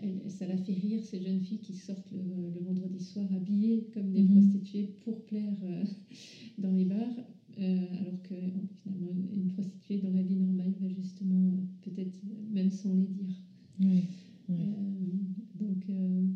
elle- 0.00 0.30
ça 0.30 0.46
la 0.46 0.56
fait 0.56 0.74
rire, 0.74 1.02
ces 1.04 1.20
jeunes 1.20 1.40
filles 1.40 1.60
qui 1.60 1.72
sortent 1.74 2.12
le, 2.12 2.50
le 2.50 2.60
vendredi 2.60 3.00
soir 3.00 3.32
habillées 3.32 3.86
comme 3.92 4.12
des 4.12 4.22
Mhm. 4.22 4.24
prostituées 4.24 4.84
pour 5.00 5.20
plaire 5.20 5.58
euh, 5.62 5.84
dans 6.58 6.72
les 6.72 6.84
bars. 6.84 7.20
euh, 7.58 7.92
alors 8.00 8.22
que 8.22 8.34
euh, 8.34 8.48
finalement, 8.82 9.10
une, 9.10 9.46
prostituée 9.46 9.98
dans 9.98 10.10
la 10.10 10.22
vie 10.22 10.36
normale 10.36 10.72
va 10.74 10.88
justement, 10.88 11.50
euh, 11.52 11.60
peut-être 11.82 12.24
même 12.50 12.70
sans 12.70 12.92
les 12.92 13.06
dire. 13.06 13.44
Oui, 13.78 14.10
oui. 14.48 14.60
Euh, 14.60 15.18
donc, 15.54 15.88
euh, 15.88 16.26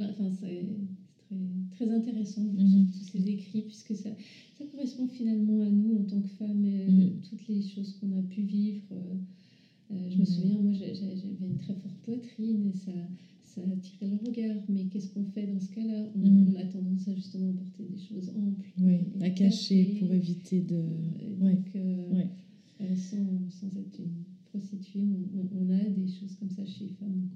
enfin, 0.00 0.30
c'est 0.30 0.64
très, 1.70 1.90
intéressant 1.90 2.54
Mhm. 2.54 2.88
tous 2.90 3.02
ces 3.02 3.28
écrits, 3.28 3.62
puisque 3.62 3.94
ça, 3.94 4.10
ça 4.52 4.64
correspond 4.64 5.06
finalement 5.06 5.60
à 5.60 5.70
nous 5.70 5.94
en 5.94 6.04
tant 6.04 6.20
que 6.20 6.28
femmes, 6.28 6.64
et 6.64 7.12
Mhm. 7.12 7.18
toutes 7.22 7.46
les 7.46 7.60
choses 7.60 7.92
qu'on 7.92 8.12
a 8.12 8.22
pu 8.22 8.42
vivre. 8.42 8.86
Euh, 8.92 9.16
euh, 9.90 10.08
je 10.08 10.16
me 10.18 10.20
Mhm. 10.20 10.24
souviens, 10.24 10.58
moi 10.60 10.72
j'avais 10.72 11.14
une 11.40 11.56
très 11.56 11.74
forte 11.74 11.98
poitrine 12.02 12.64
et 12.66 12.72
ça, 12.72 13.08
ça 13.42 13.62
attirait 13.62 14.10
le 14.10 14.16
regard, 14.16 14.60
mais 14.68 14.84
qu'est-ce 14.86 15.08
qu'on 15.08 15.24
fait 15.24 15.46
dans 15.46 15.60
ce 15.60 15.70
cas-là? 15.70 16.10
On, 16.14 16.20
Mhm. 16.20 16.52
on 16.52 16.56
a 16.56 16.64
tendance 16.64 17.08
à 17.08 17.14
justement 17.14 17.52
porter 17.52 17.84
des 17.84 17.96
choses 17.98 18.30
amples. 18.34 18.68
Oui, 18.80 19.00
à 19.20 19.30
cacher 19.30 19.86
pour 19.98 20.12
éviter 20.12 20.60
de. 20.60 20.74
Euh, 21.22 21.34
Ouais. 21.40 21.54
Donc, 21.54 21.70
euh, 21.74 22.10
Ouais. 22.12 22.28
euh, 22.80 22.94
sans, 22.94 23.48
sans 23.48 23.74
être 23.76 23.98
une 23.98 24.24
prostituée, 24.44 25.06
on, 25.06 25.28
on- 25.40 25.48
on 25.52 25.68
a 25.70 25.88
des 25.88 26.06
choses 26.06 26.34
comme 26.36 26.50
ça 26.50 26.64
chez 26.64 26.84
les 26.84 26.90
femmes. 26.90 27.26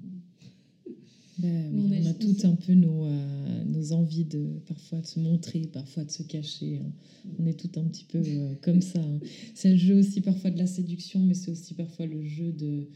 Ben 1.39 1.71
oui, 1.73 1.97
On 2.01 2.05
a 2.05 2.13
toutes 2.13 2.45
un 2.45 2.55
peu 2.55 2.73
nos, 2.73 3.05
euh, 3.05 3.63
nos 3.65 3.91
envies 3.93 4.25
de 4.25 4.59
parfois 4.67 5.01
de 5.01 5.07
se 5.07 5.19
montrer, 5.19 5.61
parfois 5.61 6.03
de 6.05 6.11
se 6.11 6.23
cacher. 6.23 6.77
hein. 6.77 6.91
On 7.39 7.45
est 7.47 7.59
toutes 7.59 7.77
un 7.77 7.83
petit 7.85 8.05
peu 8.05 8.19
euh, 8.25 8.53
comme 8.61 8.81
ça. 8.81 8.99
hein. 8.99 9.19
C'est 9.55 9.71
le 9.71 9.77
jeu 9.77 9.95
aussi 9.99 10.21
parfois 10.21 10.51
de 10.51 10.57
la 10.59 10.67
séduction, 10.67 11.19
mais 11.21 11.33
c'est 11.33 11.49
aussi 11.51 11.73
parfois 11.73 12.05
le 12.05 12.23
jeu 12.23 12.51
de, 12.51 12.87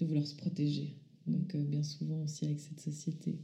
de 0.00 0.04
vouloir 0.06 0.26
se 0.26 0.34
protéger. 0.34 0.94
Donc 1.26 1.54
euh, 1.54 1.62
bien 1.64 1.82
souvent 1.82 2.22
aussi 2.22 2.44
avec 2.44 2.60
cette 2.60 2.80
société. 2.80 3.38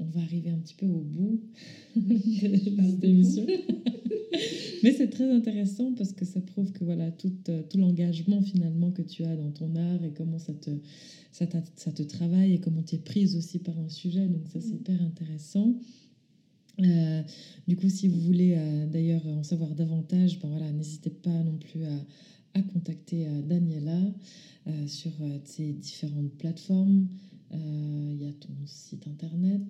On 0.00 0.06
va 0.10 0.20
arriver 0.20 0.50
un 0.50 0.58
petit 0.58 0.74
peu 0.74 0.86
au 0.86 1.00
bout 1.00 1.40
de 1.96 2.16
cette 2.18 3.04
émission. 3.04 3.46
Mais 4.82 4.92
c'est 4.92 5.08
très 5.10 5.28
intéressant 5.30 5.92
parce 5.94 6.12
que 6.12 6.24
ça 6.24 6.40
prouve 6.40 6.70
que 6.72 6.84
voilà 6.84 7.10
tout, 7.10 7.32
euh, 7.48 7.62
tout 7.68 7.78
l'engagement 7.78 8.40
finalement 8.42 8.92
que 8.92 9.02
tu 9.02 9.24
as 9.24 9.34
dans 9.36 9.50
ton 9.50 9.74
art 9.74 10.04
et 10.04 10.12
comment 10.12 10.38
ça 10.38 10.52
te, 10.54 10.70
ça, 11.32 11.46
ça 11.74 11.90
te 11.92 12.02
travaille 12.02 12.54
et 12.54 12.60
comment 12.60 12.82
tu 12.82 12.94
es 12.94 12.98
prise 12.98 13.36
aussi 13.36 13.58
par 13.58 13.76
un 13.78 13.88
sujet. 13.88 14.26
Donc 14.28 14.46
ça 14.52 14.60
c'est 14.60 14.74
Mm. 14.74 14.76
hyper 14.76 15.02
intéressant. 15.02 15.74
Euh, 16.80 17.22
du 17.66 17.76
coup, 17.76 17.88
si 17.88 18.06
vous 18.06 18.20
voulez 18.20 18.54
euh, 18.56 18.86
d'ailleurs 18.86 19.26
en 19.26 19.42
savoir 19.42 19.74
davantage, 19.74 20.38
ben 20.38 20.48
voilà, 20.48 20.70
n'hésitez 20.72 21.10
pas 21.10 21.42
non 21.42 21.58
plus 21.58 21.82
à, 21.84 22.04
à 22.54 22.62
contacter 22.62 23.26
euh, 23.26 23.42
Daniela 23.42 24.00
sur 24.86 25.12
ces 25.44 25.72
différentes 25.72 26.30
plateformes. 26.36 27.08
Euh, 27.52 28.12
Il 28.14 28.22
y 28.22 28.26
a 28.28 28.32
ton 28.32 28.52
site 28.66 29.06
internet. 29.06 29.62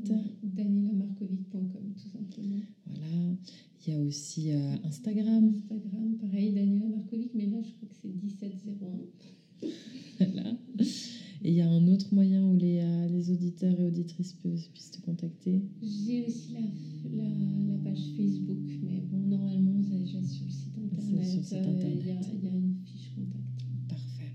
DanielaMarkovic.com 0.43 1.93
tout 1.97 2.09
simplement. 2.09 2.61
Voilà. 2.87 3.37
Il 3.87 3.93
y 3.93 3.97
a 3.97 4.01
aussi 4.01 4.51
euh, 4.53 4.77
Instagram. 4.85 5.49
Instagram, 5.55 6.17
pareil, 6.21 6.53
Daniela 6.53 6.87
Markovic, 6.89 7.31
mais 7.35 7.47
là 7.47 7.59
je 7.63 7.71
crois 7.73 7.89
que 7.89 7.95
c'est 8.03 8.09
1701. 8.09 9.69
Voilà. 10.19 10.51
Et 11.45 11.51
il 11.51 11.55
y 11.55 11.61
a 11.61 11.69
un 11.71 11.87
autre 11.87 12.13
moyen 12.13 12.45
où 12.45 12.57
les, 12.57 12.81
euh, 12.81 13.09
les 13.09 13.31
auditeurs 13.31 13.79
et 13.79 13.85
auditrices 13.87 14.33
peuvent, 14.33 14.69
puissent 14.73 14.91
te 14.91 15.01
contacter. 15.03 15.63
J'ai 15.81 16.27
aussi 16.27 16.55
la, 16.55 16.61
la, 17.23 17.29
la 17.29 17.79
page 17.85 18.03
Facebook, 18.17 18.59
mais 18.83 19.01
bon, 19.09 19.19
normalement 19.29 19.79
déjà 19.79 20.21
sur 20.25 20.45
le 20.45 20.51
site 20.51 20.77
internet. 20.77 21.05
sur 21.07 21.17
le 21.17 21.25
site 21.25 21.53
Il 21.53 21.55
y, 21.55 21.59
a, 21.59 21.61
internet. 21.61 22.27
il 22.35 22.45
y 22.45 22.49
a 22.49 22.57
une 22.57 22.75
fiche 22.85 23.13
contact. 23.15 23.89
Parfait. 23.89 24.33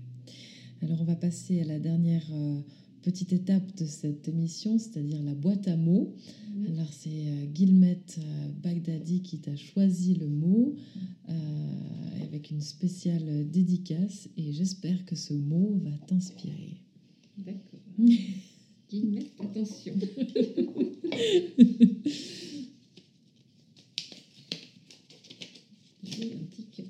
Alors 0.80 1.02
on 1.02 1.04
va 1.04 1.16
passer 1.16 1.60
à 1.60 1.64
la 1.64 1.78
dernière 1.78 2.26
euh, 2.32 2.60
petite 3.04 3.34
étape 3.34 3.76
de 3.76 3.84
cette 3.84 4.28
émission, 4.28 4.78
c'est-à-dire 4.78 5.22
la 5.22 5.34
boîte 5.34 5.68
à 5.68 5.76
mots. 5.76 6.14
Oui. 6.56 6.68
Alors 6.68 6.90
c'est 6.90 7.10
euh, 7.10 7.44
Guillemette 7.52 8.18
euh, 8.18 8.48
Bagdadi 8.62 9.20
qui 9.20 9.38
t'a 9.38 9.54
choisi 9.56 10.14
le 10.14 10.26
mot 10.26 10.74
euh, 11.28 11.32
avec 12.22 12.50
une 12.50 12.62
spéciale 12.62 13.46
dédicace 13.50 14.30
et 14.38 14.52
j'espère 14.52 15.04
que 15.04 15.16
ce 15.16 15.34
mot 15.34 15.78
va 15.84 15.90
t'inspirer. 16.06 16.80
D'accord. 17.36 17.80
Guillemets, 18.90 19.26
attention. 19.38 19.94
J'ai 26.04 26.32
un 26.32 26.44
petit 26.50 26.64
cœur. 26.74 26.86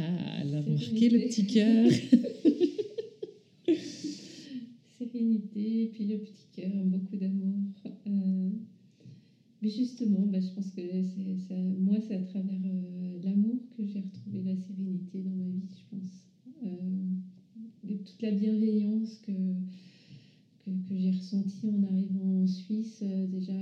Ah, 0.00 0.40
elle 0.42 0.54
a 0.54 0.60
remarqué 0.60 1.08
le 1.08 1.20
petit 1.20 1.46
cœur. 1.46 1.90
et 5.18 5.86
puis 5.86 6.04
le 6.04 6.16
petit 6.18 6.46
cœur, 6.52 6.84
beaucoup 6.84 7.16
d'amour. 7.16 7.60
Euh, 8.06 8.50
mais 9.60 9.68
justement, 9.68 10.26
bah, 10.26 10.38
je 10.40 10.50
pense 10.52 10.70
que 10.70 11.02
ça, 11.36 11.54
moi, 11.76 12.00
c'est 12.00 12.14
à 12.14 12.20
travers 12.20 12.60
euh, 12.64 13.18
l'amour 13.22 13.68
que 13.76 13.84
j'ai 13.84 14.00
retrouvé 14.00 14.42
la 14.42 14.54
sérénité 14.54 15.22
dans 15.22 15.34
ma 15.34 15.48
vie, 15.48 15.66
je 15.76 15.84
pense. 15.90 16.24
Euh, 16.62 17.10
toute 17.82 18.22
la 18.22 18.32
bienveillance 18.32 19.18
que, 19.18 19.56
que, 20.58 20.70
que 20.88 20.96
j'ai 20.96 21.10
ressentie 21.10 21.68
en 21.68 21.82
arrivant 21.82 22.42
en 22.42 22.46
Suisse, 22.46 23.02
déjà 23.02 23.54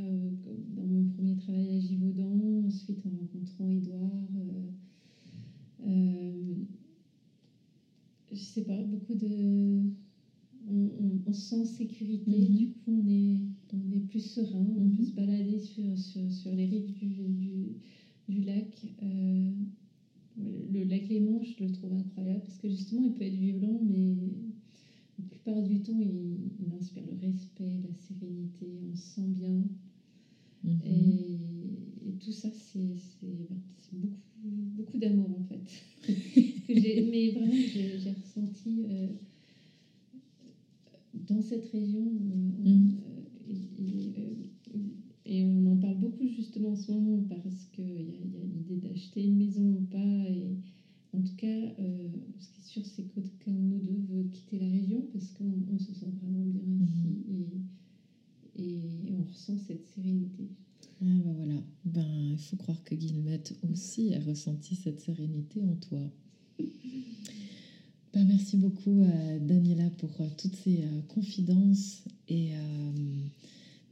dans 0.75 0.87
mon 0.87 1.05
premier 1.05 1.35
travail 1.35 1.71
à 1.71 1.79
Givaudan, 1.79 2.65
ensuite 2.65 3.07
en 3.07 3.11
rencontrant 3.11 3.69
Édouard. 3.69 4.31
Je 8.31 8.43
sais 8.43 8.63
pas, 8.63 8.83
beaucoup 8.83 9.15
de 9.15 9.83
on, 11.27 11.31
on- 11.31 11.31
on 11.31 11.33
se 11.33 11.41
sent 11.49 11.55
en 11.57 11.65
sécurité, 11.65 12.49
Mhm. 12.49 12.51
du 12.51 12.69
coup 12.69 12.93
on 13.03 13.07
est, 13.09 13.43
on 13.73 13.91
est 13.91 14.01
plus 14.01 14.21
serein, 14.21 14.75
on 14.79 14.89
peut 14.89 15.03
Mhm. 15.03 15.03
se 15.03 15.13
balader 15.13 15.59
sur, 15.59 15.97
sur, 15.99 16.31
sur 16.33 16.55
les 16.55 16.67
rives 16.67 16.93
du, 16.93 17.29
du, 17.35 17.77
du 18.29 18.41
lac. 18.43 18.95
Euh, 19.03 19.53
le 20.37 20.83
lac 20.85 21.09
Léman, 21.09 21.41
je 21.43 21.63
le 21.63 21.71
trouve 21.71 21.93
incroyable 21.93 22.43
parce 22.43 22.59
que 22.59 22.69
justement 22.69 23.03
il 23.03 23.13
peut 23.13 23.25
être 23.25 23.35
violent, 23.37 23.79
mais 23.81 24.31
la 25.19 25.25
plupart 25.25 25.63
du 25.63 25.81
temps 25.81 26.01
il, 26.01 26.51
il 26.59 26.73
inspire 26.73 27.07
le 27.07 27.15
respect, 27.15 27.79
la 27.83 27.93
sérénité, 27.93 28.83
on 28.91 28.95
se 28.95 29.03
sent 29.15 29.29
bien. 29.29 29.69
Mhm. 30.63 31.17
Et, 31.25 32.09
et 32.09 32.13
tout 32.15 32.33
ça, 32.33 32.51
c'est 32.53 32.95
c'est- 32.97 33.93
beaucoup, 33.93 34.17
beaucoup 34.43 34.99
d'amour 34.99 35.31
en 35.31 35.41
fait. 35.41 35.85
que 36.67 36.75
j'ai- 36.75 37.01
mais 37.03 37.31
vraiment, 37.31 37.65
j'ai 37.67 37.99
j'ai 37.99 38.13
ressenti 38.13 38.85
euh, 38.89 39.09
dans 41.27 41.41
cette 41.41 41.67
région. 41.67 42.07
euh, 42.31 42.51
Mm. 42.65 42.89
euh, 43.05 43.23
et, 43.49 44.09
et, 44.09 44.13
euh, 44.19 44.79
et 45.25 45.45
on 45.45 45.67
en 45.67 45.77
parle 45.77 45.99
beaucoup 45.99 46.27
justement 46.27 46.71
en 46.71 46.77
ce 46.77 46.93
moment 46.93 47.21
parce 47.29 47.67
qu'il 47.67 47.85
y 47.85 48.11
a, 48.11 48.19
il 48.25 48.33
y 48.35 48.39
a 48.39 48.45
l'idée 48.45 48.77
d'acheter 48.79 49.25
une 49.25 49.37
maison 49.37 49.79
ou 49.79 49.81
pas. 49.83 50.29
Et 50.29 50.59
en 51.13 51.21
tout 51.23 51.35
cas, 51.37 51.73
euh, 51.79 52.09
ce 52.39 52.49
qui 52.51 52.61
est 52.61 52.65
sûr, 52.65 52.85
c'est 52.87 53.05
qu'aucun 53.05 53.53
de 53.53 53.59
nous 53.59 53.81
deux 53.81 53.99
veut 53.99 54.25
quitter 54.25 54.59
la 54.59 54.69
région 54.69 55.03
parce 55.13 55.31
qu'on 55.31 55.65
on 55.69 55.79
se 55.79 55.93
sent 55.93 56.07
vraiment 56.21 56.45
bien 56.45 56.63
ici. 56.85 57.25
Et, 57.29 57.63
et 58.55 59.13
on 59.13 59.23
ressent 59.23 59.59
cette 59.59 59.85
sérénité. 59.87 60.49
Ah 61.01 61.19
bah 61.25 61.33
voilà, 61.35 61.63
ben, 61.85 62.33
il 62.33 62.39
faut 62.39 62.57
croire 62.57 62.83
que 62.85 62.95
Guillemette 62.95 63.59
aussi 63.63 64.15
a 64.15 64.21
ressenti 64.21 64.75
cette 64.75 65.01
sérénité 65.01 65.65
en 65.65 65.75
toi. 65.77 66.01
Bah, 68.17 68.23
merci 68.27 68.57
beaucoup, 68.57 69.05
Daniela, 69.43 69.91
pour 69.99 70.09
toutes 70.39 70.57
ces 70.57 70.83
confidences 71.09 72.03
et 72.31 72.53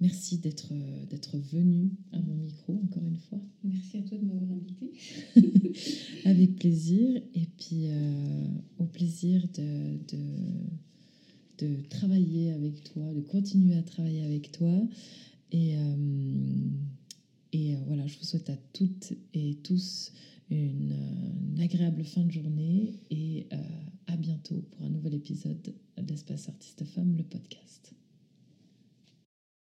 merci 0.01 0.39
d'être 0.39 0.73
d'être 1.11 1.37
venue 1.53 1.91
à 2.11 2.21
mon 2.21 2.35
micro 2.37 2.81
encore 2.85 3.05
une 3.05 3.19
fois. 3.19 3.39
Merci 3.63 3.99
à 3.99 4.01
toi 4.01 4.17
de 4.17 4.25
m'avoir 4.25 4.51
invité. 4.51 5.75
Avec 6.25 6.57
plaisir 6.57 7.21
et 7.35 7.47
puis 7.59 7.89
au 8.79 8.87
plaisir 8.87 9.47
de, 9.59 9.99
de 10.11 10.19
de 11.59 11.83
travailler 11.91 12.53
avec 12.53 12.83
toi, 12.85 13.13
de 13.13 13.21
continuer 13.21 13.77
à 13.77 13.83
travailler 13.83 14.25
avec 14.25 14.53
toi. 14.53 14.89
Et, 15.53 15.77
euh, 15.77 16.71
et 17.53 17.75
euh, 17.75 17.79
voilà, 17.87 18.07
je 18.07 18.19
vous 18.19 18.25
souhaite 18.25 18.51
à 18.51 18.57
toutes 18.73 19.13
et 19.35 19.59
tous 19.63 20.13
une, 20.51 20.93
euh, 20.93 21.63
agréable 21.63 22.05
fin 22.05 22.23
de 22.23 22.31
journée 22.31 23.01
et 23.11 23.47
à 24.07 24.17
bientôt 24.17 24.63
pour 24.73 24.85
un 24.85 24.91
nouvel 24.91 25.15
épisode 25.15 25.75
d'Espace 25.97 26.49
Artiste 26.49 26.85
Femme, 26.85 27.17
le 27.17 27.25
podcast. 27.25 27.95